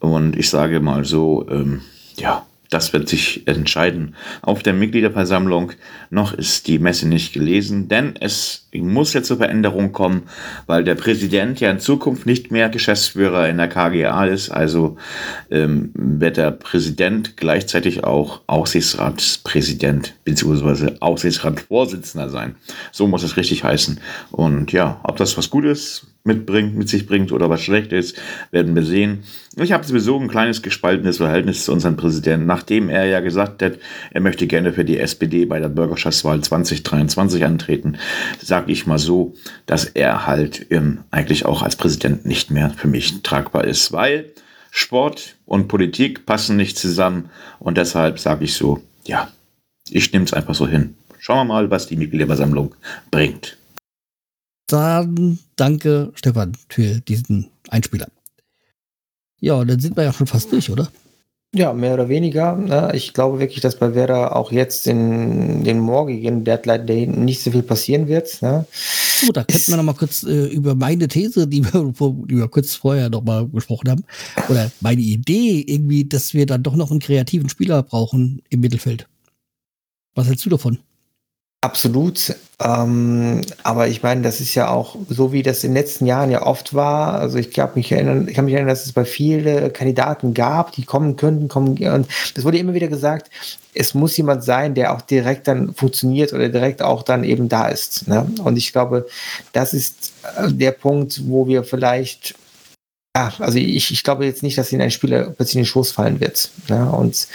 Und 0.00 0.36
ich 0.36 0.50
sage 0.50 0.80
mal 0.80 1.04
so, 1.04 1.46
ähm, 1.48 1.82
ja, 2.16 2.44
das 2.72 2.92
wird 2.92 3.08
sich 3.08 3.46
entscheiden 3.46 4.14
auf 4.40 4.62
der 4.62 4.72
Mitgliederversammlung. 4.72 5.72
Noch 6.10 6.32
ist 6.32 6.66
die 6.68 6.78
Messe 6.78 7.08
nicht 7.08 7.32
gelesen, 7.32 7.88
denn 7.88 8.14
es 8.18 8.68
muss 8.74 9.12
ja 9.12 9.22
zur 9.22 9.36
Veränderung 9.36 9.92
kommen, 9.92 10.22
weil 10.66 10.84
der 10.84 10.94
Präsident 10.94 11.60
ja 11.60 11.70
in 11.70 11.80
Zukunft 11.80 12.24
nicht 12.24 12.50
mehr 12.50 12.70
Geschäftsführer 12.70 13.48
in 13.48 13.58
der 13.58 13.68
KGA 13.68 14.24
ist. 14.24 14.50
Also 14.50 14.96
ähm, 15.50 15.90
wird 15.94 16.38
der 16.38 16.50
Präsident 16.50 17.36
gleichzeitig 17.36 18.04
auch 18.04 18.40
Aussichtsratspräsident 18.46 20.14
bzw. 20.24 20.96
Aussichtsratsvorsitzender 21.00 22.30
sein. 22.30 22.54
So 22.90 23.06
muss 23.06 23.22
es 23.22 23.36
richtig 23.36 23.64
heißen. 23.64 24.00
Und 24.30 24.72
ja, 24.72 25.00
ob 25.04 25.16
das 25.18 25.36
was 25.36 25.50
Gutes 25.50 26.06
mitbringt, 26.24 26.76
mit 26.76 26.88
sich 26.88 27.06
bringt 27.06 27.32
oder 27.32 27.50
was 27.50 27.62
schlecht 27.62 27.92
ist, 27.92 28.20
werden 28.50 28.74
wir 28.74 28.84
sehen. 28.84 29.24
Ich 29.56 29.72
habe 29.72 29.84
sowieso 29.84 30.18
ein 30.18 30.28
kleines 30.28 30.62
gespaltenes 30.62 31.16
Verhältnis 31.16 31.64
zu 31.64 31.72
unserem 31.72 31.96
Präsidenten, 31.96 32.46
nachdem 32.46 32.88
er 32.88 33.06
ja 33.06 33.20
gesagt 33.20 33.62
hat, 33.62 33.78
er 34.12 34.20
möchte 34.20 34.46
gerne 34.46 34.72
für 34.72 34.84
die 34.84 34.98
SPD 34.98 35.44
bei 35.44 35.58
der 35.58 35.68
Bürgerschaftswahl 35.68 36.40
2023 36.40 37.44
antreten, 37.44 37.98
sage 38.40 38.72
ich 38.72 38.86
mal 38.86 38.98
so, 38.98 39.34
dass 39.66 39.84
er 39.84 40.26
halt 40.26 40.66
ähm, 40.70 41.00
eigentlich 41.10 41.44
auch 41.44 41.62
als 41.62 41.76
Präsident 41.76 42.24
nicht 42.24 42.50
mehr 42.50 42.70
für 42.70 42.88
mich 42.88 43.22
tragbar 43.22 43.64
ist, 43.64 43.92
weil 43.92 44.32
Sport 44.70 45.36
und 45.44 45.68
Politik 45.68 46.24
passen 46.24 46.56
nicht 46.56 46.78
zusammen 46.78 47.30
und 47.58 47.76
deshalb 47.76 48.18
sage 48.18 48.44
ich 48.44 48.54
so, 48.54 48.80
ja, 49.04 49.28
ich 49.90 50.12
nehme 50.12 50.24
es 50.24 50.32
einfach 50.32 50.54
so 50.54 50.66
hin. 50.66 50.94
Schauen 51.18 51.46
wir 51.46 51.54
mal, 51.54 51.70
was 51.70 51.86
die 51.86 51.96
Mitgliederversammlung 51.96 52.74
bringt. 53.10 53.58
Dann 54.66 55.38
danke, 55.56 56.12
Stefan, 56.14 56.52
für 56.68 57.00
diesen 57.00 57.50
Einspieler. 57.68 58.08
Ja, 59.40 59.64
dann 59.64 59.80
sind 59.80 59.96
wir 59.96 60.04
ja 60.04 60.12
schon 60.12 60.26
fast 60.26 60.52
durch, 60.52 60.70
oder? 60.70 60.88
Ja, 61.54 61.74
mehr 61.74 61.92
oder 61.92 62.08
weniger. 62.08 62.56
Ne? 62.56 62.92
Ich 62.94 63.12
glaube 63.12 63.38
wirklich, 63.38 63.60
dass 63.60 63.78
bei 63.78 63.94
Werder 63.94 64.34
auch 64.36 64.52
jetzt 64.52 64.86
in 64.86 65.64
den 65.64 65.80
morgigen 65.80 66.44
Deadline 66.44 66.86
Day 66.86 67.06
nicht 67.06 67.42
so 67.42 67.50
viel 67.50 67.62
passieren 67.62 68.08
wird. 68.08 68.40
Ne? 68.40 68.64
Oh, 69.28 69.32
da 69.32 69.44
könnten 69.44 69.70
wir 69.70 69.76
noch 69.76 69.82
mal 69.82 69.92
kurz 69.92 70.22
äh, 70.22 70.46
über 70.46 70.74
meine 70.74 71.08
These, 71.08 71.46
die 71.46 71.62
wir, 71.62 71.92
die 72.26 72.36
wir 72.38 72.48
kurz 72.48 72.74
vorher 72.74 73.10
noch 73.10 73.22
mal 73.22 73.46
gesprochen 73.48 73.90
haben, 73.90 74.04
oder 74.48 74.72
meine 74.80 75.02
Idee 75.02 75.62
irgendwie, 75.66 76.06
dass 76.06 76.32
wir 76.32 76.46
dann 76.46 76.62
doch 76.62 76.74
noch 76.74 76.90
einen 76.90 77.00
kreativen 77.00 77.50
Spieler 77.50 77.82
brauchen 77.82 78.40
im 78.48 78.60
Mittelfeld. 78.60 79.06
Was 80.14 80.28
hältst 80.28 80.46
du 80.46 80.50
davon? 80.50 80.78
Absolut. 81.62 82.34
Ähm, 82.60 83.40
aber 83.62 83.86
ich 83.86 84.02
meine, 84.02 84.22
das 84.22 84.40
ist 84.40 84.56
ja 84.56 84.68
auch 84.68 84.96
so, 85.08 85.32
wie 85.32 85.44
das 85.44 85.62
in 85.62 85.70
den 85.70 85.76
letzten 85.76 86.06
Jahren 86.06 86.32
ja 86.32 86.44
oft 86.44 86.74
war. 86.74 87.20
Also 87.20 87.38
ich 87.38 87.52
glaube, 87.52 87.74
mich 87.76 87.92
erinnern, 87.92 88.26
ich 88.26 88.34
kann 88.34 88.46
mich 88.46 88.54
erinnern, 88.54 88.68
dass 88.68 88.84
es 88.84 88.92
bei 88.92 89.04
vielen 89.04 89.72
Kandidaten 89.72 90.34
gab, 90.34 90.72
die 90.72 90.84
kommen 90.84 91.14
könnten, 91.14 91.46
kommen. 91.46 91.78
Und 91.78 92.08
es 92.34 92.44
wurde 92.44 92.58
immer 92.58 92.74
wieder 92.74 92.88
gesagt, 92.88 93.30
es 93.74 93.94
muss 93.94 94.16
jemand 94.16 94.42
sein, 94.42 94.74
der 94.74 94.92
auch 94.92 95.02
direkt 95.02 95.46
dann 95.46 95.72
funktioniert 95.72 96.32
oder 96.32 96.48
direkt 96.48 96.82
auch 96.82 97.04
dann 97.04 97.22
eben 97.22 97.48
da 97.48 97.68
ist. 97.68 98.08
Ne? 98.08 98.26
Und 98.42 98.56
ich 98.56 98.72
glaube, 98.72 99.06
das 99.52 99.72
ist 99.72 100.12
äh, 100.36 100.52
der 100.52 100.72
Punkt, 100.72 101.22
wo 101.28 101.46
wir 101.46 101.62
vielleicht 101.62 102.34
ja, 103.16 103.32
also 103.38 103.58
ich, 103.58 103.92
ich 103.92 104.02
glaube 104.02 104.24
jetzt 104.24 104.42
nicht, 104.42 104.58
dass 104.58 104.72
ihnen 104.72 104.82
ein 104.82 104.90
Spieler 104.90 105.30
plötzlich 105.30 105.56
in 105.56 105.60
den 105.62 105.66
Schoß 105.66 105.92
fallen 105.92 106.18
wird. 106.18 106.50
Ne? 106.68 106.90
Und 106.90 107.28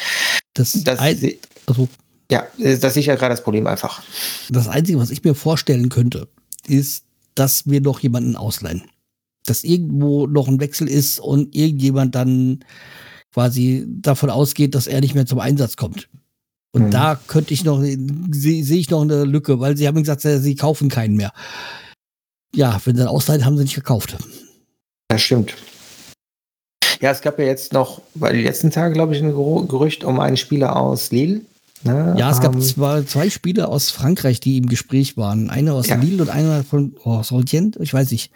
das, 0.53 0.73
das 0.83 0.99
also 0.99 1.87
ja, 2.31 2.45
äh, 2.57 2.77
das 2.77 2.97
ist 2.97 3.05
ja 3.05 3.15
gerade 3.15 3.33
das 3.33 3.43
Problem 3.43 3.67
einfach. 3.67 4.01
Das 4.49 4.67
Einzige, 4.67 4.99
was 4.99 5.11
ich 5.11 5.23
mir 5.23 5.35
vorstellen 5.35 5.89
könnte, 5.89 6.27
ist, 6.67 7.05
dass 7.35 7.67
wir 7.67 7.81
noch 7.81 7.99
jemanden 7.99 8.35
ausleihen. 8.35 8.83
Dass 9.45 9.63
irgendwo 9.63 10.27
noch 10.27 10.47
ein 10.47 10.59
Wechsel 10.59 10.89
ist 10.89 11.19
und 11.19 11.55
irgendjemand 11.55 12.15
dann 12.15 12.63
quasi 13.33 13.85
davon 13.87 14.29
ausgeht, 14.29 14.75
dass 14.75 14.87
er 14.87 14.99
nicht 14.99 15.15
mehr 15.15 15.25
zum 15.25 15.39
Einsatz 15.39 15.77
kommt. 15.77 16.09
Und 16.73 16.87
mhm. 16.87 16.91
da 16.91 17.19
könnte 17.27 17.53
ich 17.53 17.63
noch, 17.63 17.81
sehe 17.81 18.63
seh 18.63 18.77
ich 18.77 18.89
noch 18.89 19.01
eine 19.01 19.23
Lücke, 19.23 19.59
weil 19.59 19.77
sie 19.77 19.87
haben 19.87 19.97
gesagt, 19.97 20.21
sie 20.21 20.55
kaufen 20.55 20.89
keinen 20.89 21.15
mehr. 21.15 21.31
Ja, 22.53 22.79
wenn 22.83 22.95
sie 22.95 23.03
dann 23.03 23.09
ausleihen, 23.09 23.45
haben 23.45 23.57
sie 23.57 23.63
nicht 23.63 23.75
gekauft. 23.75 24.17
Das 25.07 25.21
stimmt. 25.21 25.55
Ja, 26.99 27.11
es 27.11 27.21
gab 27.21 27.37
ja 27.39 27.45
jetzt 27.45 27.73
noch, 27.73 28.01
bei 28.15 28.31
den 28.31 28.43
letzten 28.43 28.71
Tagen, 28.71 28.93
glaube 28.93 29.15
ich, 29.15 29.21
ein 29.21 29.31
Gerücht 29.31 30.03
um 30.03 30.19
einen 30.19 30.37
Spieler 30.37 30.75
aus 30.75 31.11
Lille, 31.11 31.41
Ne? 31.83 32.15
Ja, 32.17 32.31
es 32.31 32.41
gab 32.41 32.53
ähm, 32.53 32.61
zwei, 32.61 33.03
zwei 33.03 33.29
Spieler 33.29 33.69
aus 33.69 33.91
Frankreich, 33.91 34.39
die 34.39 34.57
im 34.57 34.67
Gespräch 34.67 35.17
waren. 35.17 35.49
Einer 35.49 35.73
aus 35.73 35.87
ja. 35.87 35.95
Lille 35.95 36.23
und 36.23 36.29
einer 36.29 36.63
von 36.63 36.95
oh, 37.03 37.23
Soltient, 37.23 37.77
ich 37.79 37.93
weiß 37.93 38.11
nicht. 38.11 38.31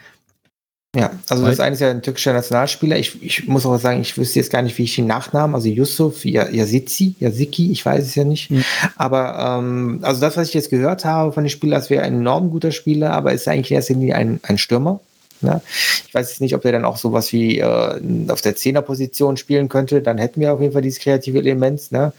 Ja, 0.94 1.12
also 1.30 1.46
das 1.46 1.62
eine 1.62 1.74
ist 1.74 1.80
ja 1.80 1.90
ein 1.90 2.02
türkischer 2.02 2.34
Nationalspieler. 2.34 2.98
Ich, 2.98 3.24
ich 3.24 3.48
muss 3.48 3.66
auch 3.66 3.78
sagen, 3.78 4.02
ich 4.02 4.18
wüsste 4.18 4.40
jetzt 4.40 4.52
gar 4.52 4.62
nicht, 4.62 4.78
wie 4.78 4.84
ich 4.84 4.96
den 4.96 5.08
Nachnamen, 5.08 5.56
also 5.56 5.70
Yusuf 5.70 6.26
Yazici, 6.26 7.16
Yaziki, 7.18 7.72
ich 7.72 7.86
weiß 7.86 8.04
es 8.04 8.16
ja 8.16 8.26
nicht. 8.26 8.52
Mhm. 8.52 8.66
Aber 8.98 9.60
ähm, 9.60 10.00
also 10.02 10.20
das, 10.20 10.36
was 10.36 10.50
ich 10.50 10.54
jetzt 10.54 10.70
gehört 10.70 11.06
habe 11.06 11.32
von 11.32 11.46
dem 11.46 11.50
Spieler, 11.50 11.78
das 11.78 11.90
wäre 11.90 12.04
ein 12.04 12.16
enorm 12.16 12.50
guter 12.50 12.74
Spieler, 12.74 13.14
aber 13.14 13.32
ist 13.32 13.48
eigentlich 13.48 13.72
erst 13.72 13.90
ein, 13.90 14.42
ein 14.44 14.58
Stürmer. 14.58 15.00
Ne? 15.40 15.62
Ich 16.08 16.14
weiß 16.14 16.30
jetzt 16.30 16.42
nicht, 16.42 16.56
ob 16.56 16.66
er 16.66 16.74
dann 16.74 16.86
auch 16.86 16.98
sowas 16.98 17.32
wie 17.32 17.60
äh, 17.60 18.02
auf 18.28 18.42
der 18.42 18.58
Zehnerposition 18.58 19.38
spielen 19.38 19.70
könnte. 19.70 20.02
Dann 20.02 20.18
hätten 20.18 20.42
wir 20.42 20.54
auf 20.54 20.60
jeden 20.60 20.74
Fall 20.74 20.82
dieses 20.82 21.00
kreative 21.00 21.38
Element. 21.40 21.92
Ne? 21.94 22.12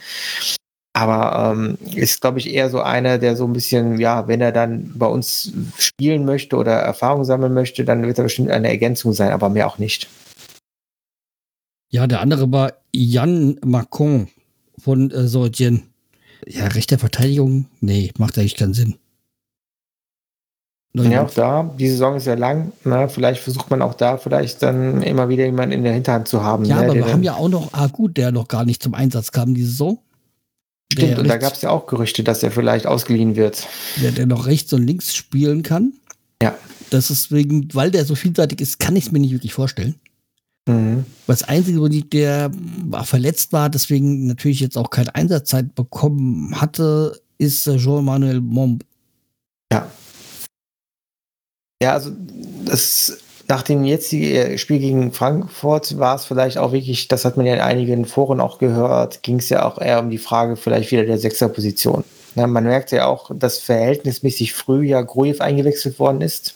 Aber 0.94 1.54
ähm, 1.56 1.78
ist, 1.94 2.20
glaube 2.20 2.38
ich, 2.38 2.52
eher 2.52 2.68
so 2.68 2.80
einer, 2.80 3.18
der 3.18 3.34
so 3.34 3.46
ein 3.46 3.54
bisschen, 3.54 3.98
ja, 3.98 4.28
wenn 4.28 4.42
er 4.42 4.52
dann 4.52 4.92
bei 4.94 5.06
uns 5.06 5.52
spielen 5.78 6.26
möchte 6.26 6.56
oder 6.56 6.72
Erfahrung 6.72 7.24
sammeln 7.24 7.54
möchte, 7.54 7.84
dann 7.84 8.02
wird 8.02 8.18
er 8.18 8.24
bestimmt 8.24 8.50
eine 8.50 8.68
Ergänzung 8.68 9.14
sein, 9.14 9.30
aber 9.30 9.48
mehr 9.48 9.66
auch 9.66 9.78
nicht. 9.78 10.08
Ja, 11.88 12.06
der 12.06 12.20
andere 12.20 12.50
war 12.52 12.74
Jan 12.92 13.58
Macron 13.64 14.28
von 14.78 15.10
äh, 15.10 15.28
Sorgien. 15.28 15.84
Ja, 16.46 16.66
rechter 16.66 16.98
Verteidigung? 16.98 17.66
Nee, 17.80 18.12
macht 18.18 18.36
eigentlich 18.36 18.56
keinen 18.56 18.74
Sinn. 18.74 18.96
Ja, 20.94 21.24
auch 21.24 21.30
da, 21.30 21.70
die 21.78 21.88
Saison 21.88 22.16
ist 22.16 22.26
ja 22.26 22.34
lang. 22.34 22.72
Na, 22.84 23.08
vielleicht 23.08 23.40
versucht 23.40 23.70
man 23.70 23.80
auch 23.80 23.94
da 23.94 24.18
vielleicht 24.18 24.62
dann 24.62 25.02
immer 25.02 25.30
wieder 25.30 25.46
jemanden 25.46 25.72
in 25.72 25.84
der 25.84 25.94
Hinterhand 25.94 26.28
zu 26.28 26.42
haben. 26.42 26.66
Ja, 26.66 26.82
ne, 26.82 26.82
aber 26.82 26.94
wir 26.94 27.12
haben 27.12 27.22
ja 27.22 27.34
auch 27.34 27.48
noch 27.48 27.72
Agut, 27.72 28.18
der 28.18 28.30
noch 28.30 28.46
gar 28.46 28.66
nicht 28.66 28.82
zum 28.82 28.92
Einsatz 28.92 29.32
kam 29.32 29.54
diese 29.54 29.70
Saison. 29.70 29.98
Stimmt, 30.92 31.18
und 31.18 31.28
da 31.28 31.36
gab 31.36 31.54
es 31.54 31.62
ja 31.62 31.70
auch 31.70 31.86
Gerüchte, 31.86 32.22
dass 32.22 32.42
er 32.42 32.50
vielleicht 32.50 32.86
ausgeliehen 32.86 33.36
wird. 33.36 33.66
Der, 34.00 34.12
der 34.12 34.26
noch 34.26 34.46
rechts 34.46 34.72
und 34.72 34.86
links 34.86 35.14
spielen 35.14 35.62
kann. 35.62 35.92
Ja. 36.42 36.56
Das 36.90 37.10
ist 37.10 37.32
wegen, 37.32 37.68
weil 37.72 37.90
der 37.90 38.04
so 38.04 38.14
vielseitig 38.14 38.60
ist, 38.60 38.78
kann 38.78 38.96
ich 38.96 39.06
es 39.06 39.12
mir 39.12 39.18
nicht 39.18 39.32
wirklich 39.32 39.54
vorstellen. 39.54 39.96
Mhm. 40.68 41.04
Das 41.26 41.42
Einzige, 41.42 41.80
wo 41.80 41.88
der 41.88 42.50
verletzt 43.04 43.52
war, 43.52 43.70
deswegen 43.70 44.26
natürlich 44.26 44.60
jetzt 44.60 44.76
auch 44.76 44.90
keine 44.90 45.14
Einsatzzeit 45.14 45.74
bekommen 45.74 46.60
hatte, 46.60 47.20
ist 47.38 47.64
Jean-Manuel 47.64 48.40
Momb. 48.40 48.84
Ja. 49.72 49.90
Ja, 51.82 51.94
also 51.94 52.12
das 52.64 53.18
nach 53.48 53.62
dem 53.62 53.84
jetzigen 53.84 54.34
äh, 54.34 54.58
Spiel 54.58 54.78
gegen 54.78 55.12
Frankfurt 55.12 55.98
war 55.98 56.16
es 56.16 56.24
vielleicht 56.24 56.58
auch 56.58 56.72
wirklich, 56.72 57.08
das 57.08 57.24
hat 57.24 57.36
man 57.36 57.46
ja 57.46 57.54
in 57.54 57.60
einigen 57.60 58.04
Foren 58.04 58.40
auch 58.40 58.58
gehört, 58.58 59.22
ging 59.22 59.38
es 59.38 59.48
ja 59.48 59.64
auch 59.64 59.78
eher 59.78 60.00
um 60.00 60.10
die 60.10 60.18
Frage 60.18 60.56
vielleicht 60.56 60.90
wieder 60.90 61.04
der 61.04 61.18
Sechserposition. 61.18 62.04
Ja, 62.34 62.46
man 62.46 62.64
merkt 62.64 62.92
ja 62.92 63.06
auch, 63.06 63.30
dass 63.34 63.58
verhältnismäßig 63.58 64.54
früh 64.54 64.86
ja 64.86 65.02
Grujew 65.02 65.40
eingewechselt 65.40 65.98
worden 65.98 66.22
ist. 66.22 66.54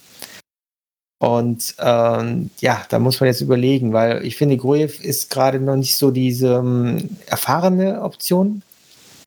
Und 1.19 1.75
ähm, 1.79 2.51
ja, 2.61 2.83
da 2.89 2.99
muss 2.99 3.21
man 3.21 3.29
jetzt 3.29 3.41
überlegen, 3.41 3.93
weil 3.93 4.25
ich 4.25 4.37
finde, 4.37 4.57
Grujew 4.57 4.93
ist 5.03 5.31
gerade 5.31 5.61
noch 5.61 5.77
nicht 5.77 5.97
so 5.97 6.11
diese 6.11 6.55
ähm, 6.55 7.17
erfahrene 7.27 8.03
Option 8.03 8.63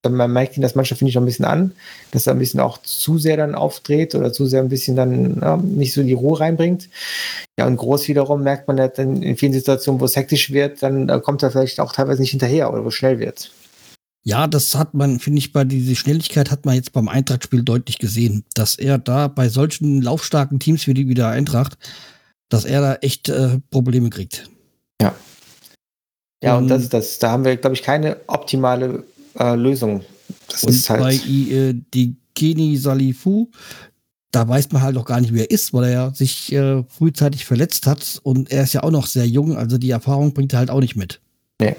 man 0.08 0.32
merkt 0.32 0.56
ihn 0.56 0.62
das 0.62 0.76
manchmal, 0.76 0.98
finde 0.98 1.10
ich, 1.10 1.16
noch 1.16 1.24
ein 1.24 1.26
bisschen 1.26 1.46
an, 1.46 1.74
dass 2.12 2.28
er 2.28 2.34
ein 2.34 2.40
bisschen 2.40 2.62
auch 2.62 2.78
zu 2.82 3.18
sehr 3.18 3.36
dann 3.36 3.56
aufdreht 3.56 4.16
oder 4.16 4.32
zu 4.32 4.46
sehr 4.46 4.62
ein 4.62 4.70
bisschen 4.70 4.96
dann 4.96 5.40
ja, 5.42 5.58
nicht 5.58 5.94
so 5.94 6.04
die 6.04 6.14
Ruhe 6.14 6.40
reinbringt. 6.40 6.90
Ja, 7.60 7.68
und 7.68 7.76
groß 7.76 8.08
wiederum 8.08 8.44
merkt 8.44 8.68
man 8.68 8.80
halt 8.80 8.98
dann 8.98 9.22
in 9.22 9.36
vielen 9.36 9.54
Situationen, 9.54 10.00
wo 10.00 10.06
es 10.06 10.16
hektisch 10.16 10.52
wird, 10.52 10.82
dann 10.82 11.10
äh, 11.10 11.20
kommt 11.20 11.44
er 11.44 11.52
vielleicht 11.52 11.80
auch 11.82 11.92
teilweise 11.92 12.22
nicht 12.22 12.32
hinterher 12.32 12.72
oder 12.72 12.84
wo 12.84 12.88
es 12.88 12.96
schnell 12.96 13.20
wird. 13.20 13.52
Ja, 14.24 14.48
das 14.48 14.76
hat 14.76 14.94
man, 14.94 15.20
finde 15.20 15.40
ich, 15.40 15.54
bei 15.54 15.64
dieser 15.64 15.96
Schnelligkeit 15.96 16.52
hat 16.52 16.66
man 16.66 16.76
jetzt 16.76 16.94
beim 16.94 17.08
Eintracht-Spiel 17.08 17.64
deutlich 17.64 18.00
gesehen, 18.00 18.44
dass 18.54 18.76
er 18.76 18.98
da 18.98 19.28
bei 19.28 19.50
solchen 19.50 20.02
laufstarken 20.02 20.60
Teams 20.60 20.88
wie 20.88 20.94
die 20.94 21.08
wieder 21.08 21.30
Eintracht, 21.30 21.78
dass 22.50 22.66
er 22.66 22.82
da 22.82 22.96
echt 22.96 23.30
äh, 23.30 23.60
Probleme 23.72 24.10
kriegt. 24.10 24.50
Ja. 25.02 25.16
Ja, 26.42 26.58
und 26.58 26.70
das, 26.70 26.88
das, 26.88 27.20
da 27.20 27.32
haben 27.32 27.44
wir, 27.44 27.58
glaube 27.58 27.76
ich, 27.76 27.84
keine 27.84 28.18
optimale 28.28 29.04
äh, 29.38 29.56
Lösung. 29.56 30.04
Das 30.50 30.64
und 30.64 30.72
ist 30.72 30.90
halt 30.90 31.02
bei 31.02 31.14
äh, 31.16 31.74
die 31.94 32.16
Geni 32.34 32.78
Salifu, 32.78 33.48
da 34.32 34.48
weiß 34.48 34.72
man 34.72 34.82
halt 34.82 34.96
noch 34.96 35.06
gar 35.06 35.20
nicht, 35.20 35.34
wer 35.34 35.44
er 35.44 35.52
ist, 35.52 35.74
weil 35.74 35.92
er 35.92 36.14
sich 36.14 36.52
äh, 36.54 36.84
frühzeitig 36.88 37.46
verletzt 37.46 37.88
hat 37.88 38.20
und 38.24 38.52
er 38.52 38.64
ist 38.64 38.74
ja 38.74 38.84
auch 38.84 38.92
noch 38.92 39.08
sehr 39.08 39.26
jung, 39.26 39.58
also 39.58 39.78
die 39.78 39.90
Erfahrung 39.90 40.34
bringt 40.34 40.54
er 40.54 40.60
halt 40.60 40.70
auch 40.70 40.82
nicht 40.82 40.96
mit. 40.96 41.20
Nee. 41.62 41.76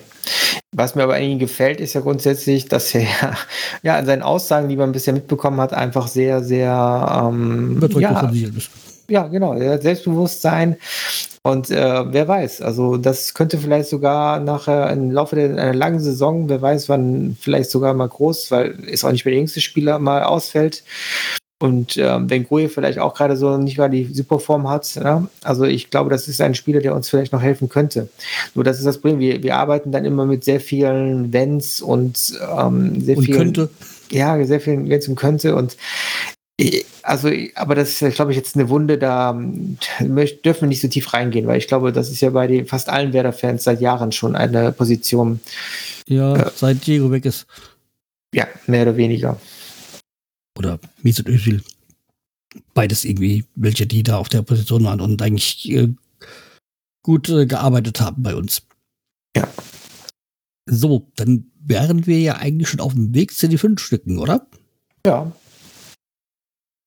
Was 0.72 0.94
mir 0.94 1.04
aber 1.04 1.16
an 1.16 1.22
ihm 1.22 1.38
gefällt, 1.38 1.80
ist 1.80 1.94
ja 1.94 2.00
grundsätzlich, 2.00 2.66
dass 2.66 2.94
er 2.94 3.06
ja 3.82 3.96
an 3.96 4.06
seinen 4.06 4.22
Aussagen, 4.22 4.68
die 4.68 4.76
man 4.76 4.92
bisher 4.92 5.14
mitbekommen 5.14 5.60
hat, 5.60 5.72
einfach 5.72 6.08
sehr, 6.08 6.42
sehr 6.44 7.30
ähm, 7.30 7.80
ja, 7.98 8.30
ja, 9.08 9.26
genau, 9.26 9.58
Selbstbewusstsein 9.58 10.76
und 11.42 11.70
äh, 11.70 12.12
wer 12.12 12.28
weiß, 12.28 12.62
also 12.62 12.96
das 12.96 13.34
könnte 13.34 13.58
vielleicht 13.58 13.88
sogar 13.88 14.40
nachher 14.40 14.90
im 14.90 15.10
Laufe 15.10 15.36
der, 15.36 15.50
einer 15.50 15.74
langen 15.74 16.00
Saison, 16.00 16.48
wer 16.48 16.60
weiß, 16.60 16.88
wann 16.88 17.36
vielleicht 17.40 17.70
sogar 17.70 17.94
mal 17.94 18.08
groß, 18.08 18.50
weil 18.50 18.70
ist 18.84 19.04
auch 19.04 19.12
nicht 19.12 19.24
mehr 19.24 19.32
der 19.32 19.40
jüngste 19.40 19.60
Spieler 19.60 19.98
mal 19.98 20.22
ausfällt, 20.22 20.84
und 21.62 21.98
ähm, 21.98 22.30
wenn 22.30 22.44
Grohe 22.44 22.70
vielleicht 22.70 22.98
auch 22.98 23.12
gerade 23.12 23.36
so 23.36 23.58
nicht 23.58 23.76
mal 23.76 23.90
die 23.90 24.06
Superform 24.06 24.66
hat, 24.66 24.94
ja? 24.94 25.28
also 25.42 25.64
ich 25.64 25.90
glaube, 25.90 26.08
das 26.08 26.26
ist 26.26 26.40
ein 26.40 26.54
Spieler, 26.54 26.80
der 26.80 26.94
uns 26.94 27.10
vielleicht 27.10 27.34
noch 27.34 27.42
helfen 27.42 27.68
könnte. 27.68 28.08
Nur 28.54 28.64
das 28.64 28.78
ist 28.78 28.86
das 28.86 28.96
Problem, 28.96 29.18
wir, 29.18 29.42
wir 29.42 29.56
arbeiten 29.56 29.92
dann 29.92 30.06
immer 30.06 30.24
mit 30.24 30.42
sehr 30.42 30.58
vielen 30.58 31.34
Wenns 31.34 31.82
und 31.82 32.32
ähm, 32.40 33.02
sehr 33.02 33.18
und 33.18 33.24
vielen. 33.24 33.38
Könnte. 33.38 33.68
Ja, 34.10 34.42
sehr 34.42 34.60
vielen 34.60 34.88
Wenns 34.88 35.06
und 35.06 35.16
könnte. 35.16 35.54
Und 35.54 35.76
also, 37.02 37.30
aber 37.54 37.74
das 37.74 38.02
ist, 38.02 38.14
glaube 38.14 38.32
ich, 38.32 38.36
jetzt 38.36 38.54
eine 38.56 38.68
Wunde, 38.68 38.98
da 38.98 39.32
dürfen 39.32 40.60
wir 40.60 40.68
nicht 40.68 40.80
so 40.80 40.88
tief 40.88 41.12
reingehen, 41.12 41.46
weil 41.46 41.58
ich 41.58 41.68
glaube, 41.68 41.92
das 41.92 42.10
ist 42.10 42.20
ja 42.20 42.30
bei 42.30 42.46
den 42.46 42.66
fast 42.66 42.88
allen 42.88 43.12
Werder-Fans 43.12 43.64
seit 43.64 43.80
Jahren 43.80 44.12
schon 44.12 44.36
eine 44.36 44.72
Position. 44.72 45.40
Ja, 46.06 46.36
äh, 46.36 46.50
seit 46.54 46.86
Diego 46.86 47.10
weg 47.10 47.24
ist. 47.24 47.46
Ja, 48.34 48.46
mehr 48.66 48.82
oder 48.82 48.96
weniger 48.96 49.38
oder 50.60 50.78
Mesut 51.02 51.26
Özil. 51.26 51.62
Beides 52.74 53.04
irgendwie, 53.04 53.44
welche 53.54 53.86
die 53.86 54.02
da 54.02 54.18
auf 54.18 54.28
der 54.28 54.42
Position 54.42 54.84
waren 54.84 55.00
und 55.00 55.22
eigentlich 55.22 55.70
äh, 55.70 55.88
gut 57.02 57.28
äh, 57.28 57.46
gearbeitet 57.46 58.00
haben 58.00 58.22
bei 58.22 58.34
uns. 58.34 58.62
Ja. 59.36 59.48
So, 60.66 61.10
dann 61.16 61.50
wären 61.60 62.06
wir 62.06 62.20
ja 62.20 62.36
eigentlich 62.36 62.68
schon 62.68 62.80
auf 62.80 62.92
dem 62.92 63.14
Weg 63.14 63.32
zu 63.32 63.48
den 63.48 63.58
fünf 63.58 63.80
Stücken, 63.80 64.18
oder? 64.18 64.46
Ja. 65.06 65.32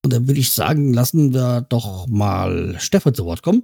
Und 0.04 0.12
dann 0.12 0.28
würde 0.28 0.39
ich 0.39 0.51
sagen, 0.51 0.93
lassen 0.93 1.34
wir 1.34 1.66
doch 1.70 2.08
mal 2.08 2.76
Stefan 2.80 3.14
zu 3.14 3.26
Wort 3.26 3.41
kommen. 3.41 3.64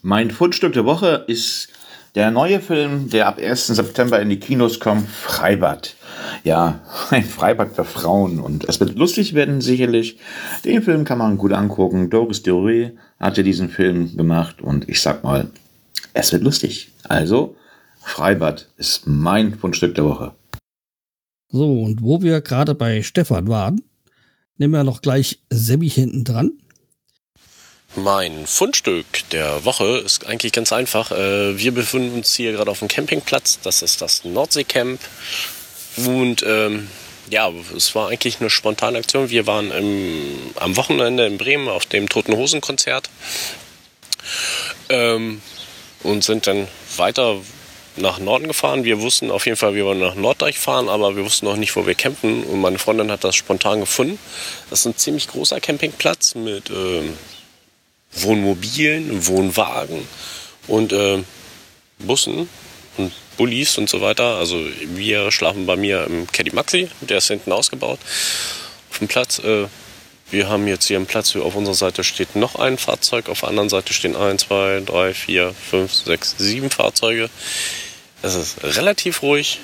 Mein 0.00 0.30
Fundstück 0.30 0.74
der 0.74 0.84
Woche 0.84 1.24
ist 1.26 1.68
der 2.14 2.30
neue 2.30 2.60
Film, 2.60 3.10
der 3.10 3.26
ab 3.26 3.38
1. 3.38 3.66
September 3.66 4.20
in 4.20 4.28
die 4.28 4.38
Kinos 4.38 4.78
kommt, 4.78 5.08
Freibad. 5.08 5.96
Ja, 6.44 6.80
ein 7.10 7.24
Freibad 7.24 7.74
für 7.74 7.84
Frauen. 7.84 8.38
Und 8.38 8.64
es 8.68 8.78
wird 8.78 8.96
lustig 8.96 9.34
werden, 9.34 9.60
sicherlich. 9.60 10.18
Den 10.64 10.82
Film 10.82 11.04
kann 11.04 11.18
man 11.18 11.36
gut 11.36 11.52
angucken. 11.52 12.10
Doris 12.10 12.44
Doré 12.44 12.92
hatte 13.18 13.42
diesen 13.42 13.68
Film 13.68 14.16
gemacht. 14.16 14.62
Und 14.62 14.88
ich 14.88 15.02
sag 15.02 15.24
mal, 15.24 15.50
es 16.12 16.32
wird 16.32 16.44
lustig. 16.44 16.92
Also, 17.02 17.56
Freibad 18.00 18.68
ist 18.76 19.06
mein 19.06 19.58
Fundstück 19.58 19.96
der 19.96 20.04
Woche. 20.04 20.32
So, 21.50 21.82
und 21.82 22.02
wo 22.02 22.22
wir 22.22 22.40
gerade 22.40 22.74
bei 22.74 23.02
Stefan 23.02 23.48
waren, 23.48 23.82
nehmen 24.58 24.74
wir 24.74 24.84
noch 24.84 25.02
gleich 25.02 25.38
Semmi 25.50 25.88
hinten 25.88 26.24
dran. 26.24 26.52
Mein 27.96 28.46
Fundstück 28.46 29.06
der 29.32 29.64
Woche 29.64 29.98
ist 29.98 30.26
eigentlich 30.26 30.52
ganz 30.52 30.72
einfach. 30.72 31.10
Äh, 31.10 31.58
wir 31.58 31.72
befinden 31.72 32.14
uns 32.16 32.34
hier 32.34 32.52
gerade 32.52 32.70
auf 32.70 32.80
dem 32.80 32.88
Campingplatz. 32.88 33.58
Das 33.62 33.82
ist 33.82 34.02
das 34.02 34.24
Nordseecamp. 34.24 35.00
Und 36.06 36.44
ähm, 36.46 36.88
ja, 37.30 37.50
es 37.76 37.94
war 37.94 38.08
eigentlich 38.08 38.40
eine 38.40 38.50
spontane 38.50 38.98
Aktion. 38.98 39.30
Wir 39.30 39.46
waren 39.46 39.70
im, 39.70 40.52
am 40.56 40.76
Wochenende 40.76 41.26
in 41.26 41.38
Bremen 41.38 41.68
auf 41.68 41.86
dem 41.86 42.08
Toten 42.08 42.36
Hosen 42.36 42.60
Konzert 42.60 43.08
ähm, 44.90 45.40
und 46.02 46.24
sind 46.24 46.46
dann 46.46 46.68
weiter 46.96 47.36
nach 48.00 48.18
Norden 48.18 48.48
gefahren. 48.48 48.84
Wir 48.84 49.00
wussten 49.00 49.30
auf 49.30 49.46
jeden 49.46 49.56
Fall, 49.56 49.74
wir 49.74 49.84
wollen 49.84 50.00
nach 50.00 50.14
Norddeich 50.14 50.58
fahren, 50.58 50.88
aber 50.88 51.16
wir 51.16 51.24
wussten 51.24 51.46
noch 51.46 51.56
nicht, 51.56 51.74
wo 51.76 51.86
wir 51.86 51.94
campen. 51.94 52.44
Und 52.44 52.60
meine 52.60 52.78
Freundin 52.78 53.10
hat 53.10 53.24
das 53.24 53.36
spontan 53.36 53.80
gefunden. 53.80 54.18
Das 54.70 54.80
ist 54.80 54.86
ein 54.86 54.96
ziemlich 54.96 55.28
großer 55.28 55.60
Campingplatz 55.60 56.34
mit 56.34 56.70
ähm, 56.70 57.14
Wohnmobilen, 58.12 59.26
Wohnwagen 59.26 60.06
und 60.66 60.92
äh, 60.92 61.22
Bussen 61.98 62.48
und 62.96 63.12
Bullis 63.36 63.78
und 63.78 63.88
so 63.88 64.00
weiter. 64.00 64.36
Also 64.36 64.58
wir 64.94 65.30
schlafen 65.30 65.66
bei 65.66 65.76
mir 65.76 66.04
im 66.04 66.26
Caddy 66.26 66.52
Maxi, 66.52 66.88
der 67.00 67.18
ist 67.18 67.28
hinten 67.28 67.52
ausgebaut 67.52 67.98
auf 68.90 68.98
dem 68.98 69.08
Platz. 69.08 69.38
Äh, 69.38 69.66
wir 70.30 70.48
haben 70.48 70.66
jetzt 70.66 70.86
hier 70.86 70.98
einen 70.98 71.06
Platz, 71.06 71.34
auf 71.36 71.54
unserer 71.54 71.74
Seite 71.74 72.04
steht 72.04 72.36
noch 72.36 72.56
ein 72.56 72.76
Fahrzeug, 72.76 73.30
auf 73.30 73.40
der 73.40 73.48
anderen 73.48 73.70
Seite 73.70 73.94
stehen 73.94 74.14
1, 74.14 74.42
2, 74.42 74.82
3, 74.84 75.14
4, 75.14 75.54
5, 75.70 75.92
6, 75.94 76.34
7 76.36 76.70
Fahrzeuge. 76.70 77.30
Es 78.22 78.34
ist 78.34 78.64
relativ 78.64 79.22
ruhig, 79.22 79.60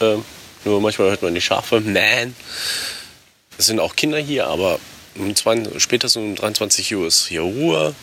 äh, 0.00 0.16
nur 0.64 0.80
manchmal 0.80 1.10
hört 1.10 1.22
man 1.22 1.34
die 1.34 1.40
Schafe, 1.40 1.80
man. 1.80 2.34
Es 3.58 3.66
sind 3.66 3.78
auch 3.78 3.94
Kinder 3.94 4.18
hier, 4.18 4.46
aber 4.46 4.78
um 5.16 5.34
20, 5.34 5.80
spätestens 5.82 6.22
um 6.22 6.34
23 6.34 6.94
Uhr 6.96 7.06
ist 7.06 7.26
hier 7.26 7.42
Ruhe. 7.42 7.94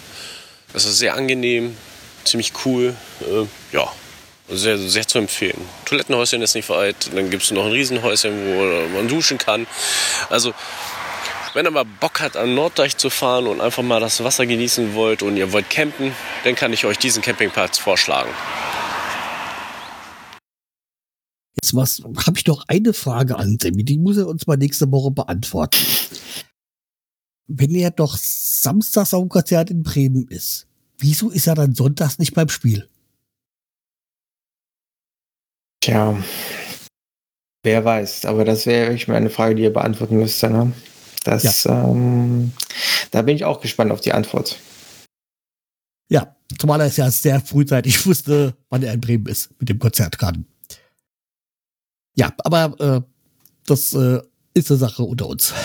Es 0.73 0.85
ist 0.85 0.99
sehr 0.99 1.15
angenehm, 1.15 1.75
ziemlich 2.23 2.53
cool. 2.65 2.95
Äh, 3.21 3.75
ja, 3.75 3.91
sehr, 4.49 4.77
sehr 4.77 5.07
zu 5.07 5.17
empfehlen. 5.17 5.59
Toilettenhäuschen 5.85 6.41
ist 6.41 6.55
nicht 6.55 6.69
weit. 6.69 7.09
Dann 7.15 7.29
gibt 7.29 7.43
es 7.43 7.51
noch 7.51 7.65
ein 7.65 7.71
Riesenhäuschen, 7.71 8.31
wo 8.55 8.95
man 8.95 9.07
duschen 9.07 9.37
kann. 9.37 9.65
Also, 10.29 10.53
wenn 11.53 11.65
ihr 11.65 11.71
mal 11.71 11.85
Bock 11.85 12.21
hat, 12.21 12.37
an 12.37 12.53
Norddeich 12.53 12.97
zu 12.97 13.09
fahren 13.09 13.47
und 13.47 13.59
einfach 13.59 13.83
mal 13.83 13.99
das 13.99 14.23
Wasser 14.23 14.45
genießen 14.45 14.93
wollt 14.93 15.23
und 15.23 15.35
ihr 15.35 15.51
wollt 15.51 15.69
campen, 15.69 16.15
dann 16.43 16.55
kann 16.55 16.71
ich 16.71 16.85
euch 16.85 16.97
diesen 16.97 17.21
Campingplatz 17.21 17.77
vorschlagen. 17.77 18.31
Jetzt 21.55 21.73
habe 21.73 22.37
ich 22.37 22.43
doch 22.43 22.63
eine 22.67 22.93
Frage 22.93 23.37
an 23.37 23.57
Sammy, 23.61 23.83
die 23.83 23.97
muss 23.97 24.17
er 24.17 24.27
uns 24.27 24.47
mal 24.47 24.57
nächste 24.57 24.91
Woche 24.91 25.11
beantworten 25.11 25.77
wenn 27.57 27.75
er 27.75 27.91
doch 27.91 28.17
samstags 28.17 29.13
auf 29.13 29.21
dem 29.21 29.29
Konzert 29.29 29.69
in 29.71 29.83
Bremen 29.83 30.27
ist, 30.27 30.67
wieso 30.97 31.29
ist 31.29 31.47
er 31.47 31.55
dann 31.55 31.75
sonntags 31.75 32.19
nicht 32.19 32.33
beim 32.33 32.49
Spiel? 32.49 32.87
Tja, 35.81 36.15
wer 37.63 37.83
weiß. 37.83 38.25
Aber 38.25 38.45
das 38.45 38.65
wäre 38.65 38.87
wirklich 38.87 39.07
mal 39.07 39.15
eine 39.15 39.29
Frage, 39.29 39.55
die 39.55 39.63
ihr 39.63 39.73
beantworten 39.73 40.17
müsst. 40.17 40.41
Ne? 40.43 40.71
Das, 41.23 41.63
ja. 41.63 41.89
ähm, 41.89 42.53
da 43.11 43.23
bin 43.23 43.35
ich 43.35 43.45
auch 43.45 43.61
gespannt 43.61 43.91
auf 43.91 44.01
die 44.01 44.13
Antwort. 44.13 44.59
Ja, 46.09 46.35
zumal 46.59 46.81
er 46.81 46.87
es 46.87 46.97
ja 46.97 47.09
sehr 47.09 47.41
frühzeitig 47.41 48.05
wusste, 48.05 48.55
wann 48.69 48.83
er 48.83 48.93
in 48.93 49.01
Bremen 49.01 49.25
ist 49.25 49.49
mit 49.59 49.69
dem 49.69 49.79
Konzert 49.79 50.17
gerade. 50.17 50.43
Ja, 52.21 52.31
aber 52.43 52.75
äh, 52.79 53.01
das 53.65 53.93
äh, 53.93 54.19
ist 54.53 54.69
eine 54.69 54.77
Sache 54.77 55.01
unter 55.01 55.27
uns. 55.27 55.55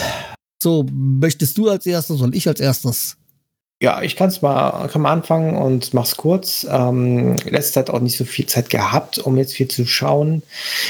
So, 0.58 0.86
möchtest 0.90 1.58
du 1.58 1.68
als 1.68 1.84
erstes 1.84 2.18
oder 2.18 2.34
ich 2.34 2.48
als 2.48 2.60
erstes? 2.60 3.18
Ja, 3.82 4.00
ich 4.00 4.16
kann's 4.16 4.40
mal, 4.40 4.88
kann 4.88 5.02
mal 5.02 5.12
anfangen 5.12 5.54
und 5.54 5.92
mach's 5.92 6.16
kurz. 6.16 6.66
Ähm, 6.70 7.36
letzte 7.44 7.74
Zeit 7.74 7.90
auch 7.90 8.00
nicht 8.00 8.16
so 8.16 8.24
viel 8.24 8.46
Zeit 8.46 8.70
gehabt, 8.70 9.18
um 9.18 9.36
jetzt 9.36 9.52
viel 9.52 9.68
zu 9.68 9.84
schauen. 9.84 10.42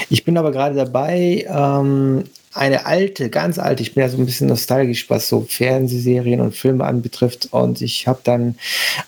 Ich 0.09 0.25
bin 0.25 0.39
aber 0.39 0.53
gerade 0.53 0.77
dabei, 0.77 1.45
ähm, 1.49 2.23
eine 2.55 2.87
alte, 2.87 3.29
ganz 3.29 3.59
alte, 3.59 3.83
ich 3.83 3.95
bin 3.95 4.03
ja 4.03 4.09
so 4.09 4.19
ein 4.19 4.25
bisschen 4.25 4.47
nostalgisch, 4.47 5.11
was 5.11 5.29
so 5.29 5.47
Fernsehserien 5.49 6.41
und 6.41 6.55
Filme 6.55 6.85
anbetrifft. 6.85 7.49
Und 7.51 7.81
ich 7.81 8.07
habe 8.07 8.21
dann 8.23 8.55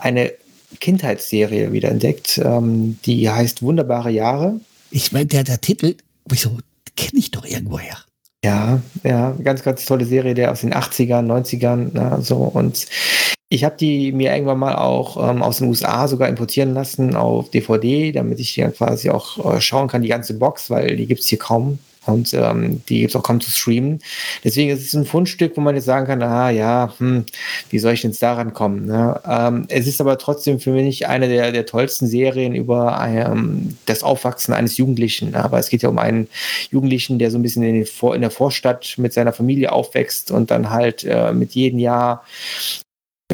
eine 0.00 0.32
Kindheitsserie 0.80 1.70
wieder 1.70 1.90
entdeckt, 1.90 2.40
ähm, 2.44 2.98
die 3.06 3.30
heißt 3.30 3.62
Wunderbare 3.62 4.10
Jahre. 4.10 4.58
Ich 4.90 5.12
meine, 5.12 5.26
der, 5.26 5.44
der 5.44 5.60
Titel, 5.60 5.94
wieso 6.28 6.58
kenne 6.96 7.18
ich 7.18 7.30
doch 7.30 7.44
irgendwoher. 7.44 7.96
Ja, 8.44 8.80
ja, 9.02 9.32
ganz, 9.42 9.62
ganz 9.62 9.84
tolle 9.84 10.04
Serie, 10.04 10.34
der 10.34 10.52
aus 10.52 10.60
den 10.60 10.72
80ern, 10.72 11.26
90ern, 11.26 11.90
na, 11.92 12.20
so. 12.20 12.36
Und 12.36 12.86
ich 13.48 13.64
habe 13.64 13.76
die 13.76 14.12
mir 14.12 14.32
irgendwann 14.32 14.58
mal 14.58 14.76
auch 14.76 15.30
ähm, 15.30 15.42
aus 15.42 15.58
den 15.58 15.68
USA 15.68 16.06
sogar 16.06 16.28
importieren 16.28 16.74
lassen 16.74 17.16
auf 17.16 17.50
DVD, 17.50 18.12
damit 18.12 18.38
ich 18.38 18.50
hier 18.50 18.70
quasi 18.70 19.10
auch 19.10 19.54
äh, 19.54 19.60
schauen 19.60 19.88
kann, 19.88 20.02
die 20.02 20.08
ganze 20.08 20.34
Box, 20.34 20.70
weil 20.70 20.96
die 20.96 21.06
gibt 21.06 21.20
es 21.22 21.26
hier 21.26 21.38
kaum. 21.38 21.78
Und 22.08 22.32
ähm, 22.32 22.82
die 22.88 23.00
gibt 23.00 23.10
es 23.10 23.16
auch 23.16 23.22
kaum 23.22 23.40
zu 23.40 23.50
streamen. 23.50 24.00
Deswegen 24.42 24.70
ist 24.70 24.82
es 24.82 24.94
ein 24.94 25.04
Fundstück, 25.04 25.56
wo 25.56 25.60
man 25.60 25.74
jetzt 25.74 25.84
sagen 25.84 26.06
kann, 26.06 26.22
ah 26.22 26.48
ja, 26.48 26.94
hm, 26.98 27.26
wie 27.68 27.78
soll 27.78 27.92
ich 27.92 28.00
denn 28.00 28.12
jetzt 28.12 28.22
daran 28.22 28.54
kommen? 28.54 28.86
Ne? 28.86 29.20
Ähm, 29.28 29.66
es 29.68 29.86
ist 29.86 30.00
aber 30.00 30.16
trotzdem 30.16 30.58
für 30.58 30.70
mich 30.70 31.06
eine 31.06 31.28
der, 31.28 31.52
der 31.52 31.66
tollsten 31.66 32.06
Serien 32.06 32.54
über 32.54 32.98
ähm, 33.06 33.76
das 33.84 34.02
Aufwachsen 34.02 34.54
eines 34.54 34.78
Jugendlichen. 34.78 35.34
Aber 35.34 35.58
es 35.58 35.68
geht 35.68 35.82
ja 35.82 35.90
um 35.90 35.98
einen 35.98 36.28
Jugendlichen, 36.70 37.18
der 37.18 37.30
so 37.30 37.38
ein 37.38 37.42
bisschen 37.42 37.62
in, 37.62 37.84
in 37.84 38.20
der 38.20 38.30
Vorstadt 38.30 38.94
mit 38.96 39.12
seiner 39.12 39.34
Familie 39.34 39.72
aufwächst 39.72 40.30
und 40.30 40.50
dann 40.50 40.70
halt 40.70 41.04
äh, 41.04 41.32
mit 41.32 41.52
jedem 41.52 41.78
Jahr 41.78 42.24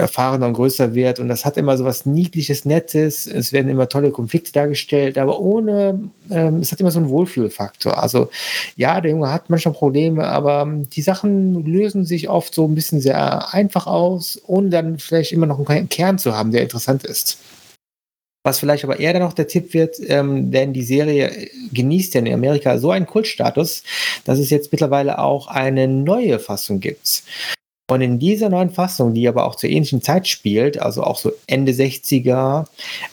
erfahrener 0.01 0.47
und 0.47 0.55
größer 0.55 0.95
wird. 0.95 1.21
Und 1.21 1.29
das 1.29 1.45
hat 1.45 1.57
immer 1.57 1.77
so 1.77 1.85
was 1.85 2.05
Niedliches, 2.05 2.65
Nettes. 2.65 3.27
Es 3.27 3.53
werden 3.53 3.71
immer 3.71 3.89
tolle 3.89 4.11
Konflikte 4.11 4.53
dargestellt, 4.53 5.19
aber 5.19 5.39
ohne, 5.39 6.11
ähm, 6.31 6.57
es 6.57 6.73
hat 6.73 6.81
immer 6.81 6.91
so 6.91 6.99
einen 6.99 7.09
Wohlfühlfaktor. 7.09 8.03
Also 8.03 8.31
ja, 8.77 9.01
der 9.01 9.13
Junge 9.13 9.33
hat 9.33 9.51
manchmal 9.51 9.75
Probleme, 9.75 10.27
aber 10.27 10.69
die 10.93 11.03
Sachen 11.03 11.65
lösen 11.65 12.05
sich 12.05 12.29
oft 12.29 12.55
so 12.55 12.67
ein 12.67 12.75
bisschen 12.75 13.01
sehr 13.01 13.55
einfach 13.55 13.87
aus, 13.87 14.41
ohne 14.47 14.71
dann 14.71 14.99
vielleicht 14.99 15.33
immer 15.33 15.47
noch 15.47 15.65
einen 15.69 15.89
Kern 15.89 16.19
zu 16.19 16.37
haben, 16.37 16.51
der 16.51 16.63
interessant 16.63 17.05
ist. 17.05 17.39
Was 18.47 18.59
vielleicht 18.59 18.85
aber 18.85 19.01
eher 19.01 19.15
dann 19.15 19.23
noch 19.23 19.33
der 19.33 19.47
Tipp 19.47 19.73
wird, 19.73 19.97
ähm, 20.07 20.51
denn 20.51 20.75
die 20.75 20.83
Serie 20.83 21.49
genießt 21.73 22.15
ja 22.15 22.21
in 22.21 22.33
Amerika 22.33 22.79
so 22.79 22.91
einen 22.91 23.07
Kultstatus, 23.07 23.85
dass 24.25 24.39
es 24.39 24.51
jetzt 24.51 24.71
mittlerweile 24.71 25.19
auch 25.19 25.47
eine 25.47 25.89
neue 25.89 26.39
Fassung 26.39 26.81
gibt. 26.81 27.23
Und 27.87 28.01
in 28.01 28.19
dieser 28.19 28.49
neuen 28.49 28.71
Fassung, 28.71 29.13
die 29.13 29.29
aber 29.29 29.45
auch 29.45 29.57
zur 29.57 29.69
ähnlichen 29.69 30.01
Zeit 30.01 30.27
spielt, 30.27 30.81
also 30.81 31.03
auch 31.03 31.19
so 31.19 31.33
Ende 31.47 31.73
60er, 31.73 32.65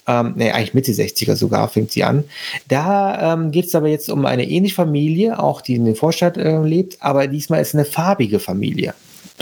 ähm, 0.08 0.34
nee, 0.38 0.52
eigentlich 0.52 0.74
Mitte 0.74 0.94
60er 0.94 1.36
sogar, 1.36 1.68
fängt 1.68 1.92
sie 1.92 2.06
an, 2.06 2.24
da 2.70 3.34
ähm, 3.34 3.52
geht 3.52 3.66
es 3.66 3.76
aber 3.76 3.90
jetzt 3.90 4.10
um 4.10 4.26
eine 4.26 4.50
ähnliche 4.50 4.76
Familie, 4.76 5.40
auch 5.40 5.60
die 5.60 5.76
in 5.76 5.84
der 5.84 5.96
Vorstadt 5.96 6.38
äh, 6.38 6.62
lebt, 6.62 6.98
aber 7.02 7.28
diesmal 7.28 7.62
ist 7.62 7.70
es 7.70 7.76
eine 7.76 7.84
farbige 7.86 8.40
Familie. 8.40 8.94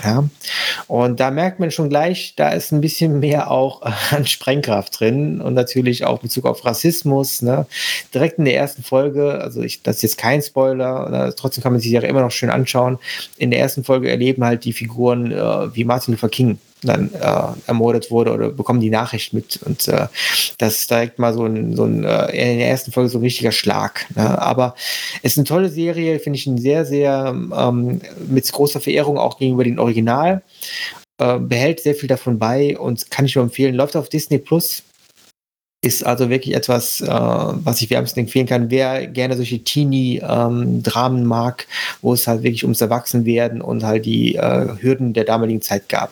Ja, 0.03 0.23
und 0.87 1.19
da 1.19 1.31
merkt 1.31 1.59
man 1.59 1.71
schon 1.71 1.89
gleich, 1.89 2.33
da 2.35 2.49
ist 2.49 2.71
ein 2.71 2.81
bisschen 2.81 3.19
mehr 3.19 3.51
auch 3.51 3.81
an 4.11 4.25
Sprengkraft 4.25 4.99
drin 4.99 5.41
und 5.41 5.53
natürlich 5.53 6.05
auch 6.05 6.19
Bezug 6.19 6.45
auf 6.45 6.65
Rassismus. 6.65 7.41
Ne? 7.41 7.65
Direkt 8.13 8.39
in 8.39 8.45
der 8.45 8.55
ersten 8.55 8.83
Folge, 8.83 9.41
also 9.41 9.61
ich, 9.61 9.81
das 9.83 9.97
ist 9.97 10.01
jetzt 10.03 10.17
kein 10.17 10.41
Spoiler, 10.41 11.09
ne? 11.09 11.33
trotzdem 11.35 11.63
kann 11.63 11.73
man 11.73 11.81
sich 11.81 11.91
ja 11.91 12.01
immer 12.01 12.21
noch 12.21 12.31
schön 12.31 12.49
anschauen. 12.49 12.99
In 13.37 13.51
der 13.51 13.59
ersten 13.59 13.83
Folge 13.83 14.09
erleben 14.09 14.43
halt 14.43 14.65
die 14.65 14.73
Figuren 14.73 15.31
äh, 15.31 15.75
wie 15.75 15.83
Martin 15.83 16.13
Luther 16.13 16.29
King 16.29 16.57
dann 16.81 17.13
äh, 17.13 17.43
ermordet 17.67 18.11
wurde 18.11 18.31
oder 18.31 18.49
bekommen 18.49 18.79
die 18.79 18.89
Nachricht 18.89 19.33
mit. 19.33 19.59
Und 19.63 19.87
äh, 19.87 20.07
das 20.57 20.79
ist 20.79 20.91
direkt 20.91 21.19
mal 21.19 21.33
so 21.33 21.45
ein, 21.45 21.75
so 21.75 21.85
ein 21.85 22.03
äh, 22.03 22.51
in 22.51 22.59
der 22.59 22.69
ersten 22.69 22.91
Folge 22.91 23.09
so 23.09 23.19
ein 23.19 23.23
richtiger 23.23 23.51
Schlag. 23.51 24.05
Ne? 24.15 24.41
Aber 24.41 24.75
es 25.21 25.33
ist 25.33 25.37
eine 25.37 25.45
tolle 25.45 25.69
Serie, 25.69 26.19
finde 26.19 26.37
ich 26.37 26.47
ein 26.47 26.57
sehr, 26.57 26.85
sehr 26.85 27.33
ähm, 27.35 28.01
mit 28.27 28.51
großer 28.51 28.79
Verehrung 28.79 29.17
auch 29.17 29.37
gegenüber 29.37 29.63
dem 29.63 29.79
Original. 29.79 30.41
Äh, 31.19 31.37
behält 31.39 31.81
sehr 31.81 31.95
viel 31.95 32.07
davon 32.07 32.39
bei 32.39 32.77
und 32.77 33.11
kann 33.11 33.25
ich 33.25 33.35
nur 33.35 33.43
empfehlen. 33.43 33.75
Läuft 33.75 33.97
auf 33.97 34.07
Disney 34.07 34.37
Plus. 34.37 34.83
Ist 35.81 36.05
also 36.05 36.29
wirklich 36.29 36.55
etwas, 36.55 37.01
äh, 37.01 37.07
was 37.07 37.81
ich 37.81 37.89
wärmstens 37.89 38.23
empfehlen 38.23 38.47
kann. 38.47 38.69
Wer 38.69 39.07
gerne 39.07 39.35
solche 39.35 39.63
Teenie-Dramen 39.63 41.21
ähm, 41.21 41.25
mag, 41.25 41.67
wo 42.01 42.13
es 42.13 42.27
halt 42.27 42.43
wirklich 42.43 42.63
ums 42.63 42.81
Erwachsenwerden 42.81 43.61
und 43.61 43.83
halt 43.83 44.05
die 44.05 44.35
äh, 44.35 44.67
Hürden 44.81 45.13
der 45.13 45.25
damaligen 45.25 45.61
Zeit 45.61 45.87
gab. 45.89 46.11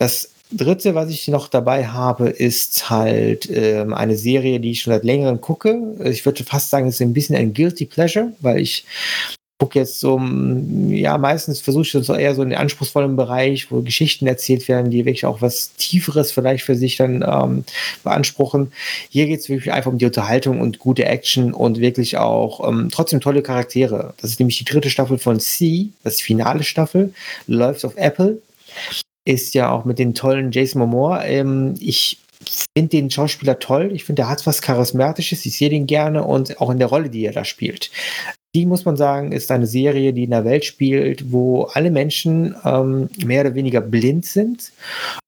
Das 0.00 0.30
dritte, 0.50 0.94
was 0.94 1.10
ich 1.10 1.28
noch 1.28 1.46
dabei 1.48 1.86
habe, 1.86 2.30
ist 2.30 2.88
halt 2.88 3.50
ähm, 3.52 3.92
eine 3.92 4.16
Serie, 4.16 4.58
die 4.58 4.70
ich 4.70 4.80
schon 4.80 4.94
seit 4.94 5.04
längerem 5.04 5.42
gucke. 5.42 5.78
Ich 6.04 6.24
würde 6.24 6.42
fast 6.42 6.70
sagen, 6.70 6.88
es 6.88 6.94
ist 6.94 7.02
ein 7.02 7.12
bisschen 7.12 7.36
ein 7.36 7.52
Guilty 7.52 7.84
Pleasure, 7.84 8.32
weil 8.40 8.60
ich 8.60 8.86
gucke 9.58 9.78
jetzt 9.78 10.00
so, 10.00 10.18
ja, 10.88 11.18
meistens 11.18 11.60
versuche 11.60 11.82
ich 11.82 11.92
so 11.92 12.14
eher 12.14 12.34
so 12.34 12.42
in 12.42 12.48
den 12.48 12.58
anspruchsvollen 12.58 13.14
Bereich, 13.14 13.70
wo 13.70 13.82
Geschichten 13.82 14.26
erzählt 14.26 14.68
werden, 14.68 14.90
die 14.90 15.04
wirklich 15.04 15.26
auch 15.26 15.42
was 15.42 15.74
Tieferes 15.74 16.32
vielleicht 16.32 16.64
für 16.64 16.76
sich 16.76 16.96
dann 16.96 17.22
ähm, 17.22 17.64
beanspruchen. 18.02 18.72
Hier 19.10 19.26
geht 19.26 19.40
es 19.40 19.50
wirklich 19.50 19.70
einfach 19.70 19.92
um 19.92 19.98
die 19.98 20.06
Unterhaltung 20.06 20.62
und 20.62 20.78
gute 20.78 21.04
Action 21.04 21.52
und 21.52 21.78
wirklich 21.78 22.16
auch 22.16 22.66
ähm, 22.66 22.88
trotzdem 22.90 23.20
tolle 23.20 23.42
Charaktere. 23.42 24.14
Das 24.22 24.30
ist 24.30 24.40
nämlich 24.40 24.56
die 24.56 24.64
dritte 24.64 24.88
Staffel 24.88 25.18
von 25.18 25.40
C, 25.40 25.90
das 26.04 26.22
finale 26.22 26.62
Staffel, 26.62 27.12
läuft 27.46 27.84
auf 27.84 27.98
Apple 27.98 28.40
ist 29.24 29.54
ja 29.54 29.70
auch 29.70 29.84
mit 29.84 29.98
den 29.98 30.14
tollen 30.14 30.52
Jason 30.52 30.80
Momoa. 30.80 31.24
Ähm, 31.24 31.74
ich 31.78 32.20
finde 32.74 32.90
den 32.90 33.10
Schauspieler 33.10 33.58
toll. 33.58 33.90
Ich 33.92 34.04
finde, 34.04 34.22
er 34.22 34.28
hat 34.28 34.46
was 34.46 34.62
Charismatisches. 34.62 35.44
Ich 35.44 35.56
sehe 35.58 35.70
den 35.70 35.86
gerne 35.86 36.24
und 36.24 36.60
auch 36.60 36.70
in 36.70 36.78
der 36.78 36.88
Rolle, 36.88 37.10
die 37.10 37.24
er 37.24 37.32
da 37.32 37.44
spielt. 37.44 37.90
Die, 38.54 38.66
muss 38.66 38.84
man 38.84 38.96
sagen, 38.96 39.30
ist 39.30 39.50
eine 39.52 39.68
Serie, 39.68 40.12
die 40.12 40.24
in 40.24 40.34
einer 40.34 40.44
Welt 40.44 40.64
spielt, 40.64 41.30
wo 41.30 41.64
alle 41.74 41.90
Menschen 41.90 42.56
ähm, 42.64 43.08
mehr 43.24 43.42
oder 43.42 43.54
weniger 43.54 43.80
blind 43.80 44.26
sind 44.26 44.72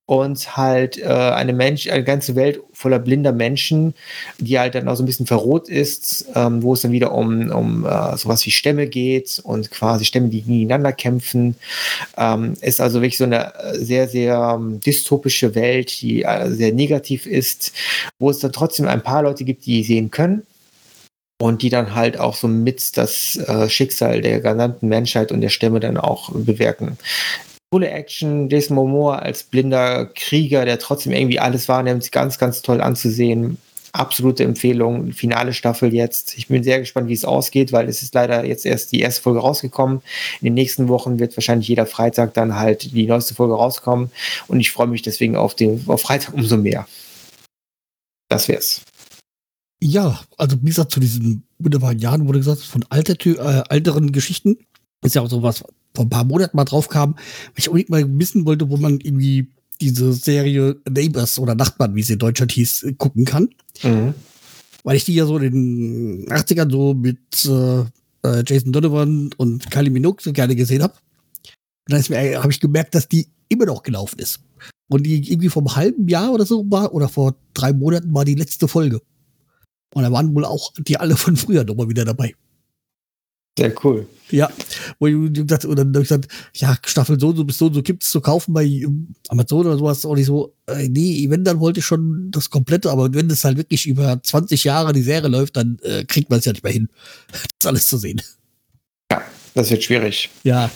und 0.06 0.56
halt 0.56 0.98
äh, 0.98 1.06
eine 1.06 1.52
Mensch, 1.52 1.88
eine 1.88 2.02
ganze 2.02 2.34
Welt 2.34 2.60
voller 2.72 2.98
blinder 2.98 3.32
Menschen, 3.32 3.94
die 4.38 4.58
halt 4.58 4.74
dann 4.74 4.88
auch 4.88 4.96
so 4.96 5.04
ein 5.04 5.06
bisschen 5.06 5.26
verroht 5.26 5.68
ist, 5.68 6.26
ähm, 6.34 6.62
wo 6.62 6.74
es 6.74 6.82
dann 6.82 6.90
wieder 6.90 7.12
um, 7.12 7.50
um 7.50 7.86
äh, 7.86 8.16
sowas 8.16 8.44
wie 8.44 8.50
Stämme 8.50 8.88
geht 8.88 9.40
und 9.44 9.70
quasi 9.70 10.04
Stämme, 10.04 10.28
die 10.28 10.42
gegeneinander 10.42 10.92
kämpfen. 10.92 11.54
Ähm, 12.16 12.54
ist 12.60 12.80
also 12.80 13.00
wirklich 13.00 13.18
so 13.18 13.24
eine 13.24 13.54
äh, 13.54 13.78
sehr, 13.78 14.08
sehr 14.08 14.56
ähm, 14.56 14.80
dystopische 14.80 15.54
Welt, 15.54 16.02
die 16.02 16.24
äh, 16.24 16.50
sehr 16.50 16.72
negativ 16.72 17.26
ist, 17.26 17.72
wo 18.18 18.30
es 18.30 18.40
dann 18.40 18.52
trotzdem 18.52 18.88
ein 18.88 19.02
paar 19.02 19.22
Leute 19.22 19.44
gibt, 19.44 19.64
die 19.64 19.84
sehen 19.84 20.10
können 20.10 20.42
und 21.43 21.62
die 21.62 21.70
dann 21.70 21.95
halt 21.97 22.20
auch 22.20 22.36
so 22.36 22.47
mit 22.47 22.97
das 22.97 23.36
äh, 23.36 23.68
Schicksal 23.68 24.20
der 24.20 24.40
gesamten 24.40 24.86
Menschheit 24.86 25.32
und 25.32 25.40
der 25.40 25.49
Stämme 25.49 25.80
dann 25.80 25.97
auch 25.97 26.30
bewirken 26.32 26.97
coole 27.72 27.88
Action. 27.88 28.51
Jason 28.51 28.76
Momoa 28.76 29.16
als 29.16 29.45
blinder 29.45 30.05
Krieger, 30.14 30.66
der 30.66 30.78
trotzdem 30.78 31.14
irgendwie 31.14 31.40
alles 31.40 31.70
wahrnimmt, 31.70 32.12
ganz, 32.12 32.38
ganz 32.38 32.61
toll 32.61 32.82
anzusehen. 32.82 33.57
Absolute 33.93 34.45
Empfehlung. 34.45 35.12
Finale 35.12 35.55
Staffel 35.55 35.95
jetzt. 35.95 36.36
Ich 36.36 36.49
bin 36.49 36.62
sehr 36.62 36.80
gespannt, 36.80 37.09
wie 37.09 37.14
es 37.14 37.24
ausgeht, 37.24 37.72
weil 37.72 37.88
es 37.88 38.03
ist 38.03 38.14
leider 38.14 38.45
jetzt 38.45 38.66
erst 38.66 38.93
die 38.93 39.01
erste 39.01 39.22
Folge 39.22 39.40
rausgekommen. 39.40 40.03
In 40.43 40.45
den 40.45 40.55
nächsten 40.55 40.88
Wochen 40.88 41.18
wird 41.18 41.34
wahrscheinlich 41.34 41.68
jeder 41.68 41.86
Freitag 41.86 42.34
dann 42.34 42.59
halt 42.59 42.93
die 42.93 43.07
neueste 43.07 43.34
Folge 43.34 43.55
rauskommen. 43.55 44.11
Und 44.49 44.61
ich 44.61 44.70
freue 44.70 44.88
mich 44.88 45.01
deswegen 45.01 45.36
auf 45.36 45.55
den 45.55 45.82
auf 45.86 46.03
Freitag 46.03 46.34
umso 46.34 46.59
mehr. 46.59 46.86
Das 48.28 48.49
wär's. 48.49 48.82
Ja, 49.84 50.20
also 50.38 50.56
wie 50.62 50.66
gesagt, 50.66 50.92
zu 50.92 51.00
diesen 51.00 51.42
wunderbaren 51.58 51.98
Jahren 51.98 52.28
wurde 52.28 52.38
gesagt, 52.38 52.60
von 52.60 52.84
alter, 52.88 53.14
äh, 53.26 53.64
älteren 53.68 54.12
Geschichten 54.12 54.56
ist 55.02 55.16
ja 55.16 55.22
auch 55.22 55.28
sowas, 55.28 55.64
vor 55.92 56.04
ein 56.04 56.08
paar 56.08 56.22
Monaten 56.22 56.56
mal 56.56 56.64
drauf 56.64 56.88
kam, 56.88 57.14
weil 57.14 57.52
ich 57.56 57.68
unbedingt 57.68 57.90
mal 57.90 58.18
wissen 58.18 58.46
wollte, 58.46 58.70
wo 58.70 58.76
man 58.76 59.00
irgendwie 59.00 59.48
diese 59.80 60.12
Serie 60.12 60.76
Neighbors 60.88 61.36
oder 61.40 61.56
Nachbarn, 61.56 61.96
wie 61.96 62.04
sie 62.04 62.12
in 62.12 62.20
Deutschland 62.20 62.52
hieß, 62.52 62.84
äh, 62.84 62.92
gucken 62.92 63.24
kann. 63.24 63.48
Mhm. 63.82 64.14
Weil 64.84 64.96
ich 64.96 65.04
die 65.04 65.14
ja 65.14 65.26
so 65.26 65.36
in 65.38 65.50
den 65.52 66.26
80ern 66.28 66.70
so 66.70 66.94
mit 66.94 67.44
äh, 67.44 67.80
äh, 68.22 68.44
Jason 68.46 68.70
Donovan 68.70 69.30
und 69.36 69.68
Kylie 69.68 69.90
Minogue 69.90 70.22
so 70.22 70.32
gerne 70.32 70.54
gesehen 70.54 70.84
habe. 70.84 70.94
Und 71.90 72.08
dann 72.08 72.16
äh, 72.16 72.36
habe 72.36 72.52
ich 72.52 72.60
gemerkt, 72.60 72.94
dass 72.94 73.08
die 73.08 73.26
immer 73.48 73.66
noch 73.66 73.82
gelaufen 73.82 74.20
ist. 74.20 74.38
Und 74.88 75.02
die 75.02 75.28
irgendwie 75.28 75.48
vom 75.48 75.74
halben 75.74 76.06
Jahr 76.06 76.32
oder 76.32 76.46
so 76.46 76.64
war, 76.70 76.94
oder 76.94 77.08
vor 77.08 77.34
drei 77.52 77.72
Monaten 77.72 78.14
war 78.14 78.24
die 78.24 78.36
letzte 78.36 78.68
Folge. 78.68 79.00
Und 79.95 80.03
da 80.03 80.12
waren 80.12 80.34
wohl 80.34 80.45
auch 80.45 80.72
die 80.78 80.97
alle 80.97 81.16
von 81.16 81.36
früher 81.36 81.64
nochmal 81.64 81.88
wieder 81.88 82.05
dabei. 82.05 82.34
Sehr 83.59 83.74
cool. 83.84 84.07
Ja, 84.30 84.51
wo 84.99 85.07
ich 85.07 85.34
gesagt, 85.34 85.66
und 85.66 85.76
dann 85.76 85.88
habe 85.88 86.01
ich 86.01 86.09
gesagt, 86.09 86.28
ja, 86.55 86.74
Staffel 86.86 87.20
so, 87.20 87.34
so 87.34 87.45
bis 87.45 87.59
so, 87.59 87.70
so 87.70 87.82
gibt 87.82 88.03
es 88.03 88.11
zu 88.11 88.22
kaufen 88.22 88.55
bei 88.55 88.86
Amazon 89.28 89.66
oder 89.66 89.76
sowas. 89.76 90.05
Und 90.07 90.16
ich 90.16 90.24
so, 90.24 90.55
äh, 90.66 90.88
nee, 90.88 91.26
wenn, 91.28 91.45
dann 91.45 91.61
wollte 91.61 91.80
ich 91.80 91.86
schon 91.86 92.30
das 92.30 92.49
komplette, 92.49 92.90
aber 92.90 93.12
wenn 93.12 93.28
das 93.28 93.45
halt 93.45 93.59
wirklich 93.59 93.86
über 93.86 94.22
20 94.22 94.64
Jahre 94.64 94.95
die 94.95 95.03
Serie 95.03 95.28
läuft, 95.28 95.59
dann 95.59 95.78
äh, 95.82 96.05
kriegt 96.05 96.30
man 96.30 96.38
es 96.38 96.47
ja 96.47 96.53
nicht 96.53 96.64
mehr 96.64 96.72
hin, 96.72 96.88
das 97.59 97.68
alles 97.68 97.86
zu 97.86 97.99
sehen. 97.99 98.22
Ja, 99.11 99.22
das 99.55 99.70
wird 99.70 99.84
schwierig. 99.84 100.30
Ja. 100.45 100.70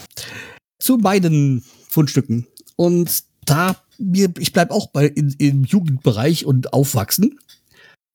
Zu 0.78 0.98
beiden 0.98 1.64
Fundstücken. 1.88 2.46
Und 2.76 3.24
da, 3.46 3.76
mir, 3.96 4.30
ich 4.38 4.52
bleibe 4.52 4.74
auch 4.74 4.88
bei, 4.88 5.06
in, 5.06 5.34
im 5.38 5.64
Jugendbereich 5.64 6.44
und 6.44 6.74
aufwachsen. 6.74 7.38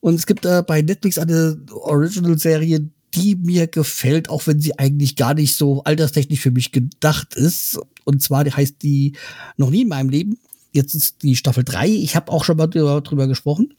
Und 0.02 0.16
es 0.16 0.26
gibt 0.26 0.46
äh, 0.46 0.64
bei 0.66 0.82
Netflix 0.82 1.18
eine 1.18 1.58
Original-Serie, 1.72 2.90
die 3.14 3.36
mir 3.36 3.68
gefällt, 3.68 4.30
auch 4.30 4.48
wenn 4.48 4.60
sie 4.60 4.78
eigentlich 4.78 5.16
gar 5.16 5.34
nicht 5.34 5.56
so 5.56 5.84
alterstechnisch 5.84 6.40
für 6.40 6.52
mich 6.52 6.72
gedacht 6.72 7.36
ist. 7.36 7.80
Und 8.04 8.22
zwar 8.22 8.46
heißt 8.46 8.82
die 8.82 9.14
noch 9.58 9.70
nie 9.70 9.82
in 9.82 9.90
meinem 9.90 10.10
Leben. 10.10 10.40
Jetzt 10.72 10.94
ist 10.94 11.24
die 11.24 11.36
Staffel 11.36 11.64
3. 11.64 11.88
Ich 11.88 12.16
habe 12.16 12.32
auch 12.32 12.44
schon 12.44 12.58
mal 12.58 12.68
drüber, 12.68 13.02
drüber 13.02 13.28
gesprochen. 13.28 13.74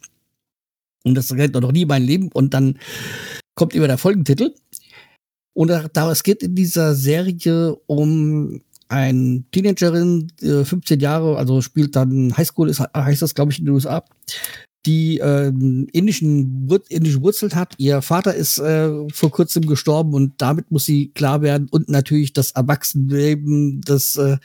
Und 1.04 1.14
das 1.14 1.34
geht 1.34 1.54
noch 1.54 1.72
nie 1.72 1.82
in 1.82 1.88
meinem 1.88 2.06
Leben. 2.06 2.30
Und 2.32 2.54
dann 2.54 2.78
kommt 3.54 3.74
immer 3.74 3.88
der 3.88 3.98
Folgentitel. 3.98 4.54
Und 5.54 5.68
da, 5.68 5.88
da 5.88 6.10
es 6.10 6.22
geht 6.22 6.42
in 6.42 6.54
dieser 6.54 6.94
Serie 6.94 7.74
um 7.86 8.62
ein 8.88 9.46
Teenagerin, 9.50 10.30
15 10.38 11.00
äh, 11.00 11.02
Jahre, 11.02 11.36
also 11.38 11.62
spielt 11.62 11.96
dann 11.96 12.36
Highschool, 12.36 12.68
ist, 12.68 12.80
heißt 12.80 13.22
das, 13.22 13.34
glaube 13.34 13.50
ich, 13.50 13.58
in 13.58 13.64
den 13.64 13.74
USA, 13.74 14.04
die 14.86 15.18
ähm, 15.18 15.86
indischen, 15.92 16.68
indische 16.88 17.22
Wurzeln 17.22 17.54
hat. 17.54 17.74
Ihr 17.78 18.02
Vater 18.02 18.34
ist 18.34 18.58
äh, 18.58 18.90
vor 19.12 19.30
kurzem 19.30 19.66
gestorben 19.66 20.14
und 20.14 20.34
damit 20.38 20.70
muss 20.70 20.86
sie 20.86 21.08
klar 21.08 21.42
werden 21.42 21.68
und 21.70 21.88
natürlich 21.88 22.32
das 22.32 22.52
Erwachsenenleben, 22.52 23.80
das 23.82 24.16
äh, 24.16 24.38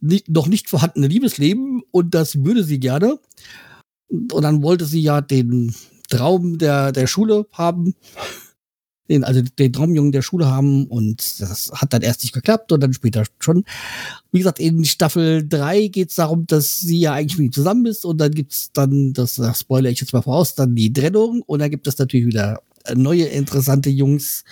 nicht, 0.00 0.28
noch 0.28 0.46
nicht 0.46 0.70
vorhandene 0.70 1.08
Liebesleben 1.08 1.82
und 1.90 2.14
das 2.14 2.44
würde 2.44 2.64
sie 2.64 2.80
gerne. 2.80 3.18
Und 4.08 4.42
dann 4.42 4.62
wollte 4.62 4.86
sie 4.86 5.02
ja 5.02 5.20
den 5.20 5.74
Traum 6.08 6.56
der, 6.56 6.92
der 6.92 7.06
Schule 7.06 7.46
haben 7.52 7.94
den, 9.08 9.24
also 9.24 9.42
den 9.42 9.72
Traumjungen 9.72 10.12
der 10.12 10.22
Schule 10.22 10.46
haben 10.46 10.86
und 10.86 11.40
das 11.40 11.70
hat 11.72 11.92
dann 11.92 12.02
erst 12.02 12.22
nicht 12.22 12.32
geklappt 12.32 12.72
und 12.72 12.80
dann 12.80 12.92
später 12.92 13.24
schon. 13.38 13.64
Wie 14.32 14.38
gesagt, 14.38 14.60
in 14.60 14.84
Staffel 14.84 15.46
3 15.48 15.88
geht 15.88 16.10
es 16.10 16.16
darum, 16.16 16.46
dass 16.46 16.80
sie 16.80 17.00
ja 17.00 17.14
eigentlich 17.14 17.38
mit 17.38 17.46
ihm 17.46 17.52
zusammen 17.52 17.86
ist 17.86 18.04
und 18.04 18.18
dann 18.18 18.32
gibt's 18.32 18.70
dann, 18.72 19.12
das, 19.12 19.36
das 19.36 19.60
spoilere 19.60 19.92
ich 19.92 20.00
jetzt 20.00 20.12
mal 20.12 20.22
voraus, 20.22 20.54
dann 20.54 20.74
die 20.74 20.92
Trennung 20.92 21.42
und 21.42 21.60
dann 21.60 21.70
gibt 21.70 21.86
es 21.86 21.98
natürlich 21.98 22.26
wieder 22.26 22.62
neue 22.94 23.24
interessante 23.24 23.90
Jungs 23.90 24.44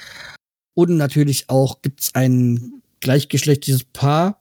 und 0.75 0.97
natürlich 0.97 1.49
auch 1.49 1.83
gibt's 1.83 2.15
ein 2.15 2.83
gleichgeschlechtliches 3.01 3.85
Paar, 3.85 4.39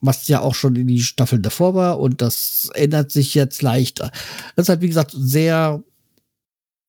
was 0.00 0.28
ja 0.28 0.40
auch 0.40 0.54
schon 0.54 0.76
in 0.76 0.86
die 0.86 1.02
Staffel 1.02 1.40
davor 1.40 1.74
war 1.74 2.00
und 2.00 2.22
das 2.22 2.70
ändert 2.74 3.10
sich 3.10 3.34
jetzt 3.34 3.62
leicht. 3.62 4.00
Das 4.00 4.10
ist 4.56 4.68
halt, 4.68 4.80
wie 4.80 4.88
gesagt, 4.88 5.12
sehr, 5.14 5.82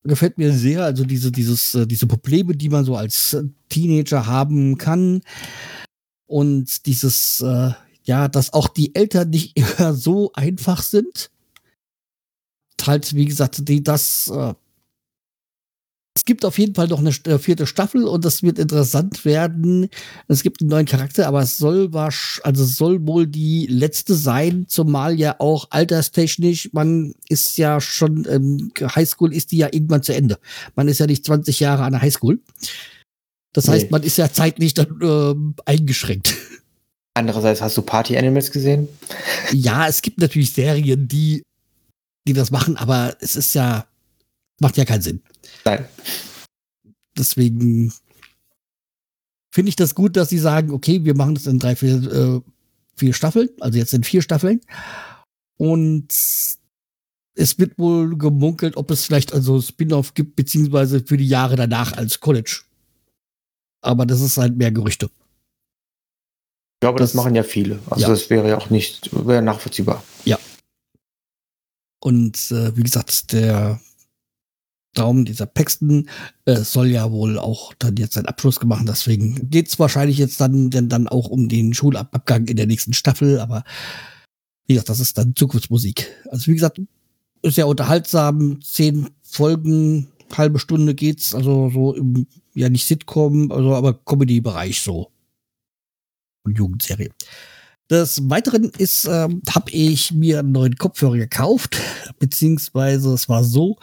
gefällt 0.04 0.38
mir 0.38 0.52
sehr, 0.52 0.84
also 0.84 1.04
diese, 1.04 1.30
dieses, 1.30 1.74
äh, 1.74 1.86
diese 1.86 2.06
Probleme, 2.06 2.56
die 2.56 2.68
man 2.68 2.84
so 2.84 2.96
als 2.96 3.36
Teenager 3.68 4.26
haben 4.26 4.78
kann 4.78 5.22
und 6.26 6.86
dieses, 6.86 7.40
äh, 7.40 7.70
ja, 8.04 8.28
dass 8.28 8.52
auch 8.52 8.68
die 8.68 8.94
Eltern 8.94 9.30
nicht 9.30 9.56
immer 9.78 9.94
so 9.94 10.32
einfach 10.34 10.82
sind. 10.82 11.30
Halt, 12.84 13.14
wie 13.14 13.26
gesagt, 13.26 13.68
die 13.68 13.82
das 13.82 14.28
äh, 14.28 14.54
es 16.14 16.26
gibt 16.26 16.44
auf 16.44 16.58
jeden 16.58 16.74
Fall 16.74 16.88
noch 16.88 16.98
eine 16.98 17.10
äh, 17.10 17.38
vierte 17.38 17.66
Staffel 17.66 18.04
und 18.04 18.24
das 18.24 18.42
wird 18.42 18.58
interessant 18.58 19.24
werden. 19.24 19.88
Es 20.28 20.42
gibt 20.42 20.60
einen 20.60 20.70
neuen 20.70 20.86
Charakter, 20.86 21.26
aber 21.26 21.40
es 21.40 21.56
soll 21.56 21.90
also 21.94 22.64
soll 22.64 23.06
wohl 23.06 23.26
die 23.26 23.66
letzte 23.66 24.14
sein, 24.14 24.66
zumal 24.68 25.18
ja 25.18 25.36
auch 25.38 25.68
alterstechnisch, 25.70 26.70
man 26.72 27.14
ist 27.28 27.56
ja 27.56 27.80
schon, 27.80 28.26
ähm, 28.30 28.72
Highschool 28.80 29.32
ist 29.32 29.52
die 29.52 29.58
ja 29.58 29.68
irgendwann 29.72 30.02
zu 30.02 30.14
Ende. 30.14 30.38
Man 30.74 30.88
ist 30.88 31.00
ja 31.00 31.06
nicht 31.06 31.24
20 31.24 31.60
Jahre 31.60 31.84
an 31.84 31.92
der 31.92 32.02
Highschool. 32.02 32.40
Das 33.54 33.68
heißt, 33.68 33.90
man 33.90 34.02
ist 34.02 34.16
ja 34.16 34.32
zeitlich 34.32 34.74
dann 34.74 35.00
äh, 35.00 35.70
eingeschränkt. 35.70 36.34
Andererseits 37.14 37.60
hast 37.60 37.76
du 37.76 37.82
Party 37.82 38.16
Animals 38.16 38.50
gesehen? 38.50 38.88
Ja, 39.52 39.86
es 39.86 40.00
gibt 40.00 40.18
natürlich 40.18 40.52
Serien, 40.52 41.08
die, 41.08 41.42
die 42.26 42.32
das 42.32 42.50
machen, 42.50 42.76
aber 42.76 43.16
es 43.20 43.36
ist 43.36 43.54
ja, 43.54 43.86
macht 44.62 44.78
ja 44.78 44.86
keinen 44.86 45.02
Sinn. 45.02 45.22
Nein. 45.64 45.84
Deswegen 47.16 47.92
finde 49.50 49.68
ich 49.68 49.76
das 49.76 49.94
gut, 49.94 50.16
dass 50.16 50.30
sie 50.30 50.38
sagen, 50.38 50.70
okay, 50.70 51.04
wir 51.04 51.14
machen 51.14 51.34
das 51.34 51.46
in 51.46 51.58
drei, 51.58 51.76
vier, 51.76 51.96
äh, 52.10 52.40
vier 52.96 53.12
Staffeln, 53.12 53.50
also 53.60 53.78
jetzt 53.78 53.92
in 53.92 54.04
vier 54.04 54.22
Staffeln. 54.22 54.60
Und 55.58 56.08
es 57.34 57.58
wird 57.58 57.78
wohl 57.78 58.16
gemunkelt, 58.16 58.76
ob 58.76 58.90
es 58.90 59.04
vielleicht 59.04 59.32
also 59.34 59.60
Spin-off 59.60 60.14
gibt, 60.14 60.36
beziehungsweise 60.36 61.04
für 61.04 61.16
die 61.16 61.28
Jahre 61.28 61.56
danach 61.56 61.92
als 61.96 62.20
College. 62.20 62.62
Aber 63.82 64.06
das 64.06 64.20
ist 64.20 64.38
halt 64.38 64.56
mehr 64.56 64.72
Gerüchte. 64.72 65.06
Ich 65.06 66.80
glaube, 66.80 66.98
das, 66.98 67.12
das 67.12 67.14
machen 67.16 67.34
ja 67.34 67.42
viele. 67.42 67.78
Also 67.90 68.02
ja. 68.02 68.08
das 68.08 68.30
wäre 68.30 68.48
ja 68.48 68.58
auch 68.58 68.70
nicht 68.70 69.10
wäre 69.12 69.42
nachvollziehbar. 69.42 70.02
Ja. 70.24 70.38
Und 72.00 72.50
äh, 72.50 72.76
wie 72.76 72.82
gesagt, 72.82 73.32
der 73.32 73.80
Traum 74.94 75.24
dieser 75.24 75.46
Paxton 75.46 76.08
äh, 76.44 76.56
soll 76.56 76.88
ja 76.88 77.10
wohl 77.10 77.38
auch 77.38 77.72
dann 77.74 77.96
jetzt 77.96 78.14
seinen 78.14 78.26
Abschluss 78.26 78.60
gemacht. 78.60 78.84
Deswegen 78.86 79.48
geht 79.48 79.68
es 79.68 79.78
wahrscheinlich 79.78 80.18
jetzt 80.18 80.40
dann, 80.40 80.70
denn 80.70 80.88
dann 80.88 81.08
auch 81.08 81.28
um 81.28 81.48
den 81.48 81.72
Schulabgang 81.72 82.46
in 82.46 82.56
der 82.56 82.66
nächsten 82.66 82.92
Staffel. 82.92 83.40
Aber 83.40 83.64
wie 84.66 84.74
gesagt, 84.74 84.90
das 84.90 85.00
ist 85.00 85.16
dann 85.16 85.34
Zukunftsmusik. 85.34 86.10
Also 86.30 86.48
wie 86.48 86.54
gesagt, 86.54 86.80
ist 87.42 87.56
ja 87.56 87.64
unterhaltsam. 87.64 88.60
Zehn 88.62 89.08
Folgen, 89.22 90.08
halbe 90.36 90.58
Stunde 90.58 90.94
geht's. 90.94 91.34
Also 91.34 91.70
so 91.70 91.94
im, 91.94 92.26
ja 92.54 92.68
nicht 92.68 92.86
Sitcom, 92.86 93.50
also 93.50 93.74
aber 93.74 93.94
Comedy-Bereich 93.94 94.82
so. 94.82 95.10
Und 96.44 96.58
Jugendserie. 96.58 97.10
Des 97.90 98.28
Weiteren 98.30 98.70
ist, 98.78 99.04
ähm, 99.04 99.42
habe 99.50 99.70
ich 99.70 100.12
mir 100.12 100.38
einen 100.38 100.52
neuen 100.52 100.76
Kopfhörer 100.76 101.16
gekauft, 101.16 101.78
beziehungsweise 102.18 103.12
es 103.12 103.28
war 103.28 103.44
so, 103.44 103.76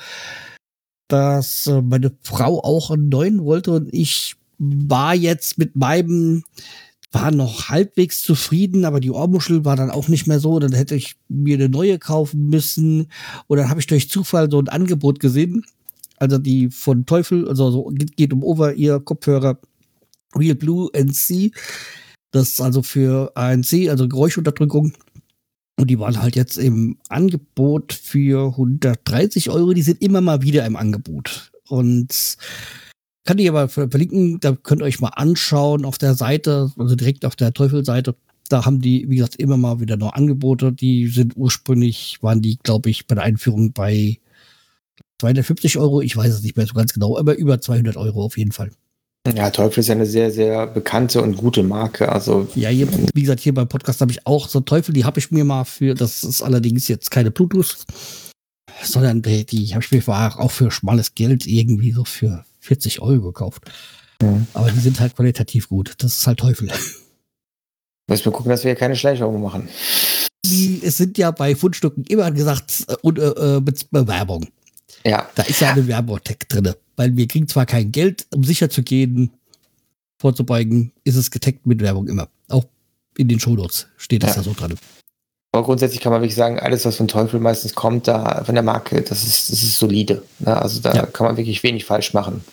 dass 1.09 1.67
äh, 1.67 1.81
meine 1.81 2.13
Frau 2.21 2.63
auch 2.63 2.91
einen 2.91 3.09
neuen 3.09 3.43
wollte 3.43 3.71
und 3.71 3.93
ich 3.93 4.35
war 4.57 5.15
jetzt 5.15 5.57
mit 5.57 5.75
meinem 5.75 6.43
war 7.11 7.31
noch 7.31 7.69
halbwegs 7.69 8.21
zufrieden, 8.21 8.85
aber 8.85 8.99
die 8.99 9.09
Ohrmuschel 9.09 9.65
war 9.65 9.75
dann 9.75 9.89
auch 9.89 10.07
nicht 10.09 10.27
mehr 10.27 10.39
so. 10.39 10.59
Dann 10.59 10.73
hätte 10.73 10.95
ich 10.95 11.15
mir 11.27 11.55
eine 11.55 11.67
neue 11.67 11.97
kaufen 11.97 12.49
müssen. 12.49 13.07
Und 13.47 13.57
dann 13.57 13.69
habe 13.69 13.79
ich 13.79 13.87
durch 13.87 14.09
Zufall 14.09 14.49
so 14.51 14.59
ein 14.59 14.67
Angebot 14.67 15.19
gesehen. 15.19 15.65
Also 16.17 16.37
die 16.37 16.69
von 16.69 17.05
Teufel, 17.05 17.47
also 17.47 17.71
so 17.71 17.91
geht 18.15 18.31
um 18.31 18.43
Over-Ear 18.43 18.99
Kopfhörer 18.99 19.59
Real 20.35 20.55
Blue 20.55 20.89
NC. 20.93 21.51
Das 22.31 22.49
ist 22.49 22.61
also 22.61 22.83
für 22.83 23.31
ANC, 23.35 23.89
also 23.89 24.07
Geräuschunterdrückung. 24.07 24.93
Und 25.79 25.87
die 25.89 25.97
waren 25.97 26.21
halt 26.21 26.35
jetzt 26.35 26.57
im 26.57 26.97
Angebot 27.07 27.93
für 27.93 28.47
130 28.49 29.49
Euro. 29.49 29.71
Die 29.71 29.81
sind 29.81 30.01
immer 30.01 30.19
mal 30.19 30.41
wieder 30.41 30.65
im 30.65 30.75
Angebot. 30.75 31.53
Und 31.69 32.35
kann 33.23 33.37
ich 33.37 33.47
aber 33.47 33.69
verlinken, 33.69 34.41
da 34.41 34.57
könnt 34.61 34.81
ihr 34.81 34.85
euch 34.85 34.99
mal 34.99 35.13
anschauen 35.15 35.85
auf 35.85 35.97
der 35.97 36.15
Seite, 36.15 36.73
also 36.77 36.95
direkt 36.97 37.23
auf 37.23 37.37
der 37.37 37.53
Teufelseite. 37.53 38.15
Da 38.49 38.65
haben 38.65 38.81
die, 38.81 39.09
wie 39.09 39.15
gesagt, 39.15 39.37
immer 39.37 39.55
mal 39.55 39.79
wieder 39.79 39.95
noch 39.95 40.11
Angebote. 40.11 40.73
Die 40.73 41.07
sind 41.07 41.37
ursprünglich, 41.37 42.17
waren 42.21 42.41
die, 42.41 42.57
glaube 42.57 42.89
ich, 42.89 43.07
bei 43.07 43.15
der 43.15 43.23
Einführung 43.23 43.71
bei 43.71 44.19
250 45.19 45.77
Euro. 45.77 46.01
Ich 46.01 46.17
weiß 46.17 46.33
es 46.33 46.43
nicht 46.43 46.57
mehr 46.57 46.65
so 46.67 46.73
ganz 46.73 46.91
genau, 46.91 47.17
aber 47.17 47.37
über 47.37 47.61
200 47.61 47.95
Euro 47.95 48.25
auf 48.25 48.37
jeden 48.37 48.51
Fall. 48.51 48.71
Ja, 49.27 49.49
Teufel 49.49 49.81
ist 49.81 49.87
ja 49.87 49.95
eine 49.95 50.05
sehr, 50.05 50.31
sehr 50.31 50.65
bekannte 50.65 51.21
und 51.21 51.35
gute 51.35 51.61
Marke. 51.61 52.09
Also 52.09 52.47
ja, 52.55 52.69
hier, 52.69 52.87
wie 53.13 53.21
gesagt, 53.21 53.41
hier 53.41 53.53
beim 53.53 53.67
Podcast 53.67 54.01
habe 54.01 54.11
ich 54.11 54.25
auch 54.25 54.47
so 54.47 54.61
Teufel, 54.61 54.93
die 54.93 55.05
habe 55.05 55.19
ich 55.19 55.29
mir 55.29 55.43
mal 55.43 55.65
für, 55.65 55.93
das 55.93 56.23
ist 56.23 56.41
allerdings 56.41 56.87
jetzt 56.87 57.11
keine 57.11 57.29
Bluetooth, 57.29 57.85
sondern 58.81 59.21
die, 59.21 59.45
die 59.45 59.73
habe 59.73 59.83
ich 59.83 59.91
mir 59.91 60.39
auch 60.39 60.51
für 60.51 60.71
schmales 60.71 61.15
Geld 61.15 61.45
irgendwie 61.45 61.91
so 61.91 62.05
für 62.05 62.45
40 62.61 63.01
Euro 63.01 63.31
gekauft. 63.31 63.69
Mhm. 64.21 64.47
Aber 64.53 64.71
die 64.71 64.79
sind 64.79 64.99
halt 64.99 65.15
qualitativ 65.15 65.69
gut. 65.69 65.95
Das 65.99 66.17
ist 66.17 66.27
halt 66.27 66.39
Teufel. 66.39 66.69
Müssen 68.07 68.25
wir 68.25 68.31
gucken, 68.31 68.49
dass 68.49 68.63
wir 68.63 68.71
hier 68.71 68.79
keine 68.79 68.95
Schleichungen 68.95 69.41
machen. 69.41 69.69
Die, 70.45 70.81
es 70.83 70.97
sind 70.97 71.17
ja 71.17 71.31
bei 71.31 71.55
Fundstücken 71.55 72.05
immer 72.05 72.31
gesagt, 72.31 72.85
äh, 72.87 72.95
und, 73.01 73.19
äh, 73.19 73.27
äh 73.27 73.59
mit 73.59 73.91
Bewerbung. 73.91 74.47
Ja. 75.05 75.29
Da 75.35 75.43
ist 75.43 75.61
ja 75.61 75.71
eine 75.71 75.87
Werbotech 75.87 76.39
drin. 76.47 76.73
Weil 76.99 77.15
wir 77.15 77.29
kriegen 77.29 77.47
zwar 77.47 77.65
kein 77.65 77.93
Geld, 77.93 78.27
um 78.35 78.43
sicher 78.43 78.69
zu 78.69 78.83
gehen, 78.83 79.31
vorzubeugen, 80.17 80.91
ist 81.05 81.15
es 81.15 81.31
getaggt 81.31 81.65
mit 81.65 81.79
Werbung 81.81 82.09
immer. 82.09 82.27
Auch 82.49 82.65
in 83.15 83.29
den 83.29 83.39
Shownotes 83.39 83.87
steht 83.95 84.21
das 84.21 84.31
ja, 84.31 84.35
ja 84.35 84.43
so 84.43 84.53
dran. 84.53 84.75
Aber 85.53 85.63
grundsätzlich 85.63 86.01
kann 86.01 86.11
man 86.11 86.19
wirklich 86.21 86.35
sagen, 86.35 86.59
alles, 86.59 86.83
was 86.83 86.97
von 86.97 87.07
Teufel 87.07 87.39
meistens 87.39 87.73
kommt, 87.73 88.09
da 88.09 88.43
von 88.43 88.53
der 88.53 88.65
Marke, 88.65 89.01
das 89.01 89.23
ist, 89.25 89.49
das 89.49 89.63
ist 89.63 89.79
solide. 89.79 90.23
Ne? 90.39 90.61
Also 90.61 90.81
da 90.81 90.93
ja. 90.93 91.05
kann 91.05 91.27
man 91.27 91.37
wirklich 91.37 91.63
wenig 91.63 91.85
falsch 91.85 92.13
machen. 92.13 92.43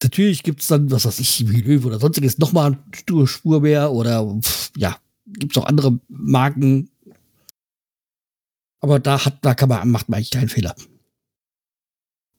Natürlich 0.00 0.44
gibt 0.44 0.60
es 0.60 0.68
dann, 0.68 0.92
was 0.92 1.04
weiß 1.04 1.18
ich, 1.18 1.50
wie 1.50 1.62
Löwe 1.62 1.88
oder 1.88 1.98
sonstiges, 1.98 2.38
nochmal 2.38 2.78
eine 3.08 3.26
Spur 3.26 3.60
mehr 3.60 3.90
oder 3.90 4.38
ja, 4.76 4.96
gibt 5.26 5.56
es 5.56 5.60
auch 5.60 5.66
andere 5.66 5.98
Marken. 6.06 6.90
Aber 8.78 9.00
da 9.00 9.24
hat, 9.24 9.38
da 9.42 9.54
kann 9.54 9.68
man, 9.68 9.90
macht 9.90 10.08
man 10.08 10.18
eigentlich 10.18 10.30
keinen 10.30 10.48
Fehler. 10.48 10.76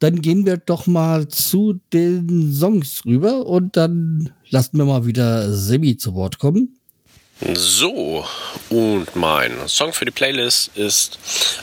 Dann 0.06 0.22
gehen 0.22 0.46
wir 0.46 0.58
doch 0.58 0.86
mal 0.86 1.28
zu 1.30 1.82
den 1.92 2.54
Songs 2.54 3.02
rüber 3.08 3.48
und 3.48 3.76
dann 3.76 4.32
lassen 4.52 4.78
wir 4.78 4.86
mal 4.86 5.08
wieder 5.08 5.52
Semi 5.52 5.98
zu 5.98 6.14
Wort 6.14 6.38
kommen. 6.38 6.78
So, 7.56 8.24
und 8.70 9.16
mein 9.16 9.68
Song 9.68 9.94
für 9.94 10.06
die 10.06 10.12
Playlist 10.12 10.78
ist 10.78 11.18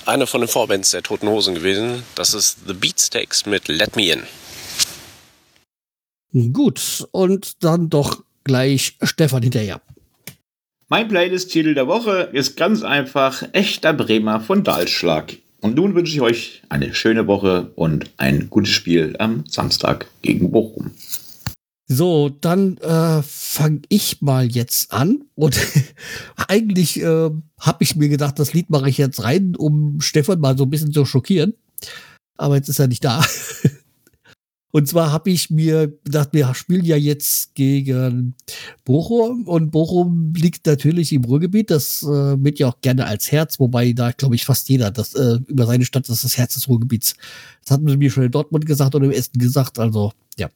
einer 0.06 0.26
von 0.26 0.40
den 0.40 0.48
Vorbands 0.48 0.90
der 0.90 1.04
Toten 1.04 1.28
Hosen 1.28 1.54
gewesen. 1.54 2.02
Das 2.16 2.34
ist 2.34 2.58
The 2.66 2.74
Beatsteaks 2.74 3.46
mit 3.46 3.68
Let 3.68 3.94
Me 3.94 4.10
In. 6.32 6.52
Gut, 6.52 7.06
und 7.12 7.62
dann 7.62 7.90
doch 7.90 8.24
gleich 8.42 8.96
Stefan 9.02 9.44
hinterher. 9.44 9.80
Mein 10.88 11.06
Playlist-Titel 11.06 11.74
der 11.74 11.86
Woche 11.86 12.30
ist 12.32 12.56
ganz 12.56 12.82
einfach 12.82 13.44
Echter 13.52 13.92
Bremer 13.92 14.40
von 14.40 14.64
Dahlschlag. 14.64 15.36
Und 15.62 15.76
nun 15.76 15.94
wünsche 15.94 16.12
ich 16.12 16.20
euch 16.20 16.62
eine 16.68 16.92
schöne 16.92 17.28
Woche 17.28 17.70
und 17.76 18.10
ein 18.16 18.50
gutes 18.50 18.72
Spiel 18.72 19.14
am 19.20 19.44
Samstag 19.48 20.08
gegen 20.20 20.50
Bochum. 20.50 20.90
So, 21.86 22.30
dann 22.30 22.78
äh, 22.78 23.22
fange 23.22 23.82
ich 23.88 24.20
mal 24.22 24.46
jetzt 24.46 24.92
an. 24.92 25.24
Und 25.36 25.56
eigentlich 26.48 27.00
äh, 27.00 27.30
habe 27.60 27.84
ich 27.84 27.94
mir 27.94 28.08
gedacht, 28.08 28.40
das 28.40 28.52
Lied 28.52 28.70
mache 28.70 28.88
ich 28.88 28.98
jetzt 28.98 29.22
rein, 29.22 29.54
um 29.54 30.00
Stefan 30.00 30.40
mal 30.40 30.58
so 30.58 30.64
ein 30.64 30.70
bisschen 30.70 30.92
zu 30.92 31.04
schockieren. 31.04 31.54
Aber 32.36 32.56
jetzt 32.56 32.68
ist 32.68 32.80
er 32.80 32.88
nicht 32.88 33.04
da. 33.04 33.22
Und 34.72 34.88
zwar 34.88 35.12
habe 35.12 35.30
ich 35.30 35.50
mir 35.50 35.88
gedacht, 36.02 36.30
wir 36.32 36.52
spielen 36.54 36.84
ja 36.84 36.96
jetzt 36.96 37.54
gegen 37.54 38.34
Bochum 38.84 39.46
und 39.46 39.70
Bochum 39.70 40.32
liegt 40.34 40.66
natürlich 40.66 41.12
im 41.12 41.24
Ruhrgebiet. 41.24 41.70
Das 41.70 42.02
äh, 42.02 42.42
wird 42.42 42.58
ja 42.58 42.68
auch 42.68 42.80
gerne 42.80 43.04
als 43.04 43.30
Herz, 43.30 43.60
wobei 43.60 43.92
da 43.92 44.12
glaube 44.12 44.34
ich 44.34 44.46
fast 44.46 44.70
jeder 44.70 44.90
das 44.90 45.14
äh, 45.14 45.38
über 45.46 45.66
seine 45.66 45.84
Stadt 45.84 46.08
das 46.08 46.16
ist 46.16 46.24
das 46.24 46.38
Herz 46.38 46.54
des 46.54 46.68
Ruhrgebiets. 46.68 47.16
Das 47.62 47.72
hatten 47.72 47.86
sie 47.86 47.98
mir 47.98 48.10
schon 48.10 48.24
in 48.24 48.30
Dortmund 48.30 48.64
gesagt 48.64 48.94
oder 48.94 49.04
im 49.04 49.12
Essen 49.12 49.38
gesagt. 49.38 49.78
Also 49.78 50.12
ja. 50.38 50.48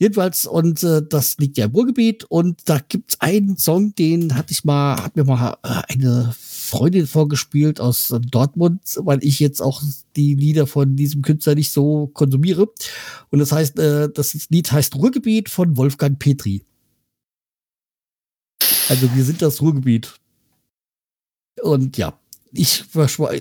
Jedenfalls, 0.00 0.46
und 0.46 0.82
äh, 0.82 1.00
das 1.08 1.38
liegt 1.38 1.58
ja 1.58 1.66
im 1.66 1.70
Ruhrgebiet 1.70 2.24
und 2.24 2.68
da 2.68 2.80
gibt's 2.80 3.20
einen 3.20 3.56
Song, 3.56 3.94
den 3.94 4.34
hatte 4.34 4.50
ich 4.52 4.64
mal, 4.64 4.96
hat 4.96 5.14
mir 5.14 5.22
mal 5.22 5.56
äh, 5.62 5.92
eine 5.92 6.34
Freundin 6.72 7.06
vorgespielt 7.06 7.80
aus 7.80 8.14
Dortmund, 8.30 8.80
weil 8.96 9.22
ich 9.22 9.40
jetzt 9.40 9.60
auch 9.60 9.82
die 10.16 10.34
Lieder 10.34 10.66
von 10.66 10.96
diesem 10.96 11.20
Künstler 11.20 11.54
nicht 11.54 11.70
so 11.70 12.06
konsumiere. 12.06 12.66
Und 13.28 13.40
das 13.40 13.52
heißt, 13.52 13.78
äh, 13.78 14.08
das 14.08 14.48
Lied 14.48 14.72
heißt 14.72 14.96
Ruhrgebiet 14.96 15.50
von 15.50 15.76
Wolfgang 15.76 16.18
Petri. 16.18 16.64
Also 18.88 19.14
wir 19.14 19.22
sind 19.22 19.42
das 19.42 19.60
Ruhrgebiet. 19.60 20.14
Und 21.60 21.98
ja, 21.98 22.18
ich, 22.52 22.84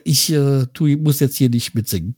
ich 0.03 0.33
äh, 0.33 0.65
tu, 0.73 0.87
muss 0.97 1.21
jetzt 1.21 1.37
hier 1.37 1.49
nicht 1.49 1.73
mitsingen. 1.73 2.17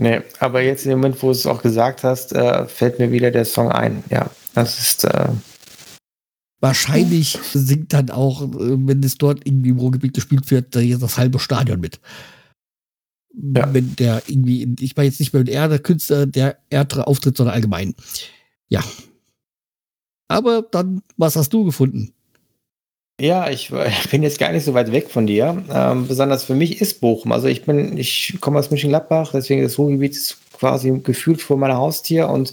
Nee, 0.00 0.20
aber 0.38 0.62
jetzt 0.62 0.86
im 0.86 0.92
Moment, 0.92 1.20
wo 1.22 1.26
du 1.26 1.32
es 1.32 1.44
auch 1.44 1.60
gesagt 1.60 2.04
hast, 2.04 2.32
äh, 2.32 2.66
fällt 2.66 3.00
mir 3.00 3.10
wieder 3.10 3.32
der 3.32 3.44
Song 3.44 3.72
ein. 3.72 4.04
Ja, 4.10 4.30
das 4.54 4.78
ist. 4.78 5.04
Äh 5.04 5.30
Wahrscheinlich 6.62 7.36
singt 7.52 7.92
dann 7.92 8.10
auch, 8.10 8.42
äh, 8.42 8.46
wenn 8.86 9.02
es 9.02 9.18
dort 9.18 9.44
irgendwie 9.44 9.70
im 9.70 9.78
Ruhrgebiet 9.78 10.14
gespielt 10.14 10.48
wird, 10.52 10.76
das 10.76 11.18
halbe 11.18 11.40
Stadion 11.40 11.80
mit. 11.80 12.00
Ja. 13.34 13.74
Wenn 13.74 13.96
der 13.96 14.22
irgendwie, 14.28 14.72
ich 14.78 14.96
war 14.96 15.02
jetzt 15.02 15.18
nicht 15.18 15.32
mehr 15.32 15.40
mit 15.40 15.48
er, 15.48 15.68
der 15.68 15.80
Künstler, 15.80 16.26
der 16.26 16.58
ärtere 16.70 17.08
auftritt, 17.08 17.36
sondern 17.36 17.56
allgemein. 17.56 17.94
Ja. 18.68 18.84
Aber 20.28 20.62
dann, 20.62 21.02
was 21.16 21.34
hast 21.34 21.52
du 21.52 21.64
gefunden? 21.64 22.12
Ja, 23.20 23.50
ich, 23.50 23.72
ich, 23.72 24.08
bin 24.10 24.22
jetzt 24.22 24.38
gar 24.38 24.52
nicht 24.52 24.64
so 24.64 24.72
weit 24.72 24.92
weg 24.92 25.10
von 25.10 25.26
dir. 25.26 25.64
Ähm, 25.68 26.06
besonders 26.06 26.44
für 26.44 26.54
mich 26.54 26.80
ist 26.80 27.00
Bochum. 27.00 27.32
Also 27.32 27.48
ich 27.48 27.64
bin, 27.64 27.98
ich 27.98 28.36
komme 28.40 28.60
aus 28.60 28.70
Mönchengladbach, 28.70 29.32
deswegen 29.32 29.62
das 29.62 29.78
Ruhrgebiet 29.78 30.12
ist 30.12 30.38
quasi 30.62 31.00
gefühlt 31.02 31.42
vor 31.42 31.56
meiner 31.56 31.76
Haustür 31.76 32.30
und 32.30 32.52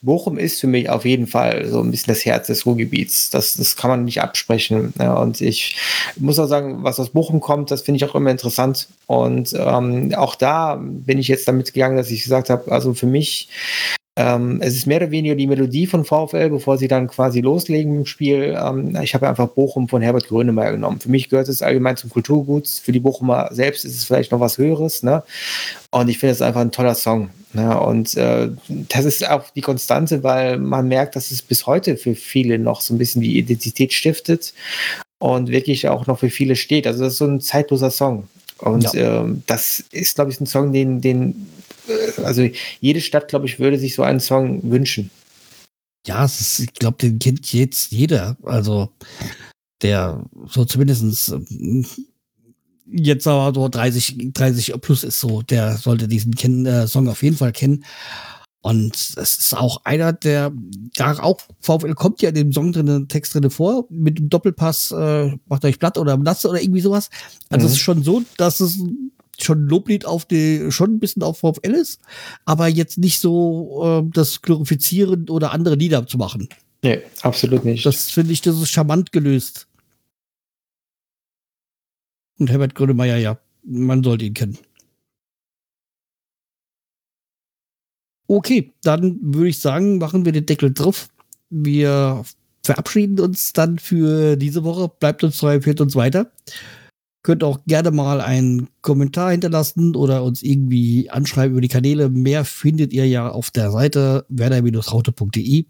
Bochum 0.00 0.38
ist 0.38 0.62
für 0.62 0.66
mich 0.66 0.88
auf 0.88 1.04
jeden 1.04 1.26
Fall 1.26 1.66
so 1.66 1.82
ein 1.82 1.90
bisschen 1.90 2.14
das 2.14 2.24
Herz 2.24 2.46
des 2.46 2.64
Ruhrgebiets. 2.64 3.28
Das, 3.28 3.54
das 3.54 3.76
kann 3.76 3.90
man 3.90 4.06
nicht 4.06 4.22
absprechen. 4.22 4.94
Und 4.98 5.42
ich 5.42 5.76
muss 6.16 6.38
auch 6.38 6.46
sagen, 6.46 6.82
was 6.84 6.98
aus 6.98 7.10
Bochum 7.10 7.40
kommt, 7.40 7.70
das 7.70 7.82
finde 7.82 7.96
ich 7.98 8.10
auch 8.10 8.14
immer 8.14 8.30
interessant. 8.30 8.88
Und 9.06 9.52
ähm, 9.52 10.14
auch 10.16 10.36
da 10.36 10.80
bin 10.80 11.18
ich 11.18 11.28
jetzt 11.28 11.46
damit 11.46 11.74
gegangen, 11.74 11.98
dass 11.98 12.10
ich 12.10 12.22
gesagt 12.22 12.48
habe, 12.48 12.72
also 12.72 12.94
für 12.94 13.04
mich 13.04 13.50
ähm, 14.16 14.60
es 14.60 14.74
ist 14.74 14.86
mehr 14.86 14.98
oder 14.98 15.10
weniger 15.10 15.34
die 15.34 15.46
Melodie 15.46 15.86
von 15.86 16.04
VfL, 16.04 16.50
bevor 16.50 16.78
sie 16.78 16.88
dann 16.88 17.06
quasi 17.06 17.40
loslegen 17.40 17.96
im 17.96 18.06
Spiel. 18.06 18.58
Ähm, 18.60 18.96
ich 19.02 19.14
habe 19.14 19.28
einfach 19.28 19.48
Bochum 19.48 19.88
von 19.88 20.02
Herbert 20.02 20.26
Grönemeyer 20.26 20.72
genommen. 20.72 21.00
Für 21.00 21.10
mich 21.10 21.28
gehört 21.28 21.48
es 21.48 21.62
allgemein 21.62 21.96
zum 21.96 22.10
Kulturgut. 22.10 22.68
Für 22.68 22.92
die 22.92 23.00
Bochumer 23.00 23.48
selbst 23.52 23.84
ist 23.84 23.96
es 23.96 24.04
vielleicht 24.04 24.32
noch 24.32 24.40
was 24.40 24.58
Höheres. 24.58 25.02
Ne? 25.02 25.22
Und 25.90 26.08
ich 26.08 26.18
finde 26.18 26.32
es 26.32 26.42
einfach 26.42 26.60
ein 26.60 26.72
toller 26.72 26.96
Song. 26.96 27.30
Ne? 27.52 27.80
Und 27.80 28.16
äh, 28.16 28.50
das 28.68 29.04
ist 29.04 29.28
auch 29.28 29.50
die 29.50 29.60
Konstante, 29.60 30.22
weil 30.22 30.58
man 30.58 30.88
merkt, 30.88 31.14
dass 31.14 31.30
es 31.30 31.40
bis 31.40 31.66
heute 31.66 31.96
für 31.96 32.14
viele 32.14 32.58
noch 32.58 32.80
so 32.80 32.94
ein 32.94 32.98
bisschen 32.98 33.22
die 33.22 33.38
Identität 33.38 33.92
stiftet 33.92 34.54
und 35.18 35.48
wirklich 35.48 35.88
auch 35.88 36.06
noch 36.06 36.18
für 36.18 36.30
viele 36.30 36.56
steht. 36.56 36.86
Also 36.86 37.04
das 37.04 37.14
ist 37.14 37.18
so 37.18 37.26
ein 37.26 37.40
zeitloser 37.40 37.90
Song. 37.90 38.28
Und 38.58 38.92
ja. 38.92 39.20
ähm, 39.20 39.42
das 39.46 39.84
ist, 39.90 40.16
glaube 40.16 40.30
ich, 40.30 40.40
ein 40.40 40.46
Song, 40.46 40.72
den, 40.72 41.00
den 41.00 41.30
äh, 41.30 41.59
also 42.24 42.48
jede 42.80 43.00
Stadt, 43.00 43.28
glaube 43.28 43.46
ich, 43.46 43.58
würde 43.58 43.78
sich 43.78 43.94
so 43.94 44.02
einen 44.02 44.20
Song 44.20 44.70
wünschen. 44.70 45.10
Ja, 46.06 46.24
ist, 46.24 46.60
ich 46.60 46.72
glaube, 46.74 46.98
den 46.98 47.18
kennt 47.18 47.52
jetzt 47.52 47.92
jeder. 47.92 48.36
Also 48.42 48.90
der 49.82 50.24
so 50.46 50.64
zumindestens 50.64 51.28
äh, 51.28 51.84
jetzt 52.92 53.26
aber 53.26 53.54
so 53.54 53.68
30, 53.68 54.32
30 54.32 54.74
plus 54.80 55.04
ist 55.04 55.20
so, 55.20 55.42
der 55.42 55.76
sollte 55.76 56.08
diesen 56.08 56.34
Ken 56.34 56.66
äh, 56.66 56.86
Song 56.86 57.08
auf 57.08 57.22
jeden 57.22 57.36
Fall 57.36 57.52
kennen. 57.52 57.84
Und 58.62 58.94
es 58.94 59.38
ist 59.38 59.56
auch 59.56 59.84
einer, 59.84 60.12
der, 60.12 60.52
ja, 60.94 61.18
auch 61.22 61.40
VfL 61.60 61.94
kommt 61.94 62.20
ja 62.20 62.28
in 62.28 62.34
dem 62.34 62.52
Song 62.52 62.72
drin, 62.72 63.08
Text 63.08 63.34
drin 63.34 63.48
vor, 63.50 63.86
mit 63.88 64.18
dem 64.18 64.28
Doppelpass, 64.28 64.90
äh, 64.90 65.30
macht 65.46 65.64
euch 65.64 65.78
platt 65.78 65.96
oder 65.96 66.18
nass 66.18 66.44
oder 66.44 66.60
irgendwie 66.60 66.82
sowas. 66.82 67.08
Also 67.48 67.64
mhm. 67.64 67.66
es 67.66 67.72
ist 67.72 67.82
schon 67.82 68.02
so, 68.02 68.22
dass 68.36 68.60
es 68.60 68.78
schon 69.44 69.66
Loblied 69.66 70.04
auf 70.04 70.24
die, 70.24 70.70
schon 70.70 70.94
ein 70.94 71.00
bisschen 71.00 71.22
auf 71.22 71.38
VfL 71.38 71.72
ist, 71.72 72.00
aber 72.44 72.68
jetzt 72.68 72.98
nicht 72.98 73.20
so 73.20 74.02
äh, 74.06 74.10
das 74.12 74.42
glorifizieren 74.42 75.28
oder 75.28 75.52
andere 75.52 75.74
Lieder 75.74 76.06
zu 76.06 76.18
machen. 76.18 76.48
Nee, 76.82 77.02
absolut 77.22 77.64
nicht. 77.64 77.84
Das 77.84 78.10
finde 78.10 78.32
ich, 78.32 78.40
das 78.40 78.56
ist 78.56 78.70
charmant 78.70 79.12
gelöst. 79.12 79.66
Und 82.38 82.50
Herbert 82.50 82.74
Grönemeyer, 82.74 83.18
ja, 83.18 83.38
man 83.62 84.02
sollte 84.02 84.24
ihn 84.24 84.34
kennen. 84.34 84.58
Okay, 88.26 88.72
dann 88.82 89.18
würde 89.20 89.48
ich 89.48 89.58
sagen, 89.58 89.98
machen 89.98 90.24
wir 90.24 90.32
den 90.32 90.46
Deckel 90.46 90.72
drauf. 90.72 91.08
Wir 91.50 92.24
verabschieden 92.62 93.18
uns 93.18 93.52
dann 93.52 93.78
für 93.78 94.36
diese 94.36 94.64
Woche. 94.64 94.88
Bleibt 95.00 95.24
uns 95.24 95.38
treu, 95.38 95.54
empfehlt 95.54 95.80
uns 95.80 95.96
weiter. 95.96 96.30
Könnt 97.22 97.44
auch 97.44 97.58
gerne 97.66 97.90
mal 97.90 98.20
einen 98.20 98.68
Kommentar 98.80 99.32
hinterlassen 99.32 99.94
oder 99.94 100.24
uns 100.24 100.42
irgendwie 100.42 101.10
anschreiben 101.10 101.52
über 101.52 101.60
die 101.60 101.68
Kanäle. 101.68 102.08
Mehr 102.08 102.44
findet 102.44 102.92
ihr 102.92 103.06
ja 103.06 103.30
auf 103.30 103.50
der 103.50 103.70
Seite 103.70 104.24
werder-raute.de. 104.30 105.66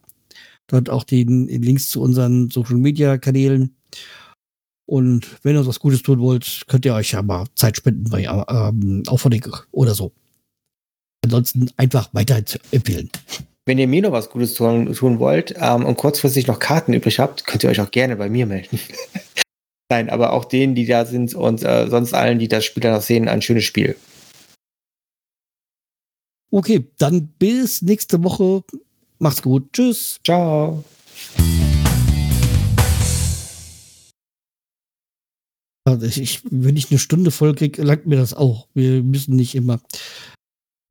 Dort 0.69 0.91
auch 0.91 1.03
den 1.03 1.49
Links 1.49 1.89
zu 1.91 2.01
unseren 2.01 2.51
Social 2.51 2.77
Media 2.77 3.19
Kanälen. 3.19 3.75
Und 4.87 5.39
wenn 5.43 5.55
ihr 5.55 5.61
uns 5.61 5.69
was 5.69 5.81
Gutes 5.81 6.03
tun 6.03 6.21
wollt, 6.21 6.63
könnt 6.69 6.85
ihr 6.85 6.95
euch 6.95 7.13
ja 7.13 7.23
mal 7.23 7.47
Zeit 7.57 7.77
spenden 7.77 8.11
bei 8.11 8.25
ähm, 8.25 9.03
oder 9.73 9.95
so. 9.95 10.13
Ansonsten 11.25 11.71
einfach 11.77 12.13
weiter 12.13 12.43
empfehlen. 12.71 13.11
Wenn 13.67 13.79
ihr 13.79 13.87
mir 13.87 14.03
noch 14.03 14.13
was 14.13 14.31
Gutes 14.31 14.55
tun, 14.55 14.93
tun 14.93 15.19
wollt 15.19 15.55
ähm, 15.59 15.85
und 15.85 15.97
kurzfristig 15.97 16.47
noch 16.47 16.59
Karten 16.59 16.93
übrig 16.93 17.19
habt, 17.19 17.47
könnt 17.47 17.63
ihr 17.63 17.71
euch 17.71 17.81
auch 17.81 17.91
gerne 17.91 18.17
bei 18.17 18.29
mir 18.29 18.47
melden. 18.47 18.79
Nein, 19.91 20.09
aber 20.09 20.33
auch 20.33 20.45
denen, 20.45 20.77
die 20.77 20.87
da 20.87 21.05
sind 21.05 21.35
und 21.35 21.65
äh, 21.65 21.89
sonst 21.89 22.15
allen, 22.15 22.39
die 22.39 22.47
das 22.47 22.65
Spiel 22.65 22.81
dann 22.81 22.93
noch 22.93 23.03
sehen, 23.03 23.27
ein 23.27 23.43
schönes 23.43 23.65
Spiel. 23.65 23.97
Okay, 26.53 26.87
dann 26.99 27.27
bis 27.39 27.83
nächste 27.83 28.23
Woche. 28.23 28.63
Macht's 29.19 29.43
gut. 29.43 29.73
Tschüss. 29.73 30.21
Ciao. 30.25 30.85
Also 35.85 36.07
ich, 36.07 36.43
wenn 36.51 36.77
ich 36.77 36.91
eine 36.91 36.99
Stunde 37.01 37.33
voll 37.33 37.57
kriege, 37.57 37.83
langt 37.83 38.07
mir 38.07 38.17
das 38.17 38.33
auch. 38.33 38.69
Wir 38.75 39.03
müssen 39.03 39.35
nicht 39.35 39.57
immer. 39.57 39.81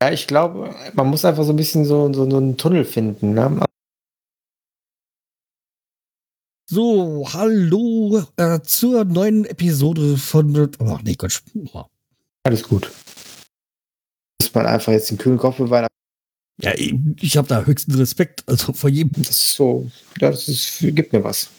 Ja, 0.02 0.12
ich 0.12 0.26
glaube, 0.26 0.74
man 0.92 1.06
muss 1.08 1.24
einfach 1.24 1.44
so 1.44 1.52
ein 1.54 1.56
bisschen 1.56 1.86
so, 1.86 2.12
so, 2.12 2.28
so 2.30 2.36
einen 2.36 2.58
Tunnel 2.58 2.84
finden. 2.84 3.32
Ne? 3.32 3.64
So, 6.72 7.26
hallo 7.32 8.24
äh, 8.36 8.60
zur 8.62 9.04
neuen 9.04 9.44
Episode 9.44 10.16
von. 10.16 10.70
Oh, 10.78 10.98
nee, 11.02 11.16
Gott. 11.16 11.42
Oh. 11.72 11.82
Alles 12.44 12.62
gut. 12.62 12.92
Muss 14.40 14.54
man 14.54 14.66
einfach 14.66 14.92
jetzt 14.92 15.10
den 15.10 15.18
kühlen 15.18 15.36
Kopf 15.36 15.56
bewahren. 15.56 15.88
Ja, 16.62 16.72
ich, 16.76 16.94
ich 17.20 17.36
habe 17.36 17.48
da 17.48 17.64
höchsten 17.64 17.92
Respekt, 17.96 18.44
also 18.46 18.72
vor 18.72 18.88
jedem. 18.88 19.20
Das 19.20 19.30
ist 19.30 19.54
so, 19.54 19.90
das 20.20 20.46
ist, 20.46 20.78
gibt 20.94 21.12
mir 21.12 21.24
was. 21.24 21.50